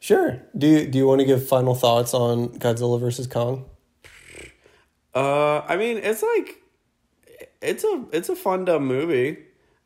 sure. 0.00 0.40
Do 0.56 0.66
you, 0.66 0.86
do 0.86 0.98
you 0.98 1.06
want 1.06 1.20
to 1.20 1.26
give 1.26 1.46
final 1.46 1.74
thoughts 1.74 2.14
on 2.14 2.48
Godzilla 2.58 2.98
versus 2.98 3.26
Kong? 3.26 3.66
Uh, 5.14 5.60
I 5.60 5.76
mean, 5.76 5.98
it's 5.98 6.22
like 6.22 6.62
it's 7.60 7.84
a 7.84 8.04
it's 8.12 8.28
a 8.28 8.36
fun 8.36 8.64
dumb 8.64 8.86
movie. 8.86 9.38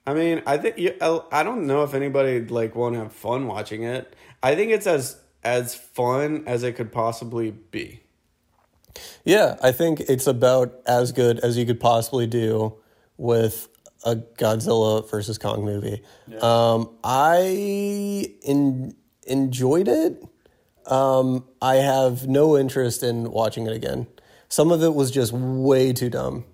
I 0.06 0.14
mean, 0.14 0.42
I 0.46 0.58
think 0.58 0.78
you, 0.78 0.94
I 1.00 1.42
don't 1.42 1.66
know 1.66 1.82
if 1.82 1.94
anybody 1.94 2.40
like 2.40 2.74
won't 2.74 2.96
have 2.96 3.12
fun 3.12 3.46
watching 3.46 3.84
it. 3.84 4.14
I 4.42 4.54
think 4.54 4.70
it's 4.70 4.86
as 4.86 5.18
as 5.42 5.74
fun 5.74 6.44
as 6.46 6.62
it 6.62 6.72
could 6.72 6.92
possibly 6.92 7.50
be. 7.50 8.00
Yeah, 9.24 9.56
I 9.62 9.72
think 9.72 10.00
it's 10.00 10.26
about 10.26 10.80
as 10.86 11.12
good 11.12 11.38
as 11.40 11.56
you 11.56 11.66
could 11.66 11.80
possibly 11.80 12.26
do 12.26 12.76
with 13.16 13.68
a 14.04 14.16
Godzilla 14.16 15.08
versus 15.10 15.38
Kong 15.38 15.64
movie. 15.64 16.02
Um, 16.40 16.90
I 17.02 18.34
in, 18.42 18.94
enjoyed 19.26 19.88
it. 19.88 20.22
Um, 20.86 21.46
I 21.62 21.76
have 21.76 22.28
no 22.28 22.58
interest 22.58 23.02
in 23.02 23.30
watching 23.30 23.66
it 23.66 23.72
again. 23.72 24.06
Some 24.48 24.70
of 24.70 24.82
it 24.82 24.94
was 24.94 25.10
just 25.10 25.32
way 25.32 25.92
too 25.92 26.10
dumb, 26.10 26.44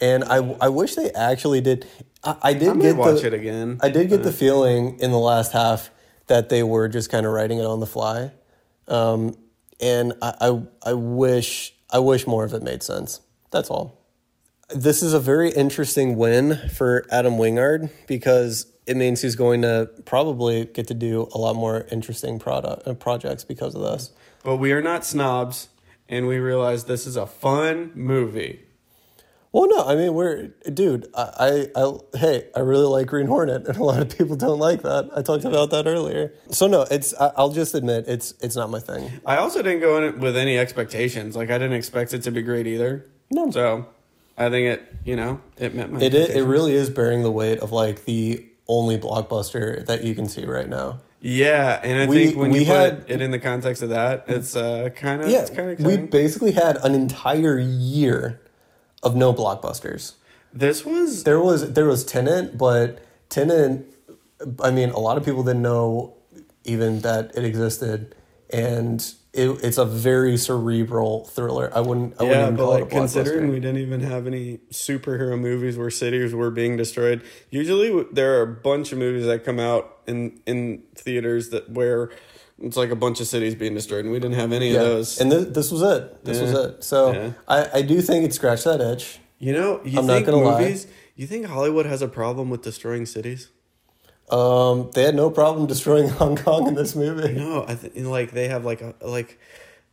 and 0.00 0.24
I 0.24 0.36
I 0.60 0.68
wish 0.68 0.94
they 0.94 1.10
actually 1.10 1.60
did. 1.60 1.86
I, 2.24 2.36
I 2.42 2.52
did 2.54 2.68
I 2.68 2.76
get 2.76 2.96
watch 2.96 3.20
the, 3.20 3.28
it 3.28 3.34
again. 3.34 3.78
I 3.82 3.88
did 3.88 4.08
get 4.08 4.22
the 4.22 4.32
feeling 4.32 4.98
in 4.98 5.10
the 5.10 5.18
last 5.18 5.52
half 5.52 5.90
that 6.26 6.48
they 6.48 6.62
were 6.62 6.88
just 6.88 7.10
kind 7.10 7.26
of 7.26 7.32
writing 7.32 7.58
it 7.58 7.66
on 7.66 7.80
the 7.80 7.86
fly, 7.86 8.32
um, 8.88 9.36
and 9.80 10.14
I, 10.22 10.34
I 10.40 10.62
I 10.90 10.92
wish 10.94 11.74
I 11.90 11.98
wish 11.98 12.26
more 12.26 12.44
of 12.44 12.54
it 12.54 12.62
made 12.62 12.82
sense. 12.82 13.20
That's 13.50 13.70
all. 13.70 13.98
This 14.68 15.02
is 15.02 15.12
a 15.12 15.20
very 15.20 15.50
interesting 15.50 16.16
win 16.16 16.56
for 16.70 17.04
Adam 17.10 17.34
Wingard 17.34 17.90
because 18.06 18.70
it 18.86 18.96
means 18.96 19.20
he's 19.20 19.34
going 19.34 19.62
to 19.62 19.90
probably 20.04 20.64
get 20.66 20.86
to 20.88 20.94
do 20.94 21.28
a 21.32 21.38
lot 21.38 21.56
more 21.56 21.86
interesting 21.90 22.38
product 22.38 22.86
uh, 22.86 22.94
projects 22.94 23.44
because 23.44 23.74
of 23.74 23.82
this. 23.82 24.12
But 24.42 24.56
we 24.56 24.72
are 24.72 24.82
not 24.82 25.04
snobs, 25.04 25.68
and 26.08 26.26
we 26.26 26.38
realize 26.38 26.84
this 26.84 27.06
is 27.06 27.16
a 27.16 27.26
fun 27.26 27.92
movie. 27.94 28.60
Well, 29.52 29.68
no, 29.68 29.84
I 29.84 29.96
mean 29.96 30.14
we're 30.14 30.48
dude. 30.72 31.08
I, 31.12 31.66
I, 31.74 31.82
I 31.82 32.18
hey, 32.18 32.46
I 32.54 32.60
really 32.60 32.86
like 32.86 33.08
Green 33.08 33.26
Hornet, 33.26 33.66
and 33.66 33.76
a 33.76 33.82
lot 33.82 34.00
of 34.00 34.16
people 34.16 34.36
don't 34.36 34.60
like 34.60 34.82
that. 34.82 35.10
I 35.16 35.22
talked 35.22 35.44
about 35.44 35.70
that 35.70 35.86
earlier. 35.88 36.32
So 36.50 36.68
no, 36.68 36.82
it's 36.82 37.12
I, 37.14 37.32
I'll 37.36 37.50
just 37.50 37.74
admit 37.74 38.04
it's 38.06 38.32
it's 38.40 38.54
not 38.54 38.70
my 38.70 38.78
thing. 38.78 39.10
I 39.26 39.36
also 39.38 39.60
didn't 39.62 39.80
go 39.80 39.98
in 39.98 40.04
it 40.04 40.18
with 40.18 40.36
any 40.36 40.56
expectations. 40.56 41.34
Like 41.34 41.50
I 41.50 41.58
didn't 41.58 41.72
expect 41.76 42.14
it 42.14 42.22
to 42.22 42.30
be 42.30 42.42
great 42.42 42.68
either. 42.68 43.06
No. 43.32 43.50
So 43.50 43.86
I 44.38 44.50
think 44.50 44.66
it, 44.78 44.94
you 45.04 45.16
know, 45.16 45.40
it 45.58 45.74
met 45.74 45.90
my. 45.90 46.00
It 46.00 46.14
it, 46.14 46.30
it 46.30 46.44
really 46.44 46.72
is 46.74 46.88
bearing 46.88 47.22
the 47.24 47.32
weight 47.32 47.58
of 47.58 47.72
like 47.72 48.04
the 48.04 48.46
only 48.68 48.98
blockbuster 48.98 49.84
that 49.86 50.04
you 50.04 50.14
can 50.14 50.28
see 50.28 50.44
right 50.46 50.68
now. 50.68 51.00
Yeah, 51.20 51.80
and 51.82 52.00
I 52.02 52.06
We- 52.06 52.26
think 52.26 52.38
when 52.38 52.50
we 52.52 52.60
you 52.60 52.66
put 52.66 52.74
had- 52.76 53.04
it 53.08 53.20
in 53.20 53.32
the 53.32 53.40
context 53.40 53.82
of 53.82 53.88
that, 53.88 54.26
it's 54.28 54.54
uh 54.54 54.90
kind 54.94 55.22
of 55.22 55.28
Yeah, 55.28 55.40
it's 55.40 55.50
kind 55.50 55.70
of 55.70 55.80
we 55.84 55.96
basically 55.96 56.52
had 56.52 56.76
an 56.84 56.94
entire 56.94 57.58
year 57.58 58.40
of 59.02 59.16
no 59.16 59.32
blockbusters. 59.32 60.14
this 60.52 60.84
was 60.84 61.24
There 61.24 61.40
was 61.40 61.72
there 61.72 61.86
was 61.86 62.04
Tenet, 62.04 62.58
but 62.58 62.98
Tenet, 63.28 63.86
I 64.62 64.70
mean, 64.70 64.90
a 64.90 64.98
lot 64.98 65.16
of 65.16 65.24
people 65.24 65.42
didn't 65.42 65.62
know 65.62 66.16
even 66.64 67.00
that 67.00 67.36
it 67.36 67.44
existed, 67.44 68.14
and 68.50 69.00
it, 69.32 69.48
it's 69.62 69.78
a 69.78 69.84
very 69.84 70.36
cerebral 70.36 71.24
thriller. 71.26 71.70
I 71.74 71.80
wouldn't. 71.80 72.14
I 72.20 72.24
wouldn't 72.24 72.40
yeah, 72.40 72.42
even 72.46 72.56
but 72.56 72.64
call 72.64 72.72
like 72.72 72.82
it 72.82 72.86
a 72.86 72.90
considering 72.90 73.50
we 73.50 73.60
didn't 73.60 73.78
even 73.78 74.00
have 74.00 74.26
any 74.26 74.58
superhero 74.70 75.38
movies 75.38 75.78
where 75.78 75.90
cities 75.90 76.34
were 76.34 76.50
being 76.50 76.76
destroyed. 76.76 77.22
Usually, 77.50 78.04
there 78.12 78.38
are 78.38 78.42
a 78.42 78.46
bunch 78.46 78.92
of 78.92 78.98
movies 78.98 79.26
that 79.26 79.44
come 79.44 79.60
out 79.60 79.98
in 80.06 80.40
in 80.46 80.82
theaters 80.96 81.50
that 81.50 81.70
where 81.70 82.10
it's 82.60 82.76
like 82.76 82.90
a 82.90 82.96
bunch 82.96 83.20
of 83.20 83.26
cities 83.26 83.54
being 83.54 83.74
destroyed, 83.74 84.04
and 84.04 84.12
we 84.12 84.18
didn't 84.20 84.36
have 84.36 84.52
any 84.52 84.70
yeah, 84.72 84.80
of 84.80 84.86
those. 84.86 85.20
and 85.20 85.30
this, 85.32 85.46
this 85.46 85.70
was 85.72 85.82
it. 85.82 86.24
This 86.24 86.40
was 86.40 86.52
it. 86.52 86.84
So 86.84 87.12
Yeah. 87.12 87.32
I, 87.48 87.78
I 87.78 87.82
do 87.82 88.00
think 88.02 88.24
it 88.24 88.34
scratched 88.34 88.64
that 88.64 88.80
itch. 88.80 89.18
you 89.38 89.52
know, 89.52 89.80
you 89.84 89.98
I'm 89.98 90.06
not 90.06 90.14
think 90.14 90.26
gonna 90.26 90.38
lie. 90.42 90.60
movies? 90.60 90.86
You 91.16 91.26
think 91.26 91.46
Hollywood 91.46 91.86
has 91.86 92.00
a 92.02 92.08
problem 92.08 92.50
with 92.50 92.62
destroying 92.62 93.06
cities? 93.06 93.48
Um, 94.30 94.90
they 94.94 95.02
had 95.02 95.14
no 95.16 95.28
problem 95.30 95.66
destroying 95.66 96.08
Hong 96.20 96.36
Kong 96.36 96.68
in 96.68 96.74
this 96.74 96.94
movie. 96.94 97.32
No, 97.34 97.64
I 97.66 97.74
think 97.74 97.94
like 98.06 98.30
they 98.32 98.48
have 98.48 98.64
like 98.64 98.80
a 98.80 98.94
like 99.02 99.38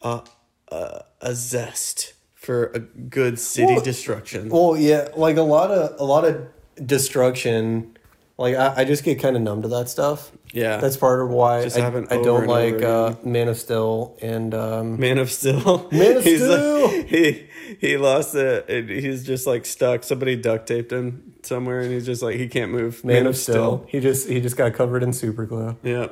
a 0.01 0.22
a, 0.70 1.03
a 1.22 1.34
zest 1.34 2.13
for 2.36 2.65
a 2.76 2.80
good 2.80 3.39
city 3.39 3.74
Well- 3.74 3.84
destruction. 3.84 4.49
Well, 4.49 4.78
yeah, 4.78 5.07
like 5.15 5.38
a 5.38 5.41
lot 5.41 5.72
of 5.72 5.99
a 5.99 6.03
lot 6.03 6.24
of 6.26 6.45
destruction 6.86 7.97
Like 8.38 8.55
I, 8.55 8.73
I 8.81 8.85
just 8.85 9.03
get 9.03 9.19
kind 9.19 9.35
of 9.35 9.41
numb 9.41 9.63
to 9.63 9.67
that 9.69 9.89
stuff. 9.89 10.31
Yeah. 10.53 10.77
That's 10.77 10.95
part 10.95 11.21
of 11.21 11.29
why 11.29 11.63
Just 11.63 11.77
I, 11.77 11.81
I 11.81 11.85
over 11.88 12.01
don't 12.01 12.11
and 12.11 12.27
over 12.27 12.45
like 12.47 12.81
uh. 12.83 13.15
Man 13.23 13.47
of 13.47 13.57
Steel 13.57 14.15
and 14.21 14.53
um, 14.53 14.99
Man 14.99 15.17
of 15.17 15.31
Steel. 15.31 15.88
Man 15.91 16.17
of 16.17 16.23
He's 16.23 16.41
Steel! 16.43 16.88
like- 16.88 17.07
he 17.07 17.47
he 17.79 17.97
lost 17.97 18.35
it. 18.35 18.69
and 18.69 18.89
He's 18.89 19.25
just 19.25 19.47
like 19.47 19.65
stuck. 19.65 20.03
Somebody 20.03 20.35
duct 20.35 20.67
taped 20.67 20.91
him 20.91 21.33
somewhere, 21.41 21.81
and 21.81 21.91
he's 21.91 22.05
just 22.05 22.21
like 22.21 22.35
he 22.35 22.47
can't 22.47 22.71
move. 22.71 23.03
Man, 23.03 23.25
of 23.27 23.35
Steel. 23.38 23.85
He 23.89 23.99
just 23.99 24.29
he 24.29 24.39
just 24.39 24.55
got 24.55 24.73
covered 24.73 25.01
in 25.03 25.13
super 25.13 25.45
glue, 25.45 25.75
Yeah. 25.83 26.09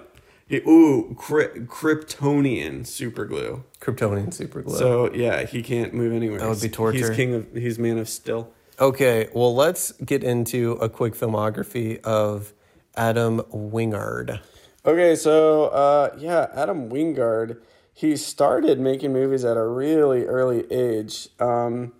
He, 0.47 0.57
ooh, 0.57 1.15
Kry- 1.17 1.65
Kryptonian 1.67 2.85
super 2.85 3.25
glue. 3.25 3.63
Kryptonian 3.81 4.33
super 4.33 4.61
glue. 4.61 4.77
So 4.77 5.13
yeah, 5.13 5.43
he 5.45 5.63
can't 5.63 5.93
move 5.93 6.13
anywhere. 6.13 6.39
That 6.39 6.49
would 6.49 6.61
be 6.61 6.69
torture. 6.69 6.97
He's 6.97 7.09
king 7.15 7.33
of. 7.33 7.51
He's 7.53 7.79
man 7.79 7.97
of 7.97 8.07
Steel. 8.09 8.51
Okay, 8.79 9.29
well 9.33 9.55
let's 9.55 9.91
get 9.93 10.23
into 10.23 10.73
a 10.73 10.89
quick 10.89 11.13
filmography 11.13 12.01
of 12.03 12.53
Adam 12.95 13.39
Wingard. 13.51 14.39
Okay, 14.85 15.15
so 15.15 15.65
uh, 15.65 16.15
yeah, 16.17 16.47
Adam 16.53 16.89
Wingard. 16.89 17.61
He 17.93 18.17
started 18.17 18.79
making 18.79 19.13
movies 19.13 19.45
at 19.45 19.55
a 19.57 19.65
really 19.65 20.25
early 20.25 20.69
age. 20.71 21.29
Um, 21.39 21.93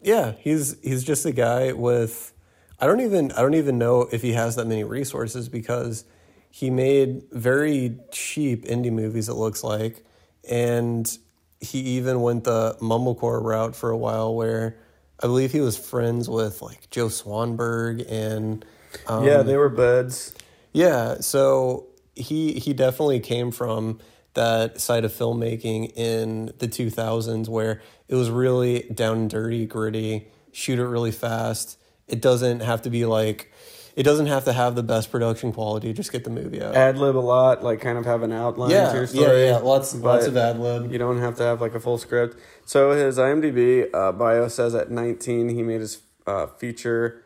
Yeah, 0.00 0.32
he's 0.38 0.76
he's 0.82 1.04
just 1.04 1.24
a 1.24 1.32
guy 1.32 1.72
with 1.72 2.32
I 2.80 2.86
don't 2.86 3.00
even 3.00 3.32
I 3.32 3.40
don't 3.42 3.54
even 3.54 3.78
know 3.78 4.02
if 4.12 4.22
he 4.22 4.32
has 4.32 4.56
that 4.56 4.66
many 4.66 4.84
resources 4.84 5.48
because 5.48 6.04
he 6.50 6.70
made 6.70 7.22
very 7.32 7.98
cheap 8.12 8.64
indie 8.64 8.92
movies 8.92 9.28
it 9.28 9.34
looks 9.34 9.64
like 9.64 10.04
and 10.48 11.18
he 11.60 11.78
even 11.80 12.20
went 12.20 12.44
the 12.44 12.76
mumblecore 12.80 13.42
route 13.42 13.74
for 13.74 13.90
a 13.90 13.96
while 13.96 14.34
where 14.34 14.76
I 15.24 15.26
believe 15.26 15.52
he 15.52 15.62
was 15.62 15.78
friends 15.78 16.28
with 16.28 16.60
like 16.60 16.90
Joe 16.90 17.06
Swanberg 17.06 18.04
and 18.10 18.62
um, 19.06 19.24
yeah, 19.24 19.40
they 19.40 19.56
were 19.56 19.70
buds. 19.70 20.34
yeah, 20.74 21.14
so 21.20 21.86
he 22.14 22.52
he 22.52 22.74
definitely 22.74 23.20
came 23.20 23.50
from 23.50 24.00
that 24.34 24.82
side 24.82 25.02
of 25.06 25.12
filmmaking 25.12 25.96
in 25.96 26.52
the 26.58 26.68
2000s 26.68 27.48
where 27.48 27.80
it 28.06 28.16
was 28.16 28.28
really 28.28 28.82
down 28.92 29.16
and 29.16 29.30
dirty, 29.30 29.64
gritty, 29.64 30.28
shoot 30.52 30.78
it 30.78 30.86
really 30.86 31.12
fast. 31.12 31.78
It 32.06 32.20
doesn't 32.20 32.60
have 32.60 32.82
to 32.82 32.90
be 32.90 33.06
like 33.06 33.50
it 33.96 34.02
doesn't 34.02 34.26
have 34.26 34.44
to 34.44 34.52
have 34.52 34.74
the 34.74 34.82
best 34.82 35.10
production 35.10 35.52
quality, 35.52 35.92
just 35.92 36.10
get 36.10 36.24
the 36.24 36.30
movie 36.30 36.60
out. 36.60 36.74
Ad 36.74 36.98
lib 36.98 37.16
a 37.16 37.18
lot, 37.18 37.62
like 37.62 37.80
kind 37.80 37.96
of 37.96 38.04
have 38.04 38.22
an 38.22 38.32
outline 38.32 38.70
to 38.70 38.74
yeah, 38.74 38.92
your 38.92 39.02
yeah, 39.02 39.06
story. 39.08 39.44
yeah, 39.44 39.56
lots 39.58 39.94
lots 39.94 40.26
of 40.26 40.36
ad 40.36 40.58
lib. 40.58 40.90
You 40.90 40.98
don't 40.98 41.18
have 41.20 41.36
to 41.36 41.44
have 41.44 41.60
like 41.60 41.74
a 41.74 41.80
full 41.80 41.98
script. 41.98 42.36
So 42.64 42.92
his 42.92 43.18
IMDb 43.18 43.88
uh, 43.94 44.12
bio 44.12 44.48
says 44.48 44.74
at 44.74 44.90
19 44.90 45.50
he 45.50 45.62
made 45.62 45.80
his 45.80 46.02
uh, 46.26 46.46
feature, 46.46 47.22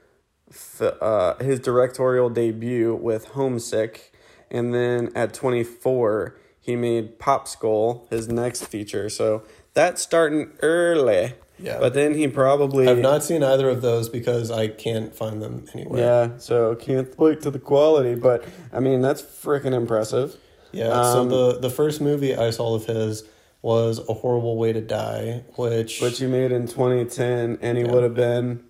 f- 0.50 0.82
uh, 1.00 1.36
his 1.36 1.58
directorial 1.60 2.28
debut 2.28 2.94
with 2.94 3.28
Homesick, 3.28 4.12
and 4.50 4.74
then 4.74 5.10
at 5.14 5.32
24 5.32 6.36
he 6.60 6.76
made 6.76 7.18
Pop 7.18 7.48
Skull, 7.48 8.06
his 8.10 8.28
next 8.28 8.66
feature. 8.66 9.08
So 9.08 9.42
that's 9.72 10.02
starting 10.02 10.52
early. 10.60 11.32
Yeah. 11.60 11.78
But 11.80 11.94
then 11.94 12.14
he 12.14 12.28
probably 12.28 12.86
I've 12.88 12.98
not 12.98 13.24
seen 13.24 13.42
either 13.42 13.68
of 13.68 13.82
those 13.82 14.08
because 14.08 14.50
I 14.50 14.68
can't 14.68 15.14
find 15.14 15.42
them 15.42 15.66
anywhere. 15.74 16.00
Yeah, 16.00 16.38
so 16.38 16.74
can't 16.76 17.14
point 17.16 17.40
to 17.42 17.50
the 17.50 17.58
quality, 17.58 18.14
but 18.14 18.44
I 18.72 18.78
mean 18.80 19.00
that's 19.02 19.22
freaking 19.22 19.72
impressive. 19.74 20.36
Yeah. 20.70 20.88
Um, 20.90 21.04
so 21.30 21.52
the 21.52 21.58
the 21.60 21.70
first 21.70 22.00
movie 22.00 22.36
I 22.36 22.50
saw 22.50 22.74
of 22.76 22.86
his 22.86 23.24
was 23.60 23.98
A 24.08 24.14
Horrible 24.14 24.56
Way 24.56 24.72
to 24.72 24.80
Die, 24.80 25.42
which 25.56 26.00
Which 26.00 26.20
he 26.20 26.26
made 26.26 26.52
in 26.52 26.68
2010, 26.68 27.58
and 27.60 27.76
he 27.76 27.82
Yeah. 27.84 27.90
would 27.92 28.04
have 28.04 28.14
been, 28.14 28.62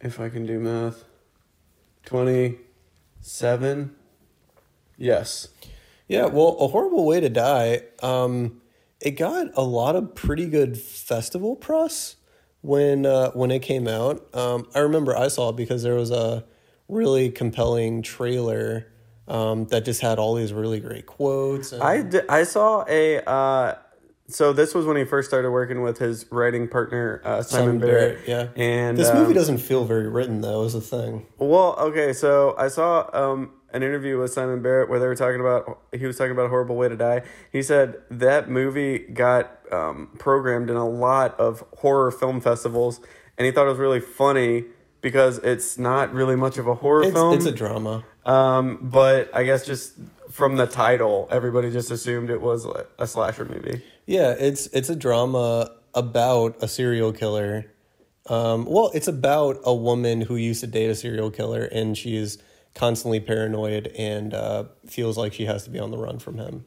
if 0.00 0.18
I 0.18 0.30
can 0.30 0.46
do 0.46 0.58
math, 0.58 1.04
27? 2.06 3.94
Yes. 4.96 5.48
Yeah, 6.08 6.24
well, 6.26 6.56
A 6.58 6.68
Horrible 6.68 7.04
Way 7.04 7.20
to 7.20 7.28
Die, 7.28 7.82
um, 8.02 8.61
it 9.02 9.12
got 9.12 9.48
a 9.54 9.62
lot 9.62 9.96
of 9.96 10.14
pretty 10.14 10.46
good 10.46 10.78
festival 10.78 11.56
press 11.56 12.16
when 12.60 13.04
uh, 13.04 13.32
when 13.32 13.50
it 13.50 13.60
came 13.60 13.88
out. 13.88 14.34
Um, 14.34 14.68
I 14.74 14.78
remember 14.78 15.16
I 15.16 15.28
saw 15.28 15.50
it 15.50 15.56
because 15.56 15.82
there 15.82 15.94
was 15.94 16.10
a 16.10 16.44
really 16.88 17.30
compelling 17.30 18.02
trailer 18.02 18.86
um, 19.26 19.66
that 19.66 19.84
just 19.84 20.00
had 20.00 20.18
all 20.18 20.34
these 20.34 20.52
really 20.52 20.80
great 20.80 21.06
quotes. 21.06 21.72
And, 21.72 21.82
I, 21.82 22.22
I 22.28 22.42
saw 22.44 22.84
a. 22.88 23.22
Uh, 23.28 23.74
so 24.28 24.52
this 24.52 24.72
was 24.74 24.86
when 24.86 24.96
he 24.96 25.04
first 25.04 25.28
started 25.28 25.50
working 25.50 25.82
with 25.82 25.98
his 25.98 26.24
writing 26.30 26.68
partner 26.68 27.20
uh, 27.24 27.42
Simon, 27.42 27.78
Barrett. 27.78 28.20
yeah. 28.26 28.48
and 28.56 28.96
this 28.96 29.08
um, 29.08 29.18
movie 29.18 29.34
doesn't 29.34 29.58
feel 29.58 29.84
very 29.84 30.08
written 30.08 30.40
though. 30.40 30.62
Is 30.62 30.72
the 30.74 30.80
thing. 30.80 31.26
Well, 31.38 31.74
okay, 31.78 32.12
so 32.12 32.54
I 32.56 32.68
saw 32.68 33.10
um, 33.12 33.52
an 33.72 33.82
interview 33.82 34.18
with 34.18 34.32
Simon 34.32 34.62
Barrett 34.62 34.88
where 34.88 34.98
they 35.00 35.06
were 35.06 35.14
talking 35.16 35.40
about 35.40 35.80
he 35.92 36.06
was 36.06 36.16
talking 36.16 36.32
about 36.32 36.46
a 36.46 36.48
horrible 36.48 36.76
way 36.76 36.88
to 36.88 36.96
die. 36.96 37.22
He 37.50 37.62
said 37.62 37.96
that 38.10 38.48
movie 38.50 38.98
got 39.00 39.58
um, 39.72 40.10
programmed 40.18 40.70
in 40.70 40.76
a 40.76 40.88
lot 40.88 41.38
of 41.40 41.64
horror 41.78 42.10
film 42.10 42.40
festivals, 42.40 43.00
and 43.38 43.46
he 43.46 43.52
thought 43.52 43.66
it 43.66 43.70
was 43.70 43.78
really 43.78 44.00
funny 44.00 44.64
because 45.00 45.38
it's 45.38 45.78
not 45.78 46.12
really 46.12 46.36
much 46.36 46.58
of 46.58 46.66
a 46.68 46.74
horror 46.74 47.02
It's 47.02 47.12
film. 47.12 47.34
it's 47.34 47.46
a 47.46 47.52
drama. 47.52 48.04
um, 48.24 48.78
but 48.82 49.34
I 49.34 49.42
guess 49.44 49.66
just 49.66 49.94
from 50.30 50.56
the 50.56 50.66
title, 50.66 51.28
everybody 51.30 51.70
just 51.70 51.90
assumed 51.90 52.30
it 52.30 52.40
was 52.40 52.66
a 52.98 53.06
slasher 53.06 53.44
movie. 53.44 53.82
Yeah, 54.06 54.34
it's 54.38 54.66
it's 54.68 54.88
a 54.90 54.96
drama 54.96 55.70
about 55.94 56.56
a 56.62 56.68
serial 56.68 57.12
killer. 57.12 57.66
Um, 58.26 58.66
well, 58.66 58.90
it's 58.94 59.08
about 59.08 59.58
a 59.64 59.74
woman 59.74 60.20
who 60.20 60.36
used 60.36 60.60
to 60.60 60.66
date 60.68 60.88
a 60.90 60.94
serial 60.94 61.30
killer, 61.30 61.64
and 61.64 61.98
she's 61.98 62.38
constantly 62.74 63.20
paranoid 63.20 63.88
and 63.98 64.34
uh, 64.34 64.64
feels 64.86 65.18
like 65.18 65.32
she 65.32 65.46
has 65.46 65.64
to 65.64 65.70
be 65.70 65.78
on 65.78 65.90
the 65.90 65.98
run 65.98 66.18
from 66.18 66.38
him. 66.38 66.64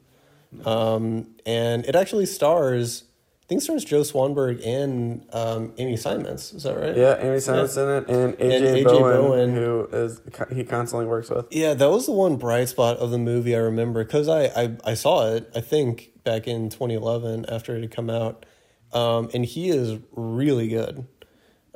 Um, 0.63 1.27
and 1.45 1.85
it 1.85 1.95
actually 1.95 2.25
stars, 2.25 3.03
I 3.43 3.47
think, 3.47 3.61
it 3.61 3.63
stars 3.63 3.83
Joe 3.83 4.01
Swanberg 4.01 4.65
and 4.65 5.25
um, 5.33 5.73
Amy 5.77 5.95
Seimetz. 5.95 6.53
Is 6.55 6.63
that 6.63 6.77
right? 6.77 6.95
Yeah, 6.95 7.17
Amy 7.19 7.37
Seimetz 7.37 7.77
in 7.77 8.03
it, 8.03 8.09
and 8.09 8.33
AJ, 8.37 8.83
AJ 8.83 8.83
Bowen, 8.85 9.21
Bowen. 9.21 9.55
who 9.55 9.89
is 9.91 10.21
he 10.53 10.63
constantly 10.63 11.07
works 11.07 11.29
with. 11.29 11.47
Yeah, 11.51 11.73
that 11.73 11.89
was 11.89 12.05
the 12.05 12.13
one 12.13 12.37
bright 12.37 12.69
spot 12.69 12.97
of 12.97 13.11
the 13.11 13.17
movie 13.17 13.55
I 13.55 13.59
remember 13.59 14.03
because 14.03 14.29
I, 14.29 14.45
I, 14.45 14.77
I 14.85 14.93
saw 14.93 15.33
it, 15.33 15.51
I 15.55 15.61
think, 15.61 16.11
back 16.23 16.47
in 16.47 16.69
2011 16.69 17.45
after 17.49 17.75
it 17.75 17.81
had 17.81 17.91
come 17.91 18.09
out. 18.09 18.45
Um, 18.93 19.29
and 19.33 19.45
he 19.45 19.69
is 19.69 19.99
really 20.13 20.69
good. 20.69 21.05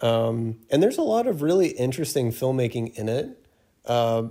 Um, 0.01 0.59
and 0.71 0.81
there's 0.81 0.97
a 0.97 1.01
lot 1.03 1.27
of 1.27 1.41
really 1.41 1.69
interesting 1.69 2.31
filmmaking 2.31 2.95
in 2.95 3.09
it. 3.09 3.38
Uh, 3.89 4.29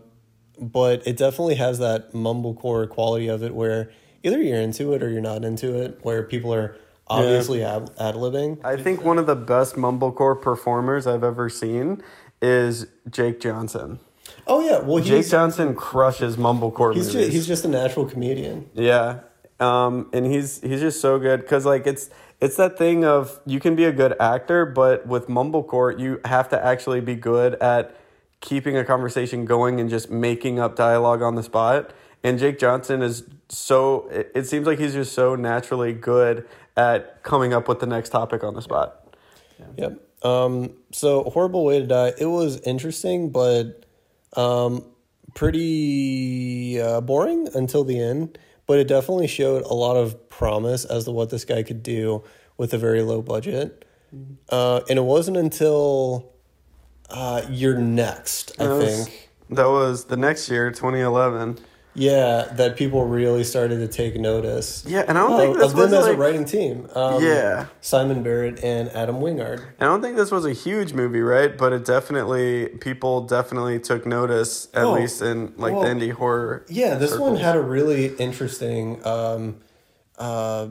but 0.61 1.07
it 1.07 1.17
definitely 1.17 1.57
has 1.57 1.79
that 1.79 2.13
mumblecore 2.13 2.89
quality 2.89 3.29
of 3.29 3.43
it 3.43 3.55
where 3.55 3.91
either 4.23 4.41
you're 4.43 4.61
into 4.61 4.93
it 4.93 5.03
or 5.03 5.11
you're 5.11 5.21
not 5.21 5.45
into 5.45 5.75
it, 5.81 5.99
where 6.03 6.23
people 6.23 6.53
are 6.55 6.77
obviously 7.07 7.63
ad 7.63 7.91
libbing. 7.99 8.65
I 8.65 8.77
think 8.77 9.05
one 9.05 9.19
of 9.19 9.27
the 9.27 9.37
best 9.37 9.77
mumblecore 9.77 10.41
performers 10.41 11.07
I've 11.07 11.25
ever 11.25 11.49
seen 11.49 12.03
is 12.41 12.87
Jake 13.11 13.41
Johnson. 13.41 14.01
Oh, 14.47 14.61
yeah. 14.65 14.81
Well, 14.81 15.03
Jake 15.03 15.29
Johnson 15.29 15.75
crushes 15.75 16.37
mumblecore 16.37 16.95
he's, 16.95 17.09
movies. 17.09 17.13
just, 17.13 17.33
he's 17.33 17.47
just 17.47 17.65
a 17.65 17.69
natural 17.69 18.07
comedian. 18.07 18.69
yeah, 18.75 19.21
um, 19.61 20.09
and 20.13 20.27
he's 20.27 20.61
he's 20.61 20.81
just 20.81 21.01
so 21.01 21.19
good 21.19 21.41
because 21.41 21.67
like 21.67 21.87
it's 21.87 22.11
it's 22.41 22.57
that 22.57 22.79
thing 22.79 23.05
of 23.05 23.41
you 23.45 23.59
can 23.59 23.75
be 23.75 23.85
a 23.85 23.93
good 23.93 24.15
actor, 24.21 24.65
but 24.65 25.07
with 25.07 25.27
mumblecore 25.27 25.99
you 25.99 26.21
have 26.25 26.49
to 26.51 26.65
actually 26.65 27.01
be 27.01 27.17
good 27.17 27.55
at 27.55 27.97
keeping 28.41 28.77
a 28.77 28.85
conversation 28.85 29.45
going 29.45 29.81
and 29.81 29.91
just 29.91 30.11
making 30.11 30.59
up 30.59 30.77
dialogue 30.77 31.23
on 31.23 31.35
the 31.35 31.43
spot. 31.43 31.93
And 32.23 32.39
Jake 32.39 32.59
Johnson 32.59 33.03
is 33.03 33.25
so 33.49 34.09
it, 34.09 34.33
it 34.35 34.47
seems 34.47 34.67
like 34.67 34.79
he's 34.79 34.93
just 34.93 35.13
so 35.13 35.35
naturally 35.35 35.93
good 35.93 36.47
at 36.77 37.23
coming 37.23 37.53
up 37.53 37.69
with 37.69 37.81
the 37.81 37.87
next 37.87 38.11
topic 38.11 38.45
on 38.45 38.55
the 38.55 38.63
spot. 38.63 39.17
Yep. 39.77 40.01
Um, 40.23 40.75
so 40.93 41.25
horrible 41.25 41.65
way 41.65 41.81
to 41.81 41.87
die. 41.87 42.13
It 42.19 42.27
was 42.27 42.61
interesting, 42.61 43.31
but 43.31 43.85
um, 44.37 44.85
pretty 45.35 46.81
uh, 46.81 47.01
boring 47.01 47.49
until 47.55 47.85
the 47.85 48.01
end. 48.01 48.39
But 48.67 48.79
it 48.79 48.89
definitely 48.89 49.29
showed 49.29 49.63
a 49.63 49.73
lot 49.73 49.97
of 49.97 50.29
promise 50.29 50.85
as 50.85 51.05
to 51.05 51.11
what 51.11 51.31
this 51.31 51.45
guy 51.45 51.63
could 51.63 51.83
do 51.83 52.23
with 52.59 52.75
a 52.75 52.79
very 52.79 53.03
low 53.03 53.23
budget. 53.23 53.87
Uh, 54.51 54.81
and 54.89 54.99
it 54.99 55.03
wasn't 55.03 55.37
until 55.37 56.33
uh, 57.11 57.43
You're 57.51 57.79
Next, 57.79 58.53
I 58.59 58.67
That 58.67 58.75
was- 58.77 59.07
think. 59.07 59.25
That 59.51 59.69
was 59.69 60.05
the 60.05 60.17
next 60.19 60.51
year, 60.51 60.71
2011. 60.71 61.59
Yeah, 61.95 62.45
that 62.53 62.77
people 62.77 63.07
really 63.07 63.43
started 63.43 63.79
to 63.79 63.89
take 63.89 64.15
notice. 64.15 64.85
Yeah, 64.87 65.05
and 65.09 65.17
I 65.19 65.27
don't 65.27 65.37
think 65.41 65.57
this 65.57 65.73
of 65.73 65.73
them 65.73 65.91
was 65.91 65.93
as 65.95 66.07
a 66.07 66.17
writing 66.17 66.45
team. 66.45 66.87
Um, 66.95 67.25
Yeah. 67.25 67.65
Simon 67.81 68.23
Barrett 68.23 68.63
and 68.63 68.89
Adam 68.91 69.17
Wingard. 69.21 69.61
And 69.61 69.81
I 69.81 69.85
don't 69.87 70.03
think 70.03 70.17
this 70.17 70.31
was 70.31 70.45
a 70.45 70.53
huge 70.53 70.93
movie, 70.93 71.23
right? 71.23 71.57
But 71.57 71.73
it 71.73 71.85
definitely 71.87 72.69
people 72.81 73.23
definitely 73.23 73.81
took 73.81 74.05
notice, 74.07 74.69
at 74.75 74.85
Oh, 74.85 74.93
least 74.93 75.23
in 75.23 75.55
like 75.57 75.73
well, 75.73 75.83
the 75.83 75.89
indie 75.89 76.13
horror. 76.13 76.65
Yeah, 76.69 76.95
this 76.97 77.19
one 77.19 77.37
had 77.37 77.57
a 77.57 77.61
really 77.63 78.09
interesting 78.17 79.05
um, 79.05 79.57
uh, 80.19 80.69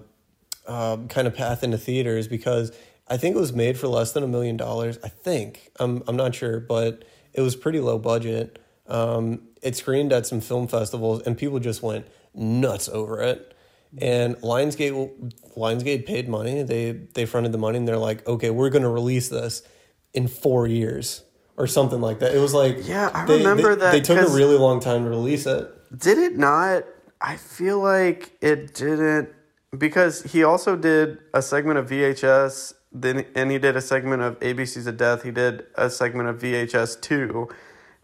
uh, 0.68 0.98
kind 1.10 1.28
of 1.28 1.34
path 1.36 1.64
into 1.64 1.78
theaters 1.80 2.28
because 2.30 2.72
I 3.10 3.18
think 3.18 3.36
it 3.36 3.40
was 3.40 3.54
made 3.54 3.78
for 3.78 3.88
less 3.88 4.12
than 4.12 4.24
a 4.24 4.28
million 4.28 4.58
dollars. 4.58 4.98
I 5.04 5.10
think 5.10 5.72
I'm 5.80 6.04
I'm 6.08 6.16
not 6.16 6.36
sure, 6.36 6.60
but 6.60 7.04
it 7.34 7.42
was 7.42 7.56
pretty 7.56 7.80
low 7.80 7.98
budget. 7.98 8.60
Um, 8.88 9.42
it 9.62 9.76
screened 9.76 10.12
at 10.14 10.26
some 10.26 10.42
film 10.42 10.68
festivals, 10.68 11.22
and 11.24 11.38
people 11.38 11.60
just 11.60 11.82
went 11.84 12.06
nuts 12.34 12.90
over 12.90 13.22
it. 13.22 13.54
And 14.00 14.36
Lionsgate, 14.38 15.34
Lionsgate 15.58 16.06
paid 16.06 16.28
money. 16.28 16.64
They 16.64 16.92
they 16.92 17.26
fronted 17.26 17.52
the 17.52 17.58
money, 17.58 17.78
and 17.78 17.88
they're 17.88 17.98
like, 17.98 18.28
okay, 18.28 18.50
we're 18.50 18.70
going 18.70 18.84
to 18.84 18.90
release 18.90 19.30
this 19.30 19.62
in 20.14 20.28
four 20.28 20.68
years 20.68 21.24
or 21.58 21.68
something 21.68 22.02
like 22.02 22.20
that. 22.20 22.36
It 22.36 22.40
was 22.40 22.54
like, 22.54 22.88
Yeah, 22.88 23.10
I 23.14 23.26
they- 23.26 23.38
remember 23.40 23.76
they, 23.76 23.82
that 23.82 23.92
They 23.94 24.02
took 24.02 24.18
a 24.30 24.32
really 24.32 24.58
long 24.58 24.80
time 24.80 25.04
to 25.06 25.10
release 25.10 25.46
it. 25.48 25.68
Did 25.98 26.18
it 26.18 26.38
not? 26.38 26.84
I 27.20 27.36
feel 27.38 27.80
like 27.80 28.32
it 28.42 28.74
didn't 28.76 29.30
because 29.76 30.22
he 30.24 30.44
also 30.44 30.76
did 30.76 31.18
a 31.34 31.42
segment 31.42 31.80
of 31.80 31.90
VHS, 31.90 32.74
then 32.92 33.26
and 33.36 33.52
he 33.52 33.58
did 33.58 33.76
a 33.76 33.82
segment 33.82 34.22
of 34.22 34.40
ABCs 34.40 34.88
of 34.88 34.98
Death. 34.98 35.24
He 35.24 35.32
did 35.32 35.66
a 35.76 35.90
segment 35.90 36.30
of 36.30 36.40
VHS 36.40 37.02
two. 37.02 37.50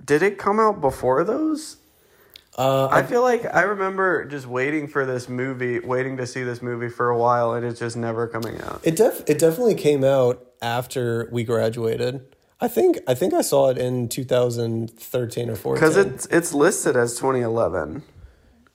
Did 0.03 0.21
it 0.21 0.37
come 0.37 0.59
out 0.59 0.81
before 0.81 1.23
those? 1.23 1.77
Uh, 2.55 2.87
I 2.91 3.01
feel 3.01 3.23
like 3.23 3.45
I 3.51 3.61
remember 3.61 4.25
just 4.25 4.45
waiting 4.45 4.87
for 4.87 5.05
this 5.05 5.27
movie, 5.27 5.79
waiting 5.79 6.17
to 6.17 6.27
see 6.27 6.43
this 6.43 6.61
movie 6.61 6.89
for 6.89 7.09
a 7.09 7.17
while, 7.17 7.53
and 7.53 7.65
it's 7.65 7.79
just 7.79 7.97
never 7.97 8.27
coming 8.27 8.61
out. 8.61 8.81
It 8.83 8.95
def 8.95 9.23
it 9.27 9.39
definitely 9.39 9.75
came 9.75 10.03
out 10.03 10.45
after 10.61 11.27
we 11.31 11.43
graduated. 11.43 12.21
I 12.61 12.67
think 12.67 12.99
I 13.07 13.15
think 13.15 13.33
I 13.33 13.41
saw 13.41 13.69
it 13.69 13.77
in 13.77 14.07
2013 14.07 15.49
or 15.49 15.55
14. 15.55 15.73
Because 15.73 15.97
it's 15.97 16.25
it's 16.27 16.53
listed 16.53 16.95
as 16.95 17.15
2011. 17.15 18.03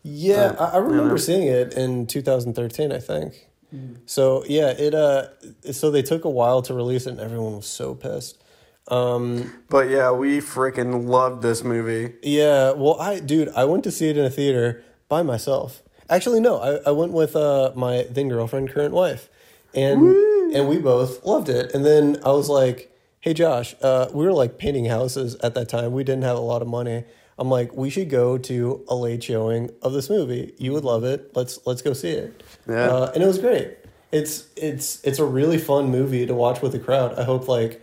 yeah, 0.02 0.56
I, 0.59 0.64
I 0.64 0.76
remember 0.78 1.16
seeing 1.18 1.46
it 1.46 1.74
in 1.74 2.06
2013. 2.06 2.90
I 2.90 2.98
think. 2.98 3.47
So 4.07 4.45
yeah, 4.47 4.71
it 4.71 4.95
uh, 4.95 5.29
so 5.73 5.91
they 5.91 6.03
took 6.03 6.25
a 6.25 6.31
while 6.31 6.62
to 6.62 6.75
release 6.75 7.07
it, 7.07 7.11
and 7.12 7.21
everyone 7.21 7.57
was 7.57 7.66
so 7.66 7.95
pissed. 7.95 8.43
Um, 8.89 9.53
But 9.69 9.91
yeah, 9.91 10.11
we 10.12 10.39
freaking 10.39 11.07
loved 11.07 11.43
this 11.43 11.62
movie. 11.62 12.14
yeah, 12.23 12.73
well, 12.73 12.99
I 13.01 13.21
dude, 13.21 13.51
I 13.55 13.64
went 13.64 13.85
to 13.85 13.91
see 13.91 14.09
it 14.09 14.16
in 14.16 14.25
a 14.25 14.31
theater 14.31 14.83
by 15.09 15.23
myself. 15.23 15.83
Actually, 16.09 16.41
no, 16.41 16.59
I, 16.59 16.89
I 16.89 16.93
went 16.93 17.12
with 17.12 17.37
uh 17.37 17.73
my 17.75 18.07
then 18.11 18.29
girlfriend, 18.29 18.71
current 18.71 18.95
wife, 18.95 19.29
and 19.75 20.01
and 20.55 20.69
we 20.69 20.79
both 20.79 21.23
loved 21.25 21.51
it. 21.51 21.75
And 21.75 21.85
then 21.85 22.16
I 22.25 22.31
was 22.33 22.49
like, 22.49 22.91
"Hey, 23.21 23.35
Josh, 23.35 23.75
uh, 23.83 24.07
we 24.14 24.25
were 24.25 24.33
like 24.33 24.57
painting 24.57 24.87
houses 24.87 25.37
at 25.43 25.53
that 25.55 25.69
time. 25.69 25.93
We 25.93 26.05
didn't 26.05 26.25
have 26.25 26.39
a 26.39 26.41
lot 26.41 26.62
of 26.62 26.69
money. 26.69 27.05
I'm 27.39 27.49
like, 27.49 27.72
we 27.72 27.89
should 27.89 28.11
go 28.11 28.36
to 28.36 28.84
a 28.89 28.95
late 28.95 29.22
showing 29.22 29.70
of 29.82 29.93
this 29.93 30.11
movie. 30.11 30.55
You 30.59 30.72
would 30.72 30.84
love 30.84 31.05
it. 31.05 31.36
Let's 31.36 31.64
let's 31.66 31.82
go 31.82 31.93
see 31.93 32.11
it. 32.11 32.43
Yeah. 32.68 32.89
Uh, 32.89 33.12
and 33.14 33.22
it 33.22 33.26
was 33.26 33.39
great. 33.39 33.76
It's 34.11 34.49
it's 34.57 35.03
it's 35.05 35.18
a 35.18 35.24
really 35.24 35.59
fun 35.59 35.91
movie 35.91 36.26
to 36.26 36.34
watch 36.34 36.62
with 36.62 36.72
the 36.72 36.78
crowd. 36.78 37.18
I 37.18 37.24
hope 37.24 37.47
like 37.47 37.80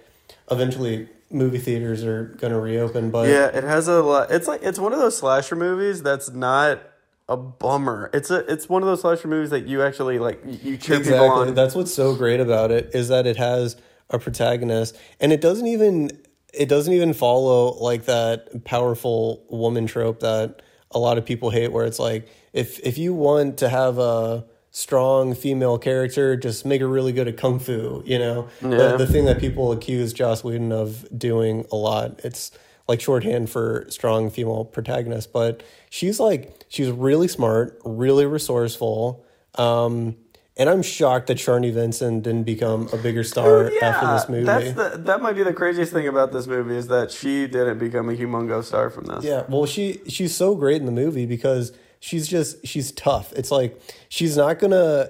eventually 0.51 1.07
movie 1.31 1.57
theaters 1.57 2.03
are 2.03 2.25
gonna 2.37 2.59
reopen. 2.59 3.11
But 3.11 3.29
Yeah, 3.29 3.47
it 3.47 3.63
has 3.63 3.87
a 3.87 4.01
lot. 4.01 4.31
It's 4.31 4.47
like 4.47 4.61
it's 4.61 4.79
one 4.79 4.91
of 4.91 4.99
those 4.99 5.17
slasher 5.17 5.55
movies 5.55 6.03
that's 6.03 6.31
not 6.31 6.81
a 7.29 7.37
bummer. 7.37 8.09
It's 8.13 8.29
a 8.29 8.39
it's 8.51 8.67
one 8.67 8.81
of 8.81 8.87
those 8.87 9.01
slasher 9.01 9.27
movies 9.27 9.51
that 9.51 9.67
you 9.67 9.81
actually 9.81 10.19
like. 10.19 10.41
You 10.45 10.77
cheer 10.77 10.97
people 10.99 11.13
exactly. 11.13 11.47
on. 11.47 11.53
That's 11.53 11.75
what's 11.75 11.93
so 11.93 12.13
great 12.15 12.41
about 12.41 12.71
it 12.71 12.91
is 12.93 13.07
that 13.07 13.25
it 13.25 13.37
has 13.37 13.77
a 14.09 14.19
protagonist, 14.19 14.97
and 15.19 15.31
it 15.31 15.41
doesn't 15.41 15.67
even 15.67 16.09
it 16.57 16.69
doesn't 16.69 16.93
even 16.93 17.13
follow 17.13 17.73
like 17.75 18.05
that 18.05 18.63
powerful 18.65 19.43
woman 19.49 19.87
trope 19.87 20.19
that 20.21 20.61
a 20.91 20.99
lot 20.99 21.17
of 21.17 21.25
people 21.25 21.49
hate, 21.49 21.71
where 21.71 21.85
it's 21.85 21.99
like 21.99 22.27
if 22.53 22.79
if 22.79 22.97
you 22.97 23.13
want 23.13 23.57
to 23.59 23.69
have 23.69 23.97
a 23.97 24.45
strong 24.71 25.33
female 25.33 25.77
character, 25.77 26.35
just 26.35 26.65
make 26.65 26.81
her 26.81 26.87
really 26.87 27.13
good 27.13 27.27
at 27.27 27.37
kung 27.37 27.59
fu. 27.59 28.03
You 28.05 28.19
know, 28.19 28.47
Yeah. 28.61 28.69
the, 28.69 28.97
the 28.97 29.07
thing 29.07 29.25
that 29.25 29.39
people 29.39 29.71
accuse 29.71 30.11
Joss 30.13 30.43
Whedon 30.43 30.71
of 30.71 31.07
doing 31.17 31.65
a 31.71 31.75
lot. 31.77 32.19
It's 32.23 32.51
like 32.87 32.99
shorthand 33.01 33.49
for 33.49 33.85
strong 33.89 34.29
female 34.29 34.65
protagonist, 34.65 35.31
but 35.33 35.63
she's 35.89 36.19
like 36.19 36.65
she's 36.69 36.89
really 36.91 37.27
smart, 37.27 37.79
really 37.85 38.25
resourceful. 38.25 39.25
Um, 39.55 40.17
and 40.57 40.69
I'm 40.69 40.81
shocked 40.81 41.27
that 41.27 41.37
Sharni 41.37 41.73
Vinson 41.73 42.21
didn't 42.21 42.43
become 42.43 42.87
a 42.93 42.97
bigger 42.97 43.19
oh, 43.19 43.23
star 43.23 43.71
after 43.81 44.07
this 44.07 44.29
movie. 44.29 44.45
That's 44.45 44.73
the, 44.73 44.97
that 45.03 45.21
might 45.21 45.33
be 45.33 45.43
the 45.43 45.53
craziest 45.53 45.91
thing 45.91 46.07
about 46.07 46.31
this 46.31 46.47
movie 46.47 46.75
is 46.75 46.87
that 46.87 47.11
she 47.11 47.47
didn't 47.47 47.79
become 47.79 48.09
a 48.09 48.13
humongous 48.13 48.65
star 48.65 48.89
from 48.89 49.05
this. 49.05 49.23
Yeah, 49.25 49.43
well, 49.49 49.65
she 49.65 50.01
she's 50.07 50.35
so 50.35 50.55
great 50.55 50.77
in 50.77 50.85
the 50.85 50.91
movie 50.91 51.25
because 51.25 51.73
she's 51.99 52.27
just 52.27 52.65
she's 52.65 52.91
tough. 52.93 53.33
It's 53.33 53.51
like 53.51 53.79
she's 54.07 54.37
not 54.37 54.59
gonna 54.59 55.09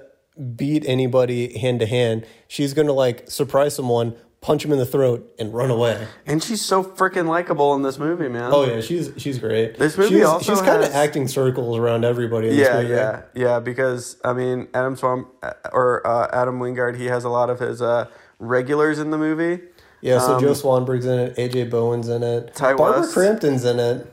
beat 0.56 0.84
anybody 0.86 1.56
hand 1.58 1.80
to 1.80 1.86
hand. 1.86 2.26
She's 2.48 2.74
gonna 2.74 2.92
like 2.92 3.30
surprise 3.30 3.74
someone, 3.74 4.16
punch 4.46 4.64
him 4.64 4.70
in 4.70 4.78
the 4.78 4.86
throat, 4.86 5.28
and 5.40 5.52
run 5.52 5.72
away. 5.72 6.06
And 6.24 6.40
she's 6.40 6.62
so 6.64 6.84
freaking 6.84 7.26
likable 7.26 7.74
in 7.74 7.82
this 7.82 7.98
movie, 7.98 8.28
man. 8.28 8.50
Oh 8.54 8.64
yeah, 8.64 8.80
she's 8.80 9.10
she's 9.16 9.40
great. 9.40 9.76
This 9.76 9.98
movie 9.98 10.14
she's, 10.16 10.24
also 10.24 10.54
she's 10.54 10.62
kind 10.62 10.84
of 10.84 10.92
acting 10.92 11.26
circles 11.26 11.76
around 11.76 12.04
everybody. 12.04 12.48
In 12.50 12.56
this 12.56 12.68
Yeah, 12.68 12.80
movie. 12.82 12.94
yeah, 12.94 13.22
yeah. 13.34 13.58
Because 13.60 14.16
I 14.24 14.32
mean, 14.32 14.68
Adam 14.72 14.94
Swamp 14.96 15.28
or 15.72 16.06
uh, 16.06 16.28
Adam 16.32 16.60
Wingard, 16.60 16.96
he 16.96 17.06
has 17.06 17.24
a 17.24 17.28
lot 17.28 17.50
of 17.50 17.58
his 17.58 17.82
uh, 17.82 18.06
regulars 18.38 19.00
in 19.00 19.10
the 19.10 19.18
movie. 19.18 19.62
yeah. 20.00 20.20
So 20.20 20.34
Um, 20.36 20.40
Joe 20.40 20.52
Swanberg's 20.52 21.06
in 21.06 21.18
it. 21.18 21.36
AJ 21.36 21.68
Bowen's 21.70 22.08
in 22.08 22.22
it. 22.22 22.54
Ty 22.54 22.74
Barbara 22.74 23.00
West. 23.00 23.14
Crampton's 23.14 23.64
in 23.64 23.80
it. 23.80 24.12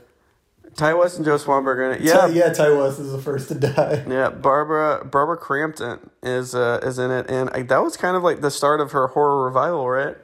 Ti 0.76 0.92
West 0.94 1.14
and 1.18 1.24
Joe 1.24 1.36
Swanberg 1.36 1.76
are 1.76 1.92
in 1.92 1.98
it. 1.98 2.00
Yeah, 2.00 2.26
Yeah, 2.26 2.46
yeah. 2.46 2.52
Ti 2.52 2.72
West 2.72 2.98
is 2.98 3.12
the 3.12 3.18
first 3.20 3.46
to 3.46 3.54
die. 3.54 4.02
Yeah, 4.08 4.30
Barbara 4.30 5.04
Barbara 5.04 5.36
Crampton 5.36 6.10
is 6.20 6.52
uh, 6.56 6.80
is 6.82 6.98
in 6.98 7.12
it, 7.12 7.30
and 7.30 7.48
like, 7.52 7.68
that 7.68 7.80
was 7.84 7.96
kind 7.96 8.16
of 8.16 8.24
like 8.24 8.40
the 8.40 8.50
start 8.50 8.80
of 8.80 8.90
her 8.90 9.06
horror 9.06 9.44
revival, 9.44 9.88
right? 9.88 10.16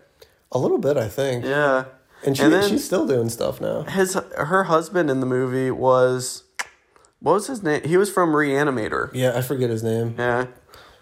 A 0.53 0.59
little 0.59 0.79
bit, 0.79 0.97
I 0.97 1.09
think. 1.09 1.45
Yeah, 1.45 1.85
And, 2.25 2.37
she, 2.37 2.45
then 2.45 2.69
she's 2.69 2.85
still 2.85 3.07
doing 3.07 3.29
stuff 3.29 3.61
now. 3.61 3.83
his 3.83 4.15
her 4.37 4.65
husband 4.65 5.11
in 5.11 5.21
the 5.21 5.27
movie 5.27 5.71
was 5.71 6.45
what 7.21 7.35
was 7.35 7.47
his 7.47 7.63
name? 7.63 7.83
He 7.85 7.97
was 7.97 8.11
from 8.11 8.31
Reanimator. 8.33 9.11
Yeah, 9.15 9.37
I 9.37 9.43
forget 9.43 9.71
his 9.71 9.83
name. 9.83 10.15
Yeah, 10.19 10.47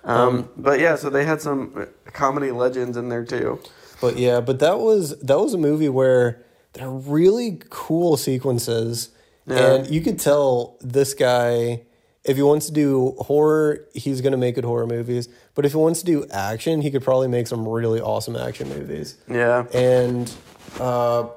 um, 0.04 0.48
but 0.56 0.80
yeah, 0.80 0.96
so 0.96 1.10
they 1.10 1.24
had 1.24 1.40
some 1.40 1.88
comedy 2.12 2.50
legends 2.50 2.96
in 2.96 3.08
there 3.08 3.24
too. 3.24 3.60
But 4.00 4.16
yeah, 4.18 4.40
but 4.40 4.58
that 4.60 4.78
was 4.80 5.18
that 5.20 5.38
was 5.38 5.54
a 5.54 5.58
movie 5.58 5.88
where 5.88 6.44
there 6.74 6.86
are 6.86 6.92
really 6.98 7.60
cool 7.70 8.16
sequences, 8.16 9.10
Yeah. 9.46 9.74
and 9.74 9.90
you 9.90 10.00
could 10.00 10.18
tell 10.18 10.76
this 10.80 11.14
guy. 11.14 11.82
If 12.24 12.36
he 12.36 12.42
wants 12.42 12.66
to 12.66 12.72
do 12.72 13.14
horror, 13.20 13.86
he's 13.94 14.20
gonna 14.20 14.36
make 14.36 14.56
good 14.56 14.64
horror 14.64 14.86
movies. 14.86 15.28
But 15.58 15.66
if 15.66 15.72
he 15.72 15.78
wants 15.78 15.98
to 15.98 16.06
do 16.06 16.24
action, 16.30 16.82
he 16.82 16.90
could 16.92 17.02
probably 17.02 17.26
make 17.26 17.48
some 17.48 17.66
really 17.66 18.00
awesome 18.00 18.36
action 18.36 18.68
movies. 18.68 19.16
Yeah, 19.28 19.66
And 19.74 20.32
uh, 20.78 21.30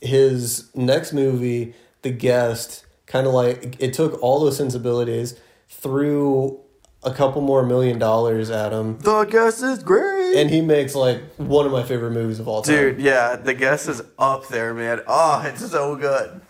his 0.00 0.70
next 0.76 1.12
movie, 1.12 1.74
The 2.02 2.10
Guest, 2.10 2.86
kind 3.06 3.26
of 3.26 3.32
like 3.34 3.74
it 3.80 3.92
took 3.92 4.22
all 4.22 4.38
those 4.38 4.58
sensibilities, 4.58 5.34
threw 5.68 6.60
a 7.02 7.12
couple 7.12 7.42
more 7.42 7.66
million 7.66 7.98
dollars 7.98 8.48
at 8.48 8.72
him, 8.72 8.96
the 8.98 9.24
guest 9.24 9.60
is 9.60 9.82
great. 9.82 10.36
and 10.36 10.50
he 10.50 10.60
makes 10.60 10.94
like 10.94 11.20
one 11.36 11.66
of 11.66 11.72
my 11.72 11.82
favorite 11.82 12.12
movies 12.12 12.38
of 12.38 12.46
all 12.46 12.62
time. 12.62 12.76
Dude, 12.76 13.00
yeah, 13.00 13.34
the 13.34 13.54
guest 13.54 13.88
is 13.88 14.00
up 14.20 14.46
there, 14.46 14.72
man. 14.72 15.00
Oh, 15.08 15.42
it's 15.44 15.68
so 15.68 15.96
good. 15.96 16.40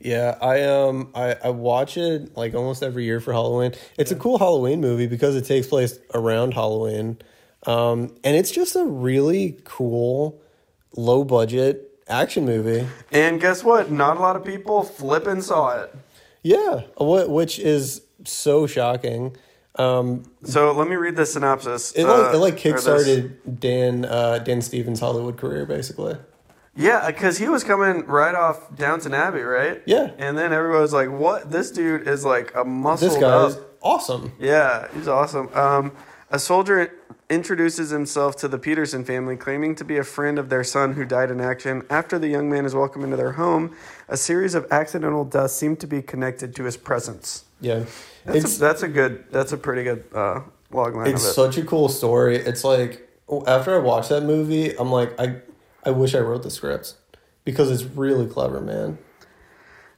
Yeah, 0.00 0.38
I 0.40 0.62
um 0.62 1.10
I, 1.14 1.36
I 1.44 1.50
watch 1.50 1.96
it 1.98 2.36
like 2.36 2.54
almost 2.54 2.82
every 2.82 3.04
year 3.04 3.20
for 3.20 3.32
Halloween. 3.32 3.72
It's 3.98 4.10
a 4.10 4.16
cool 4.16 4.38
Halloween 4.38 4.80
movie 4.80 5.06
because 5.06 5.36
it 5.36 5.44
takes 5.44 5.66
place 5.66 5.98
around 6.14 6.54
Halloween. 6.54 7.18
Um 7.66 8.14
and 8.24 8.34
it's 8.36 8.50
just 8.50 8.76
a 8.76 8.84
really 8.84 9.58
cool 9.64 10.40
low 10.96 11.22
budget 11.24 11.86
action 12.08 12.46
movie. 12.46 12.86
And 13.12 13.40
guess 13.40 13.62
what? 13.62 13.90
Not 13.90 14.16
a 14.16 14.20
lot 14.20 14.36
of 14.36 14.44
people 14.44 14.82
flipping 14.84 15.42
saw 15.42 15.82
it. 15.82 15.94
Yeah, 16.42 16.80
wh- 16.96 17.28
which 17.28 17.58
is 17.58 18.00
so 18.24 18.66
shocking. 18.66 19.36
Um 19.76 20.22
So 20.44 20.72
let 20.72 20.88
me 20.88 20.96
read 20.96 21.16
the 21.16 21.26
synopsis. 21.26 21.92
it 21.92 22.04
like 22.06 22.32
uh, 22.32 22.36
it 22.36 22.40
like 22.40 22.56
kickstarted 22.56 23.60
Dan 23.60 24.06
uh 24.06 24.38
Dan 24.38 24.62
Stevens 24.62 25.00
Hollywood 25.00 25.36
career 25.36 25.66
basically. 25.66 26.16
Yeah, 26.80 27.06
because 27.06 27.38
he 27.38 27.48
was 27.48 27.62
coming 27.62 28.06
right 28.06 28.34
off 28.34 28.74
Downton 28.74 29.12
Abbey, 29.14 29.42
right? 29.42 29.82
Yeah. 29.86 30.10
And 30.18 30.36
then 30.38 30.52
everyone 30.52 30.80
was 30.80 30.92
like, 30.92 31.10
"What? 31.10 31.50
This 31.50 31.70
dude 31.70 32.08
is 32.08 32.24
like 32.24 32.54
a 32.56 32.64
muscle." 32.64 33.08
This 33.08 33.18
guy 33.18 33.46
is 33.46 33.58
awesome. 33.82 34.32
Yeah, 34.38 34.88
he's 34.94 35.06
awesome. 35.08 35.48
Um, 35.54 35.92
a 36.30 36.38
soldier 36.38 36.92
introduces 37.28 37.90
himself 37.90 38.36
to 38.36 38.48
the 38.48 38.58
Peterson 38.58 39.04
family, 39.04 39.36
claiming 39.36 39.74
to 39.76 39.84
be 39.84 39.96
a 39.98 40.02
friend 40.04 40.38
of 40.38 40.48
their 40.48 40.64
son 40.64 40.94
who 40.94 41.04
died 41.04 41.30
in 41.30 41.40
action. 41.40 41.82
After 41.90 42.18
the 42.18 42.28
young 42.28 42.50
man 42.50 42.64
is 42.64 42.74
welcomed 42.74 43.04
into 43.04 43.16
their 43.16 43.32
home, 43.32 43.76
a 44.08 44.16
series 44.16 44.54
of 44.54 44.66
accidental 44.70 45.24
deaths 45.24 45.54
seem 45.54 45.76
to 45.76 45.86
be 45.86 46.02
connected 46.02 46.56
to 46.56 46.64
his 46.64 46.76
presence. 46.76 47.44
Yeah. 47.60 47.84
That's, 48.24 48.56
a, 48.56 48.60
that's 48.60 48.82
a 48.82 48.88
good. 48.88 49.24
That's 49.30 49.52
a 49.52 49.56
pretty 49.56 49.84
good 49.84 50.04
uh, 50.14 50.40
log 50.70 50.94
line 50.96 51.08
It's 51.08 51.22
of 51.24 51.30
it. 51.30 51.34
such 51.34 51.58
a 51.58 51.62
cool 51.64 51.88
story. 51.88 52.36
It's 52.36 52.64
like 52.64 53.08
after 53.46 53.74
I 53.74 53.78
watched 53.78 54.08
that 54.08 54.22
movie, 54.24 54.76
I'm 54.76 54.90
like, 54.90 55.18
I 55.20 55.36
I 55.84 55.90
wish 55.90 56.14
I 56.14 56.18
wrote 56.18 56.42
the 56.42 56.50
script 56.50 56.94
because 57.44 57.70
it's 57.70 57.82
really 57.82 58.26
clever, 58.26 58.60
man. 58.60 58.98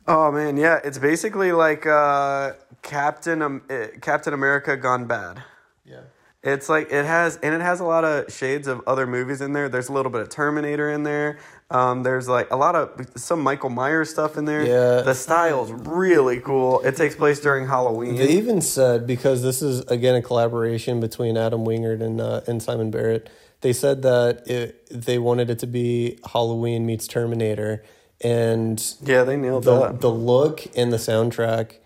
Oh 0.07 0.33
man, 0.33 0.57
yeah, 0.57 0.81
it's 0.83 0.99
basically 0.99 1.53
like 1.53 1.87
uh, 1.87 2.53
Captain 2.83 3.43
um, 3.43 3.63
Captain 4.01 4.35
America 4.35 4.77
gone 4.77 5.07
bad. 5.07 5.43
Yeah. 5.85 6.01
It's 6.45 6.69
like 6.69 6.91
it 6.91 7.05
has, 7.05 7.37
and 7.37 7.55
it 7.55 7.61
has 7.61 7.79
a 7.79 7.85
lot 7.85 8.05
of 8.05 8.33
shades 8.33 8.67
of 8.67 8.83
other 8.89 9.07
movies 9.07 9.41
in 9.41 9.53
there. 9.53 9.69
There's 9.69 9.89
a 9.89 9.93
little 9.93 10.11
bit 10.11 10.23
of 10.23 10.29
Terminator 10.29 10.91
in 10.91 11.05
there. 11.05 11.39
Um, 11.71 12.03
there's 12.03 12.29
like 12.29 12.51
a 12.51 12.57
lot 12.57 12.75
of 12.75 13.07
some 13.15 13.41
Michael 13.41 13.71
Myers 13.71 14.11
stuff 14.11 14.37
in 14.37 14.45
there. 14.45 14.63
Yeah. 14.63 15.03
the 15.03 15.15
style's 15.15 15.71
really 15.71 16.41
cool. 16.41 16.81
It 16.81 16.97
takes 16.97 17.15
place 17.15 17.39
during 17.39 17.69
Halloween. 17.69 18.17
They 18.17 18.31
even 18.31 18.61
said 18.61 19.07
because 19.07 19.43
this 19.45 19.63
is 19.63 19.83
again 19.83 20.17
a 20.17 20.23
collaboration 20.23 20.99
between 20.99 21.37
Adam 21.37 21.65
Wingard 21.65 22.03
and 22.03 22.21
uh, 22.21 22.41
and 22.49 22.61
Simon 22.61 22.91
Barrett. 22.91 23.31
They 23.63 23.73
said 23.73 24.03
that 24.03 24.47
it, 24.47 24.87
they 24.91 25.19
wanted 25.19 25.51
it 25.51 25.59
to 25.61 25.67
be 25.67 26.19
Halloween 26.33 26.85
meets 26.85 27.07
Terminator, 27.07 27.83
and 28.21 28.95
yeah, 29.03 29.25
they 29.25 29.37
nailed 29.37 29.65
the 29.65 29.81
that. 29.81 30.01
the 30.01 30.11
look 30.11 30.67
and 30.77 30.93
the 30.93 30.99
soundtrack 30.99 31.77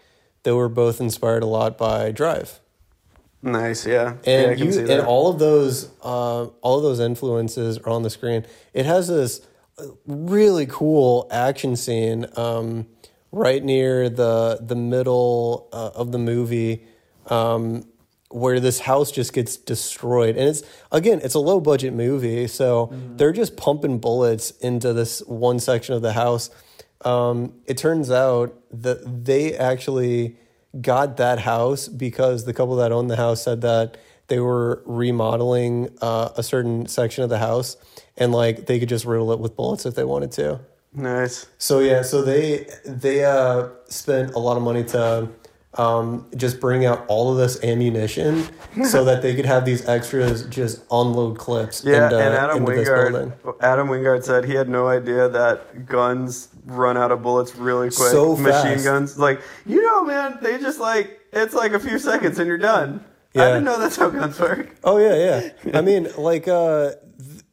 they 0.47 0.53
were 0.53 0.69
both 0.69 1.01
inspired 1.01 1.43
a 1.43 1.47
lot 1.47 1.77
by 1.77 2.13
Drive. 2.13 2.61
Nice, 3.43 3.85
yeah. 3.85 4.15
And 4.25 4.57
yeah, 4.57 4.65
you 4.65 4.81
and 4.89 5.05
all 5.05 5.29
of 5.29 5.41
those 5.41 5.91
uh, 6.03 6.45
all 6.45 6.77
of 6.77 6.85
those 6.85 7.01
influences 7.01 7.79
are 7.79 7.91
on 7.91 8.05
the 8.05 8.11
screen. 8.11 8.47
It 8.73 8.87
has 8.87 9.09
this 9.09 9.41
really 10.07 10.67
cool 10.67 11.27
action 11.33 11.75
scene 11.75 12.27
um, 12.37 12.87
right 13.33 13.63
near 13.63 14.09
the 14.09 14.59
the 14.61 14.77
middle 14.77 15.69
uh, 15.73 15.91
of 15.97 16.13
the 16.13 16.19
movie 16.19 16.85
um, 17.27 17.85
where 18.31 18.59
this 18.61 18.81
house 18.81 19.13
just 19.13 19.33
gets 19.33 19.57
destroyed. 19.57 20.37
And 20.37 20.49
it's 20.49 20.63
again, 20.91 21.21
it's 21.23 21.35
a 21.35 21.39
low 21.39 21.61
budget 21.61 21.95
movie, 21.95 22.47
so 22.49 22.93
they're 23.17 23.33
just 23.33 23.57
pumping 23.57 23.99
bullets 23.99 24.51
into 24.53 24.93
this 24.93 25.21
one 25.21 25.59
section 25.59 25.95
of 25.95 26.03
the 26.03 26.13
house. 26.13 26.51
Um, 27.03 27.55
it 27.67 27.77
turns 27.77 28.11
out 28.11 28.55
that 28.71 29.25
they 29.25 29.55
actually 29.57 30.37
got 30.81 31.17
that 31.19 31.41
house 31.41 31.89
because 31.89 32.45
the 32.45 32.53
couple 32.53 32.77
that 32.77 32.93
owned 32.93 33.11
the 33.11 33.17
house 33.17 33.43
said 33.43 33.61
that 33.63 33.97
they 34.29 34.41
were 34.41 34.83
remodeling 34.87 35.89
uh, 36.03 36.31
a 36.37 36.43
certain 36.43 36.87
section 36.87 37.23
of 37.23 37.31
the 37.31 37.39
house 37.39 37.77
and 38.17 38.33
like 38.33 38.67
they 38.67 38.79
could 38.79 38.89
just 38.89 39.05
riddle 39.05 39.33
it 39.33 39.39
with 39.39 39.57
bullets 39.57 39.87
if 39.87 39.95
they 39.95 40.05
wanted 40.05 40.33
to. 40.33 40.61
nice. 40.93 41.47
So 41.59 41.81
yeah, 41.81 42.03
so 42.03 42.23
they 42.23 42.67
they 42.85 43.25
uh, 43.25 43.69
spent 43.89 44.33
a 44.35 44.39
lot 44.39 44.57
of 44.57 44.63
money 44.63 44.85
to 44.85 45.29
um, 45.79 46.27
just 46.37 46.61
bring 46.61 46.87
out 46.87 47.05
all 47.09 47.31
of 47.31 47.39
this 47.39 47.63
ammunition 47.63 48.49
so 48.85 49.05
that 49.05 49.23
they 49.23 49.35
could 49.35 49.45
have 49.45 49.65
these 49.65 49.87
extras 49.89 50.47
just 50.47 50.83
unload 50.91 51.39
clips. 51.39 51.85
Yeah, 51.85 52.05
into, 52.05 52.19
and 52.19 52.35
Adam 52.35 52.65
Wingard. 52.65 53.57
Adam 53.61 53.89
Wingard 53.89 54.25
said 54.25 54.45
he 54.45 54.55
had 54.55 54.69
no 54.69 54.89
idea 54.89 55.29
that 55.29 55.87
guns 55.87 56.49
run 56.65 56.97
out 56.97 57.13
of 57.13 57.23
bullets 57.23 57.55
really 57.57 57.89
quick. 57.89 58.11
So 58.11 58.37
Machine 58.37 58.73
fast. 58.75 58.85
guns, 58.85 59.19
like 59.19 59.41
you 59.67 59.83
know, 59.83 60.05
man, 60.05 60.39
they 60.41 60.59
just 60.59 60.81
like 60.81 61.21
it's 61.33 61.55
like 61.55 61.73
a 61.73 61.81
few 61.81 61.99
seconds 61.99 62.39
and 62.39 62.49
you're 62.49 62.59
done. 62.59 63.05
I 63.35 63.49
didn't 63.49 63.65
know 63.65 63.79
that's 63.79 63.97
how 63.97 64.09
guns 64.09 64.41
work. 64.41 64.75
Oh 64.83 64.97
yeah, 64.99 65.51
yeah. 65.65 65.79
I 65.79 65.81
mean, 65.83 66.09
like 66.17 66.49
uh, 66.49 66.93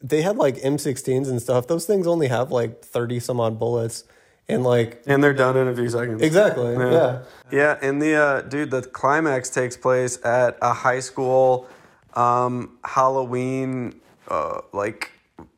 they 0.01 0.21
had 0.21 0.37
like 0.37 0.55
M16s 0.57 1.29
and 1.29 1.41
stuff. 1.41 1.67
Those 1.67 1.85
things 1.85 2.07
only 2.07 2.27
have 2.27 2.51
like 2.51 2.81
thirty 2.83 3.19
some 3.19 3.39
odd 3.39 3.59
bullets, 3.59 4.05
and 4.49 4.63
like 4.63 5.01
And 5.05 5.23
they're 5.23 5.33
done 5.33 5.57
in 5.57 5.67
a 5.67 5.75
few 5.75 5.89
seconds. 5.89 6.21
exactly, 6.21 6.73
yeah. 6.73 7.19
Yeah, 7.51 7.77
and 7.81 8.01
the 8.01 8.15
uh, 8.15 8.41
dude, 8.41 8.71
the 8.71 8.81
climax 8.81 9.49
takes 9.49 9.77
place 9.77 10.23
at 10.25 10.57
a 10.61 10.73
high 10.73 10.99
school 10.99 11.67
um, 12.15 12.77
Halloween 12.83 13.99
uh, 14.27 14.61
like 14.71 15.11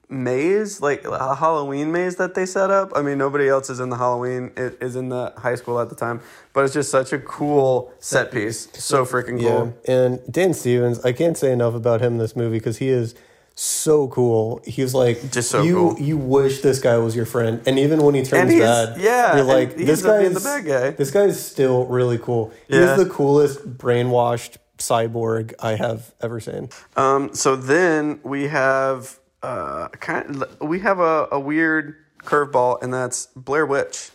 maze, 0.10 0.82
like 0.82 1.04
a 1.06 1.36
Halloween 1.36 1.92
maze 1.92 2.16
that 2.18 2.36
they 2.36 2.46
set 2.46 2.70
up. 2.70 2.92
I 2.96 3.02
mean, 3.02 3.18
nobody 3.18 3.48
else 3.48 3.70
is 3.70 3.80
in 3.80 3.90
the 3.90 3.98
Halloween. 3.98 4.52
It 4.56 4.78
is 4.82 4.96
in 4.96 5.10
the 5.10 5.34
high 5.38 5.56
school 5.56 5.80
at 5.80 5.90
the 5.90 5.96
time, 5.96 6.22
but 6.54 6.64
it's 6.64 6.74
just 6.74 6.92
such 6.92 7.14
a 7.14 7.20
cool 7.20 7.94
set 8.00 8.32
piece. 8.32 8.68
So 8.74 9.06
freaking 9.06 9.40
cool 9.40 9.76
Yeah, 9.88 9.94
and 9.94 10.20
Dan 10.32 10.54
Stevens, 10.54 11.04
I 11.04 11.12
can't 11.12 11.38
say 11.38 11.52
enough 11.52 11.74
about 11.74 12.02
him 12.02 12.14
in 12.14 12.20
this 12.20 12.36
movie 12.36 12.58
because 12.58 12.78
he 12.78 12.90
is 12.90 13.16
so 13.56 14.10
cool. 14.10 14.62
He 14.66 14.82
was 14.82 14.94
like, 14.94 15.32
Just 15.32 15.50
so 15.50 15.64
you, 15.64 15.74
cool. 15.74 16.00
You 16.00 16.18
wish 16.18 16.62
this 16.62 16.80
guy 16.80 16.98
was 16.98 17.16
your 17.16 17.26
friend, 17.26 17.62
and 17.66 17.80
even 17.80 18.04
when 18.04 18.14
he 18.16 18.24
turns 18.24 18.54
bad, 18.54 19.00
yeah, 19.00 19.36
you're 19.36 19.46
like, 19.46 19.76
this 19.76 20.02
guy 20.02 20.22
is 20.22 20.34
the 20.34 20.42
bad 20.42 20.66
guy. 20.66 20.90
This 20.92 21.12
guy 21.12 21.24
is 21.24 21.44
still 21.44 21.86
really 21.86 22.18
cool. 22.18 22.54
Yeah. 22.68 22.96
He's 22.96 23.06
the 23.06 23.10
coolest 23.10 23.78
brainwashed 23.78 24.58
cyborg 24.78 25.54
I 25.60 25.76
have 25.76 26.14
ever 26.22 26.40
seen. 26.40 26.70
Um, 26.98 27.34
so 27.34 27.56
then 27.56 28.20
we 28.24 28.48
have 28.48 29.20
uh, 29.42 29.88
kind 29.90 30.44
of, 30.44 30.60
we 30.62 30.80
have 30.82 31.00
a, 31.00 31.30
a 31.32 31.40
weird 31.40 31.96
curveball, 32.20 32.82
and 32.84 32.94
that's 32.94 33.28
Blair 33.36 33.66
Witch. 33.66 34.12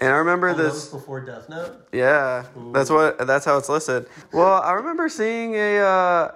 And 0.00 0.10
I 0.10 0.18
remember 0.18 0.54
this. 0.54 0.86
before 0.86 1.20
Death 1.20 1.48
Note. 1.48 1.88
Yeah, 1.92 2.46
that's 2.72 2.88
what. 2.88 3.26
That's 3.26 3.44
how 3.44 3.58
it's 3.58 3.68
listed. 3.68 4.06
Well, 4.32 4.62
I 4.62 4.74
remember 4.74 5.08
seeing 5.08 5.56
a, 5.56 5.78
uh, 5.78 5.86
a 5.88 6.34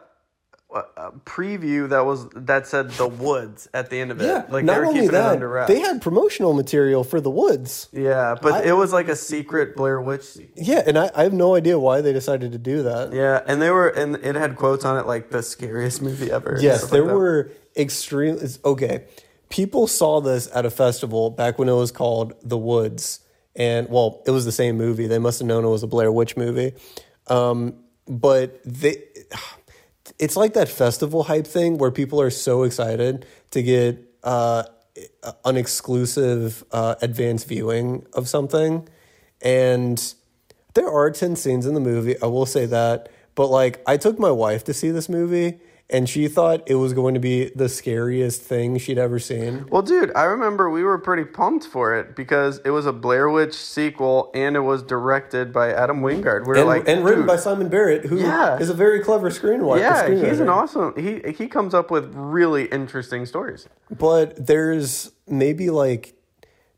preview 1.25 1.89
that 1.89 2.05
was 2.05 2.29
that 2.31 2.67
said 2.67 2.91
the 2.93 3.07
woods 3.07 3.69
at 3.75 3.91
the 3.91 4.01
end 4.01 4.11
of 4.11 4.21
it. 4.21 4.27
Yeah, 4.27 4.47
like 4.49 4.65
not 4.65 4.75
they 4.75 4.79
were 4.81 4.87
only 4.87 5.01
keeping 5.01 5.09
it 5.11 5.13
that, 5.13 5.33
under 5.33 5.49
wraps. 5.49 5.69
they 5.69 5.81
had 5.81 6.01
promotional 6.01 6.53
material 6.55 7.05
for 7.05 7.21
the 7.21 7.31
woods. 7.31 7.89
yeah, 7.93 8.35
but 8.41 8.67
it 8.67 8.73
was 8.73 8.93
like 8.93 9.09
a 9.09 9.17
secret 9.17 9.77
Blair 9.77 10.01
Witch. 10.01 10.39
Yeah, 10.57 10.83
and 10.87 10.99
I, 10.99 11.11
I 11.15 11.23
have 11.25 11.33
no 11.33 11.55
idea 11.55 11.79
why 11.79 12.01
they 12.01 12.13
decided 12.13 12.53
to 12.53 12.59
do 12.59 12.83
that. 12.85 13.13
Yeah, 13.13 13.43
and 13.47 13.61
they 13.61 13.71
were 13.71 13.89
and 13.89 14.17
it 14.17 14.35
had 14.35 14.57
quotes 14.57 14.85
on 14.85 14.99
it 14.99 15.07
like 15.07 15.31
the 15.31 15.43
scariest 15.43 16.03
movie 16.03 16.31
ever. 16.31 16.59
Yes, 16.61 16.89
there 16.91 17.03
like 17.05 17.15
were 17.15 17.53
extreme. 17.77 18.39
Okay, 18.65 19.05
people 19.49 19.87
saw 19.87 20.21
this 20.21 20.49
at 20.55 20.65
a 20.65 20.71
festival 20.71 21.31
back 21.31 21.59
when 21.59 21.69
it 21.69 21.75
was 21.75 21.93
called 21.93 22.35
The 22.43 22.59
Woods, 22.59 23.21
and 23.55 23.89
well, 23.89 24.23
it 24.27 24.31
was 24.31 24.45
the 24.45 24.53
same 24.53 24.77
movie. 24.77 25.07
They 25.07 25.19
must 25.19 25.39
have 25.39 25.47
known 25.47 25.65
it 25.65 25.69
was 25.69 25.83
a 25.83 25.87
Blair 25.87 26.11
Witch 26.11 26.37
movie, 26.37 26.73
um, 27.29 27.75
but 28.07 28.61
they. 28.65 29.03
It's 30.19 30.37
like 30.37 30.55
that 30.55 30.69
festival 30.69 31.25
hype 31.25 31.47
thing 31.47 31.79
where 31.79 31.91
people 31.91 32.21
are 32.21 32.31
so 32.31 32.65
excited 32.65 33.27
to 33.53 33.63
get 33.63 33.99
uh, 34.23 34.65
an 35.45 35.57
exclusive 35.57 36.65
uh, 36.73 36.97
advanced 37.01 37.49
viewing 37.49 38.07
of 38.13 38.29
something, 38.29 38.89
and 39.41 40.15
there 40.75 40.91
are 40.91 41.11
10 41.11 41.37
scenes 41.37 41.67
in 41.67 41.75
the 41.75 41.81
movie, 41.81 42.21
I 42.21 42.27
will 42.27 42.47
say 42.47 42.67
that. 42.67 43.11
But 43.35 43.49
like, 43.49 43.83
I 43.87 43.97
took 43.97 44.19
my 44.19 44.31
wife 44.31 44.65
to 44.65 44.75
see 44.75 44.91
this 44.91 45.09
movie, 45.09 45.61
and 45.93 46.09
she 46.09 46.27
thought 46.27 46.63
it 46.67 46.77
was 46.77 46.93
going 46.93 47.15
to 47.15 47.21
be 47.21 47.51
the 47.55 47.69
scariest 47.69 48.43
thing 48.43 48.79
she'd 48.79 48.99
ever 48.99 49.19
seen. 49.19 49.67
Well, 49.71 49.83
dude, 49.83 50.11
I 50.17 50.25
remember 50.25 50.71
we 50.71 50.83
were 50.83 50.99
pretty 50.99 51.25
pumped 51.25 51.67
for 51.67 51.95
it 51.95 52.17
because 52.17 52.61
it 52.65 52.71
was 52.71 52.87
a 52.87 52.93
Blair 52.93 53.29
Witch 53.29 53.55
sequel 53.55 54.31
and 54.35 54.57
it 54.57 54.61
was 54.61 54.83
directed 54.83 55.53
by 55.53 55.73
Adam 55.73 56.01
Wingard. 56.01 56.43
We 56.43 56.49
were 56.49 56.55
And, 56.57 56.67
like, 56.67 56.89
and 56.89 57.05
written 57.05 57.27
by 57.27 57.37
Simon 57.37 57.69
Barrett, 57.69 58.07
who 58.07 58.17
is 58.17 58.23
Yeah. 58.23 58.59
is 58.59 58.71
a 58.71 58.75
very 58.75 59.01
clever 59.01 59.31
screenwriter. 59.31 59.79
Yeah, 59.81 60.09
he's 60.29 60.41
an 60.41 60.49
awesome. 60.49 60.95
He 60.97 61.21
he 61.33 61.47
comes 61.47 61.75
up 61.75 61.91
with 61.91 62.13
really 62.15 62.65
interesting 62.65 63.27
stories. 63.27 63.69
But 63.91 64.47
there's 64.47 65.13
maybe 65.29 65.71
like 65.71 66.15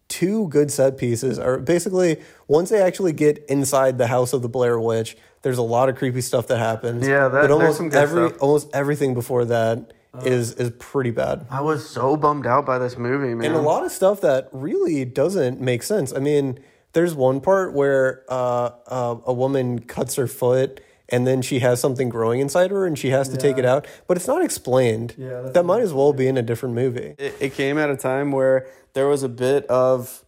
two 0.09 0.49
good 0.49 0.71
set 0.71 0.99
pieces. 0.99 1.39
are 1.39 1.59
basically, 1.59 2.21
once 2.47 2.69
they 2.71 2.81
actually 2.81 3.13
get 3.13 3.45
inside 3.49 3.97
the 3.99 4.07
house 4.09 4.33
of 4.33 4.43
the 4.43 4.49
Blair 4.49 4.79
Witch, 4.79 5.17
there's 5.45 5.59
a 5.59 5.63
lot 5.63 5.89
of 5.89 5.95
creepy 5.97 6.21
stuff 6.23 6.49
that 6.49 6.59
happens. 6.59 7.07
Yeah, 7.07 7.29
that- 7.29 7.43
but 7.43 7.51
almost 7.53 7.77
some 7.77 7.89
good 7.91 7.99
every 8.03 8.29
stuff. 8.31 8.43
almost 8.43 8.69
everything 8.75 9.15
before 9.15 9.45
that 9.45 9.93
is 10.25 10.53
is 10.55 10.71
pretty 10.79 11.11
bad. 11.11 11.47
I 11.51 11.61
was 11.61 11.89
so 11.89 12.17
bummed 12.17 12.47
out 12.47 12.65
by 12.67 12.79
this 12.79 12.97
movie, 12.99 13.35
man. 13.35 13.47
and 13.47 13.55
a 13.55 13.61
lot 13.61 13.85
of 13.85 13.93
stuff 13.93 14.21
that 14.23 14.49
really 14.53 15.05
doesn't 15.05 15.61
make 15.61 15.83
sense. 15.83 16.13
I 16.13 16.19
mean, 16.19 16.59
there's 16.93 17.15
one 17.15 17.41
part 17.41 17.75
where 17.75 18.25
uh, 18.29 18.71
uh, 18.87 19.17
a 19.27 19.33
woman 19.33 19.81
cuts 19.81 20.15
her 20.17 20.27
foot 20.29 20.81
and 21.09 21.27
then 21.27 21.43
she 21.43 21.59
has 21.59 21.81
something 21.81 22.09
growing 22.09 22.41
inside 22.41 22.71
her 22.71 22.87
and 22.87 22.97
she 22.99 23.11
has 23.11 23.29
to 23.29 23.37
take 23.37 23.59
it 23.59 23.65
out, 23.67 23.87
but 24.07 24.17
it's 24.17 24.27
not 24.29 24.43
explained. 24.43 25.15
Yeah, 25.19 25.41
that's 25.43 25.53
that 25.55 25.65
might 25.65 25.83
as 25.83 25.93
well 25.93 26.13
be 26.13 26.27
in 26.29 26.39
a 26.39 26.43
different 26.43 26.75
movie. 26.77 27.15
it, 27.19 27.35
it 27.41 27.53
came 27.55 27.77
at 27.77 27.91
a 27.91 27.97
time 27.97 28.31
where 28.33 28.67
there 28.95 29.07
was 29.09 29.23
a 29.25 29.29
bit 29.29 29.67
of 29.67 30.25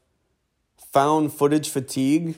found 0.93 1.33
footage 1.33 1.71
fatigue, 1.71 2.37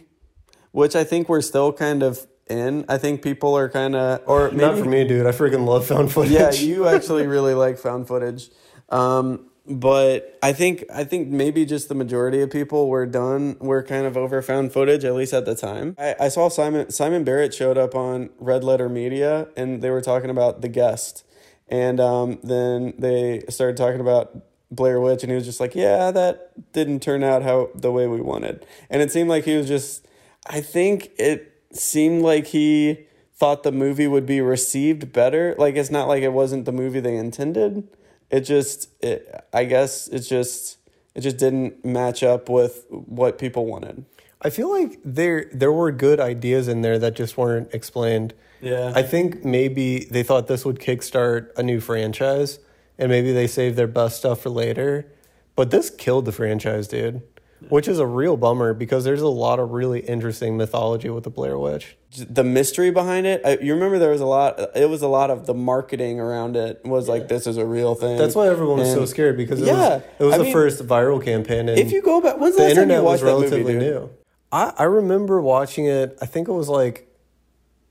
which 0.72 0.94
I 0.94 1.04
think 1.04 1.28
we're 1.28 1.40
still 1.40 1.72
kind 1.72 2.02
of 2.02 2.26
in. 2.50 2.84
I 2.88 2.98
think 2.98 3.22
people 3.22 3.56
are 3.56 3.68
kind 3.68 3.94
of, 3.94 4.22
or 4.26 4.50
maybe 4.50 4.62
Not 4.62 4.78
for 4.78 4.84
me, 4.84 5.06
dude. 5.06 5.26
I 5.26 5.30
freaking 5.30 5.66
love 5.66 5.86
found 5.86 6.12
footage. 6.12 6.32
yeah, 6.32 6.50
you 6.52 6.86
actually 6.88 7.26
really 7.26 7.54
like 7.54 7.78
found 7.78 8.08
footage. 8.08 8.50
Um, 8.88 9.48
but 9.70 10.38
I 10.42 10.52
think 10.54 10.84
I 10.92 11.04
think 11.04 11.28
maybe 11.28 11.66
just 11.66 11.88
the 11.88 11.94
majority 11.94 12.40
of 12.40 12.50
people 12.50 12.88
were 12.88 13.04
done 13.04 13.58
were 13.60 13.82
kind 13.82 14.06
of 14.06 14.16
over 14.16 14.40
found 14.40 14.72
footage 14.72 15.04
at 15.04 15.14
least 15.14 15.34
at 15.34 15.44
the 15.44 15.54
time. 15.54 15.94
I, 15.98 16.14
I 16.20 16.28
saw 16.28 16.48
Simon 16.48 16.90
Simon 16.90 17.22
Barrett 17.22 17.52
showed 17.52 17.76
up 17.76 17.94
on 17.94 18.30
Red 18.38 18.64
Letter 18.64 18.88
Media 18.88 19.48
and 19.56 19.82
they 19.82 19.90
were 19.90 20.00
talking 20.00 20.30
about 20.30 20.62
the 20.62 20.68
guest, 20.68 21.24
and 21.68 22.00
um, 22.00 22.38
then 22.42 22.94
they 22.98 23.42
started 23.50 23.76
talking 23.76 24.00
about 24.00 24.34
Blair 24.70 25.00
Witch 25.00 25.22
and 25.22 25.30
he 25.30 25.36
was 25.36 25.44
just 25.44 25.60
like, 25.60 25.74
yeah, 25.74 26.10
that 26.12 26.72
didn't 26.72 27.00
turn 27.00 27.22
out 27.22 27.42
how 27.42 27.68
the 27.74 27.92
way 27.92 28.06
we 28.06 28.22
wanted, 28.22 28.64
and 28.88 29.02
it 29.02 29.12
seemed 29.12 29.28
like 29.28 29.44
he 29.44 29.56
was 29.56 29.68
just. 29.68 30.06
I 30.50 30.62
think 30.62 31.10
it 31.18 31.57
seemed 31.72 32.22
like 32.22 32.48
he 32.48 33.06
thought 33.34 33.62
the 33.62 33.72
movie 33.72 34.06
would 34.06 34.26
be 34.26 34.40
received 34.40 35.12
better. 35.12 35.54
Like 35.58 35.76
it's 35.76 35.90
not 35.90 36.08
like 36.08 36.22
it 36.22 36.32
wasn't 36.32 36.64
the 36.64 36.72
movie 36.72 37.00
they 37.00 37.16
intended. 37.16 37.88
It 38.30 38.40
just, 38.40 38.90
it, 39.02 39.44
I 39.52 39.64
guess, 39.64 40.08
it 40.08 40.20
just, 40.20 40.78
it 41.14 41.22
just 41.22 41.38
didn't 41.38 41.84
match 41.84 42.22
up 42.22 42.48
with 42.48 42.84
what 42.88 43.38
people 43.38 43.66
wanted. 43.66 44.04
I 44.40 44.50
feel 44.50 44.70
like 44.70 45.00
there 45.04 45.50
there 45.52 45.72
were 45.72 45.90
good 45.90 46.20
ideas 46.20 46.68
in 46.68 46.82
there 46.82 46.98
that 46.98 47.16
just 47.16 47.36
weren't 47.36 47.74
explained. 47.74 48.34
Yeah. 48.60 48.92
I 48.94 49.02
think 49.02 49.44
maybe 49.44 50.04
they 50.04 50.22
thought 50.22 50.46
this 50.46 50.64
would 50.64 50.78
kickstart 50.78 51.50
a 51.56 51.62
new 51.62 51.80
franchise, 51.80 52.60
and 52.98 53.10
maybe 53.10 53.32
they 53.32 53.46
saved 53.46 53.76
their 53.76 53.88
best 53.88 54.18
stuff 54.18 54.42
for 54.42 54.50
later. 54.50 55.10
But 55.56 55.70
this 55.70 55.90
killed 55.90 56.24
the 56.24 56.32
franchise, 56.32 56.86
dude. 56.86 57.22
Which 57.70 57.88
is 57.88 57.98
a 57.98 58.06
real 58.06 58.36
bummer 58.36 58.72
because 58.72 59.02
there's 59.04 59.20
a 59.20 59.26
lot 59.28 59.58
of 59.58 59.70
really 59.72 59.98
interesting 60.00 60.56
mythology 60.56 61.10
with 61.10 61.24
the 61.24 61.30
Blair 61.30 61.58
Witch. 61.58 61.96
the 62.16 62.44
mystery 62.44 62.90
behind 62.92 63.26
it. 63.26 63.42
I, 63.44 63.58
you 63.60 63.74
remember 63.74 63.98
there 63.98 64.10
was 64.12 64.20
a 64.20 64.26
lot. 64.26 64.60
It 64.76 64.88
was 64.88 65.02
a 65.02 65.08
lot 65.08 65.30
of 65.30 65.46
the 65.46 65.54
marketing 65.54 66.20
around 66.20 66.54
it 66.56 66.80
was 66.84 67.08
like 67.08 67.26
this 67.26 67.48
is 67.48 67.56
a 67.56 67.66
real 67.66 67.96
thing. 67.96 68.16
That's 68.16 68.36
why 68.36 68.46
everyone 68.48 68.78
was 68.78 68.92
so 68.92 69.04
scared 69.04 69.36
because 69.36 69.60
it 69.60 69.66
Yeah, 69.66 69.74
was 69.96 70.02
it 70.20 70.24
was 70.24 70.34
I 70.34 70.38
the 70.38 70.44
mean, 70.44 70.52
first 70.52 70.86
viral 70.86 71.22
campaign. 71.22 71.68
And 71.68 71.78
If 71.80 71.90
you 71.90 72.00
go 72.00 72.20
back, 72.20 72.38
when's 72.38 72.54
the, 72.54 72.62
the 72.62 72.68
last 72.68 72.74
time 72.76 72.90
you 72.90 72.94
internet 72.94 73.02
was 73.02 73.22
movie, 73.22 73.32
relatively 73.32 73.72
dude? 73.72 73.82
new. 73.82 74.10
I, 74.52 74.72
I 74.78 74.84
remember 74.84 75.40
watching 75.42 75.86
it. 75.86 76.16
I 76.22 76.26
think 76.26 76.46
it 76.48 76.52
was 76.52 76.68
like 76.68 77.08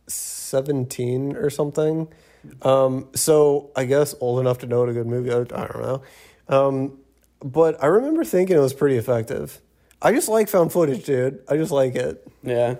seventeen 0.07 1.35
or 1.35 1.49
something. 1.49 2.07
Um, 2.61 3.09
so 3.13 3.71
I 3.75 3.85
guess 3.85 4.15
old 4.21 4.39
enough 4.39 4.59
to 4.59 4.67
know 4.67 4.79
what 4.79 4.89
a 4.89 4.93
good 4.93 5.07
movie. 5.07 5.31
I, 5.31 5.39
I 5.39 5.67
don't 5.67 5.81
know, 5.81 6.01
um, 6.47 6.99
but 7.43 7.81
I 7.83 7.87
remember 7.87 8.23
thinking 8.23 8.55
it 8.55 8.59
was 8.59 8.73
pretty 8.73 8.97
effective. 8.97 9.59
I 10.01 10.11
just 10.11 10.29
like 10.29 10.47
found 10.49 10.71
footage, 10.71 11.05
dude. 11.05 11.39
I 11.49 11.57
just 11.57 11.71
like 11.71 11.95
it. 11.95 12.27
Yeah. 12.43 12.75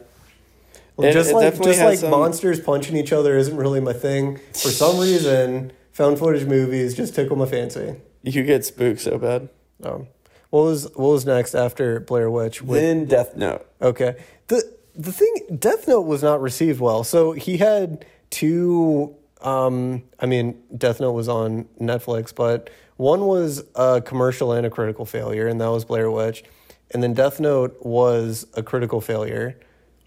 It- 0.99 1.13
just 1.13 1.29
it 1.31 1.35
like 1.35 1.61
just 1.61 1.81
like 1.81 1.99
some- 1.99 2.11
monsters 2.11 2.59
punching 2.59 2.95
each 2.97 3.11
other 3.13 3.37
isn't 3.37 3.55
really 3.55 3.79
my 3.79 3.93
thing. 3.93 4.37
For 4.53 4.69
some 4.69 4.99
reason, 5.01 5.71
found 5.91 6.17
footage 6.19 6.45
movies 6.47 6.95
just 6.95 7.13
tickle 7.15 7.35
my 7.35 7.45
fancy. 7.45 7.95
You 8.23 8.43
get 8.43 8.65
spooked 8.65 8.99
so 9.01 9.17
bad. 9.17 9.49
Um, 9.83 10.07
what 10.49 10.61
was 10.63 10.83
what 10.95 11.11
was 11.11 11.25
next 11.25 11.53
after 11.55 11.99
Blair 11.99 12.29
Witch? 12.31 12.61
With- 12.61 12.81
Then 12.81 13.05
Death 13.05 13.35
Note. 13.35 13.65
Okay. 13.81 14.15
The 14.47 14.63
the 14.95 15.11
thing 15.11 15.35
Death 15.59 15.87
Note 15.87 16.01
was 16.01 16.23
not 16.23 16.41
received 16.41 16.79
well. 16.79 17.03
So 17.03 17.33
he 17.33 17.57
had 17.57 18.03
two 18.31 19.15
um 19.41 20.01
I 20.19 20.25
mean 20.25 20.59
Death 20.75 20.99
Note 20.99 21.11
was 21.11 21.29
on 21.29 21.65
Netflix, 21.79 22.33
but 22.33 22.69
one 22.97 23.25
was 23.25 23.63
a 23.75 24.01
commercial 24.01 24.51
and 24.51 24.65
a 24.65 24.69
critical 24.69 25.05
failure 25.05 25.47
and 25.47 25.61
that 25.61 25.69
was 25.69 25.85
Blair 25.85 26.11
Witch. 26.11 26.43
And 26.91 27.01
then 27.03 27.13
Death 27.13 27.39
Note 27.39 27.77
was 27.81 28.47
a 28.55 28.63
critical 28.63 29.01
failure. 29.01 29.57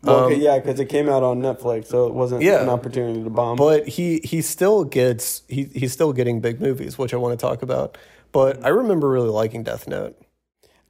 Okay, 0.07 0.37
yeah, 0.37 0.59
because 0.59 0.81
it 0.81 0.87
came 0.87 1.11
out 1.11 1.23
on 1.23 1.43
Netflix, 1.43 1.87
so 1.89 2.07
it 2.07 2.15
wasn't 2.15 2.41
Um, 2.41 2.47
Yeah. 2.47 2.63
an 2.63 2.71
opportunity 2.71 3.23
to 3.23 3.29
bomb. 3.29 3.59
But 3.59 3.87
he 3.87 4.21
he 4.25 4.41
still 4.41 4.85
gets 4.85 5.43
he 5.47 5.65
he's 5.75 5.93
still 5.93 6.15
getting 6.15 6.41
big 6.41 6.59
movies, 6.59 6.97
which 6.97 7.13
I 7.13 7.19
want 7.19 7.39
to 7.39 7.47
talk 7.47 7.63
about. 7.63 7.99
But 8.33 8.65
I 8.65 8.69
remember 8.69 9.11
really 9.11 9.29
liking 9.29 9.63
Death 9.63 9.87
Note. 9.87 10.17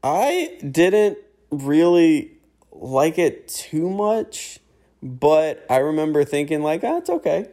I 0.04 0.58
didn't 0.68 1.18
really 1.50 2.32
like 2.72 3.18
it 3.18 3.48
too 3.48 3.90
much, 3.90 4.60
but 5.02 5.66
I 5.68 5.78
remember 5.78 6.22
thinking 6.22 6.62
like, 6.62 6.84
ah, 6.84 6.98
it's 6.98 7.10
okay. 7.10 7.48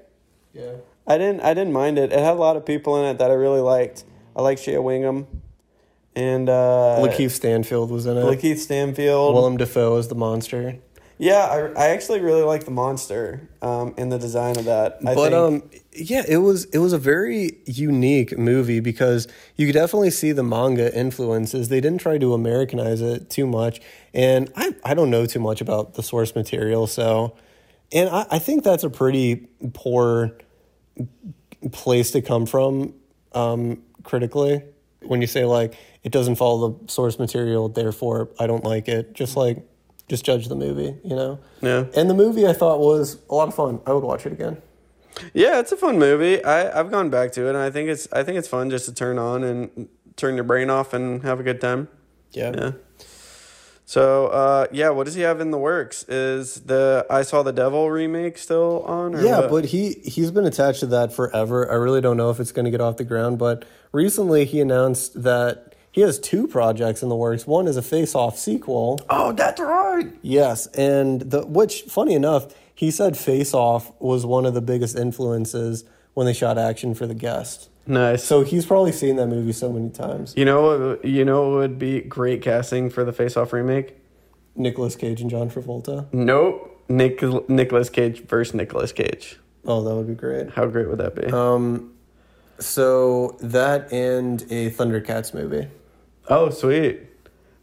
Yeah. 0.53 0.73
I 1.07 1.17
didn't 1.17 1.41
I 1.41 1.55
didn't 1.55 1.73
mind 1.73 1.97
it. 1.97 2.13
It 2.13 2.19
had 2.19 2.35
a 2.35 2.39
lot 2.39 2.55
of 2.55 2.65
people 2.65 3.01
in 3.03 3.05
it 3.05 3.17
that 3.17 3.31
I 3.31 3.33
really 3.33 3.61
liked. 3.61 4.03
I 4.37 4.41
like 4.41 4.59
Shea 4.59 4.77
Whigham 4.77 5.25
and 6.15 6.47
uh 6.47 6.97
Lakeith 6.99 7.31
Stanfield 7.31 7.89
was 7.91 8.05
in 8.05 8.17
it. 8.17 8.21
Lakeith 8.21 8.59
Stanfield. 8.59 9.33
Willem 9.33 9.57
Dafoe 9.57 9.97
is 9.97 10.07
the 10.07 10.15
monster. 10.15 10.77
yeah, 11.17 11.47
I, 11.75 11.85
I 11.85 11.87
actually 11.89 12.21
really 12.21 12.43
like 12.43 12.65
the 12.65 12.71
monster 12.71 13.49
um, 13.63 13.95
and 13.97 14.11
the 14.11 14.19
design 14.19 14.57
of 14.59 14.65
that. 14.65 14.99
I 15.05 15.15
but 15.15 15.31
think, 15.31 15.33
um 15.33 15.63
yeah 15.91 16.23
it 16.27 16.37
was 16.37 16.65
it 16.65 16.77
was 16.77 16.93
a 16.93 16.99
very 16.99 17.57
unique 17.65 18.37
movie 18.37 18.79
because 18.79 19.27
you 19.55 19.65
could 19.65 19.73
definitely 19.73 20.11
see 20.11 20.31
the 20.31 20.43
manga 20.43 20.95
influences 20.95 21.69
they 21.69 21.81
didn't 21.81 21.99
try 21.99 22.19
to 22.19 22.35
americanize 22.35 23.01
it 23.01 23.31
too 23.31 23.47
much 23.47 23.81
and 24.13 24.51
i 24.55 24.75
i 24.83 24.93
don't 24.93 25.09
know 25.09 25.25
too 25.25 25.39
much 25.39 25.59
about 25.59 25.95
the 25.95 26.03
source 26.03 26.35
material 26.35 26.85
so 26.85 27.35
and 27.91 28.09
i, 28.09 28.27
I 28.29 28.37
think 28.37 28.63
that's 28.63 28.83
a 28.83 28.91
pretty 28.91 29.47
poor 29.73 30.37
place 31.71 32.11
to 32.11 32.21
come 32.21 32.45
from 32.45 32.93
um 33.33 33.81
critically 34.07 34.63
when 35.01 35.21
you 35.21 35.27
say 35.27 35.45
like 35.45 35.75
it 36.03 36.11
doesn't 36.11 36.35
follow 36.35 36.69
the 36.69 36.91
source 36.91 37.19
material 37.19 37.69
therefore 37.69 38.29
i 38.39 38.47
don't 38.47 38.63
like 38.63 38.87
it 38.87 39.13
just 39.13 39.35
like 39.37 39.57
just 40.09 40.25
judge 40.25 40.47
the 40.47 40.55
movie 40.55 40.95
you 41.03 41.15
know 41.15 41.37
Yeah. 41.61 41.85
and 41.95 42.09
the 42.09 42.13
movie 42.15 42.47
i 42.47 42.53
thought 42.53 42.79
was 42.79 43.17
a 43.29 43.35
lot 43.35 43.47
of 43.49 43.53
fun 43.55 43.79
i 43.85 43.91
would 43.93 44.03
watch 44.03 44.25
it 44.25 44.33
again 44.33 44.57
Yeah, 45.33 45.59
it's 45.59 45.71
a 45.71 45.77
fun 45.77 45.97
movie. 45.97 46.43
I 46.45 46.57
I've 46.79 46.91
gone 46.91 47.09
back 47.09 47.31
to 47.37 47.47
it, 47.47 47.49
and 47.55 47.57
I 47.57 47.71
think 47.71 47.89
it's 47.89 48.05
I 48.13 48.21
think 48.23 48.37
it's 48.37 48.47
fun 48.47 48.69
just 48.69 48.85
to 48.85 48.93
turn 48.93 49.17
on 49.17 49.43
and 49.43 49.87
turn 50.15 50.35
your 50.35 50.43
brain 50.51 50.69
off 50.69 50.93
and 50.93 51.23
have 51.23 51.39
a 51.39 51.43
good 51.49 51.59
time. 51.59 51.87
Yeah. 52.33 52.51
Yeah. 52.55 52.71
So 53.89 54.27
uh, 54.27 54.67
yeah, 54.73 54.89
what 54.89 55.05
does 55.05 55.15
he 55.15 55.21
have 55.21 55.39
in 55.39 55.51
the 55.51 55.57
works? 55.57 56.03
Is 56.09 56.55
the 56.55 57.05
I 57.09 57.21
Saw 57.21 57.41
the 57.41 57.53
Devil 57.53 57.89
remake 57.89 58.37
still 58.37 58.83
on? 58.83 59.15
Or 59.15 59.21
Yeah, 59.21 59.39
what? 59.39 59.49
but 59.49 59.65
he 59.67 59.93
he's 60.03 60.29
been 60.29 60.43
attached 60.45 60.81
to 60.81 60.87
that 60.87 61.13
forever. 61.13 61.71
I 61.71 61.75
really 61.75 62.01
don't 62.01 62.17
know 62.17 62.29
if 62.29 62.41
it's 62.41 62.51
going 62.51 62.65
to 62.65 62.71
get 62.71 62.81
off 62.81 62.97
the 62.97 63.05
ground, 63.05 63.39
but 63.39 63.63
recently 63.93 64.43
he 64.43 64.59
announced 64.59 65.23
that 65.23 65.73
he 65.89 66.01
has 66.01 66.19
two 66.19 66.47
projects 66.49 67.01
in 67.01 67.07
the 67.07 67.15
works. 67.15 67.47
One 67.47 67.65
is 67.65 67.77
a 67.77 67.81
Face 67.81 68.13
Off 68.13 68.37
sequel. 68.37 68.99
oh, 69.09 69.31
that's 69.31 69.61
right. 69.61 70.11
Yes, 70.21 70.67
and 70.67 71.21
the 71.21 71.45
which 71.47 71.83
funny 71.83 72.13
enough, 72.13 72.53
he 72.75 72.91
said 72.91 73.17
Face 73.17 73.53
Off 73.53 73.93
was 74.01 74.25
one 74.25 74.45
of 74.45 74.53
the 74.53 74.61
biggest 74.61 74.97
influences 74.97 75.85
when 76.13 76.25
they 76.27 76.33
shot 76.33 76.57
action 76.57 76.93
for 76.93 77.07
the 77.07 77.15
guest. 77.15 77.69
Nice. 77.87 78.23
So 78.23 78.43
he's 78.43 78.65
probably 78.65 78.91
seen 78.91 79.15
that 79.15 79.27
movie 79.27 79.53
so 79.53 79.71
many 79.71 79.89
times. 79.89 80.33
you 80.37 80.45
know 80.45 80.61
what? 80.89 81.05
You 81.05 81.23
know 81.25 81.49
what 81.49 81.57
would 81.59 81.79
be 81.79 82.01
great 82.01 82.41
casting 82.41 82.89
for 82.89 83.03
the 83.03 83.13
Face 83.13 83.37
Off 83.37 83.53
remake? 83.53 83.95
Nicolas 84.55 84.95
Cage 84.95 85.21
and 85.21 85.29
John 85.29 85.49
Travolta. 85.49 86.11
Nope. 86.13 86.83
Nick 86.89 87.21
Nicolas 87.49 87.89
Cage 87.89 88.23
versus 88.25 88.53
Nicolas 88.53 88.91
Cage. 88.91 89.39
Oh, 89.65 89.83
that 89.83 89.93
would 89.95 90.07
be 90.07 90.15
great. 90.15 90.49
How 90.51 90.65
great 90.65 90.87
would 90.89 90.97
that 90.99 91.15
be? 91.15 91.25
Um, 91.27 91.93
so 92.59 93.37
that 93.41 93.91
and 93.91 94.41
a 94.43 94.71
Thundercats 94.71 95.33
movie. 95.33 95.67
oh, 96.29 96.49
sweet. 96.49 97.01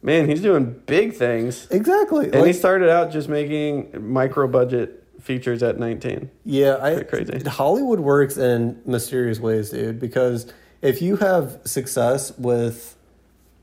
Man, 0.03 0.29
he's 0.29 0.43
doing 0.43 0.81
big 0.87 1.14
things. 1.14 1.66
Exactly. 1.70 2.27
And 2.27 2.35
Like- 2.37 2.47
he 2.49 2.53
started 2.53 2.91
out 2.91 3.11
just 3.11 3.29
making 3.29 3.91
micro 4.12 4.47
budget 4.47 5.03
features 5.25 5.62
at 5.62 5.79
19. 5.79 6.31
Yeah, 6.45 6.77
I 6.81 7.03
crazy. 7.03 7.41
Hollywood 7.49 8.01
works 8.01 8.37
in 8.37 8.81
mysterious 8.85 9.41
ways, 9.41 9.70
dude. 9.70 9.99
Because 9.99 10.53
if 10.83 11.01
you 11.01 11.16
have 11.16 11.61
success 11.64 12.37
with 12.37 12.97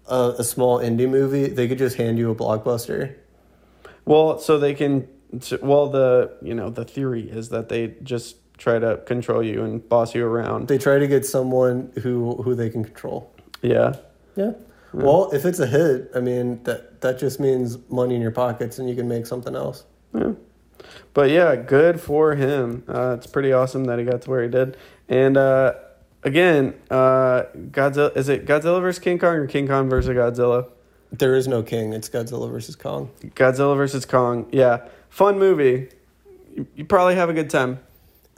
a, 0.08 0.36
a 0.40 0.44
small 0.44 0.80
indie 0.80 1.08
movie, 1.08 1.48
they 1.48 1.68
could 1.68 1.78
just 1.78 1.98
hand 1.98 2.18
you 2.18 2.32
a 2.32 2.36
blockbuster. 2.36 3.16
Well, 4.06 4.40
so 4.40 4.58
they 4.58 4.74
can. 4.74 5.08
Well, 5.62 5.88
the 5.88 6.36
you 6.42 6.56
know 6.56 6.70
the 6.70 6.84
theory 6.84 7.30
is 7.30 7.50
that 7.50 7.70
they 7.70 7.96
just 8.04 8.38
try 8.58 8.80
to 8.80 8.98
control 9.06 9.44
you 9.44 9.64
and 9.64 9.88
boss 9.88 10.14
you 10.16 10.26
around. 10.26 10.68
They 10.68 10.78
try 10.78 10.98
to 10.98 11.08
get 11.08 11.26
someone 11.26 11.92
who 12.02 12.42
who 12.42 12.56
they 12.56 12.70
can 12.70 12.84
control. 12.84 13.32
Yeah, 13.62 13.94
Yeah. 14.36 14.54
Well, 14.94 15.32
if 15.32 15.46
it's 15.46 15.60
a 15.60 15.68
hit, 15.68 16.12
I 16.16 16.20
mean 16.20 16.64
that 16.64 17.02
that 17.02 17.20
just 17.20 17.40
means 17.40 17.78
money 17.90 18.16
in 18.16 18.22
your 18.22 18.32
pockets, 18.32 18.80
and 18.80 18.90
you 18.90 18.96
can 18.96 19.08
make 19.08 19.26
something 19.28 19.56
else. 19.56 19.86
But 21.14 21.30
yeah, 21.30 21.56
good 21.56 22.00
for 22.00 22.36
him. 22.36 22.84
Uh, 22.88 23.16
it's 23.18 23.28
pretty 23.28 23.52
awesome 23.52 23.86
that 23.86 24.00
he 24.00 24.06
got 24.06 24.22
to 24.24 24.30
where 24.30 24.44
he 24.44 24.50
did. 24.50 24.78
And 25.10 25.38
uh, 25.38 25.74
again, 26.24 26.74
uh, 26.90 27.44
Godzilla 27.72 28.16
is 28.16 28.30
it 28.30 28.46
Godzilla 28.46 28.82
versus 28.82 29.00
King 29.00 29.20
Kong 29.20 29.36
or 29.36 29.48
King 29.48 29.68
Kong 29.68 29.90
versus 29.90 30.16
Godzilla? 30.16 30.70
There 31.12 31.36
is 31.36 31.48
no 31.48 31.62
king. 31.62 31.94
It's 31.94 32.10
Godzilla 32.10 32.50
versus 32.50 32.76
Kong. 32.76 33.12
Godzilla 33.36 33.76
versus 33.76 34.06
Kong. 34.06 34.48
Yeah, 34.52 34.88
fun 35.10 35.38
movie. 35.38 35.90
You, 36.56 36.68
you 36.76 36.86
probably 36.86 37.16
have 37.16 37.30
a 37.30 37.34
good 37.34 37.50
time. 37.50 37.80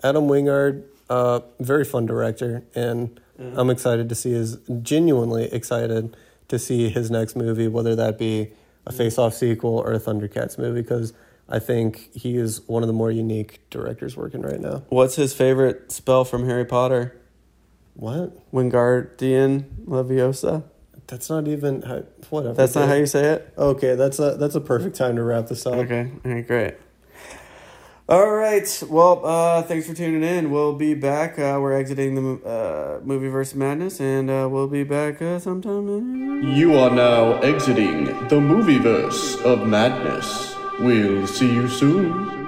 Adam 0.04 0.28
Wingard, 0.28 0.84
uh, 1.10 1.42
very 1.60 1.86
fun 1.86 2.06
director, 2.06 2.64
and 2.76 3.20
I'm 3.56 3.70
excited 3.70 4.10
to 4.10 4.16
see 4.16 4.32
his 4.32 4.58
genuinely 4.82 5.46
excited 5.46 6.16
to 6.48 6.60
see 6.60 6.90
his 6.90 7.10
next 7.10 7.36
movie, 7.36 7.68
whether 7.68 7.96
that 7.96 8.18
be 8.18 8.52
a 8.86 8.92
Face 8.92 9.18
Off 9.18 9.34
sequel 9.34 9.78
or 9.78 9.94
a 9.94 10.00
Thundercats 10.00 10.58
movie, 10.58 10.82
because 10.82 11.14
I 11.50 11.60
think 11.60 12.10
he 12.14 12.38
is 12.38 12.62
one 12.68 12.84
of 12.84 12.88
the 12.88 12.94
more 12.94 13.12
unique 13.12 13.70
directors 13.70 14.16
working 14.18 14.42
right 14.42 14.60
now. 14.60 14.84
What's 14.90 15.16
his 15.16 15.34
favorite 15.34 15.92
spell 15.92 16.24
from 16.26 16.46
Harry 16.46 16.66
Potter? 16.66 17.20
What? 17.96 18.52
Wingardium 18.52 19.66
Leviosa. 19.86 20.64
That's 21.08 21.30
not 21.30 21.48
even 21.48 21.82
how, 21.82 22.04
whatever. 22.30 22.54
That's 22.56 22.76
not 22.76 22.88
how 22.88 22.96
you 22.96 23.06
say 23.06 23.26
it. 23.34 23.54
Okay, 23.58 23.96
that's 23.96 24.20
a 24.20 24.36
that's 24.38 24.56
a 24.56 24.62
perfect 24.62 24.96
time 24.96 25.18
to 25.18 25.24
wrap 25.24 25.48
this 25.48 25.66
up. 25.66 25.74
Okay. 25.76 26.12
All 26.26 26.32
right. 26.32 26.48
Great. 26.48 26.76
All 28.10 28.32
right. 28.32 28.84
Well, 28.90 29.26
uh, 29.26 29.62
thanks 29.64 29.86
for 29.88 29.94
tuning 29.94 30.24
in. 30.24 30.50
We'll 30.50 30.74
be 30.74 30.94
back. 30.94 31.38
Uh, 31.40 31.58
we're 31.62 31.74
exiting 31.74 32.16
the 32.16 32.46
uh, 32.48 33.00
movie 33.06 33.28
versus 33.28 33.56
madness, 33.56 34.00
and 34.00 34.30
uh, 34.30 34.48
we'll 34.52 34.68
be 34.68 34.84
back 34.84 35.22
uh, 35.22 35.40
sometime. 35.40 35.88
In- 35.88 36.44
You 36.56 36.78
are 36.78 36.90
now 36.90 37.40
exiting 37.42 38.06
the 38.06 38.40
movieverse 38.40 39.42
of 39.44 39.68
madness. 39.68 40.53
We'll 40.84 41.28
see 41.28 41.54
you 41.54 41.70
soon. 41.70 42.43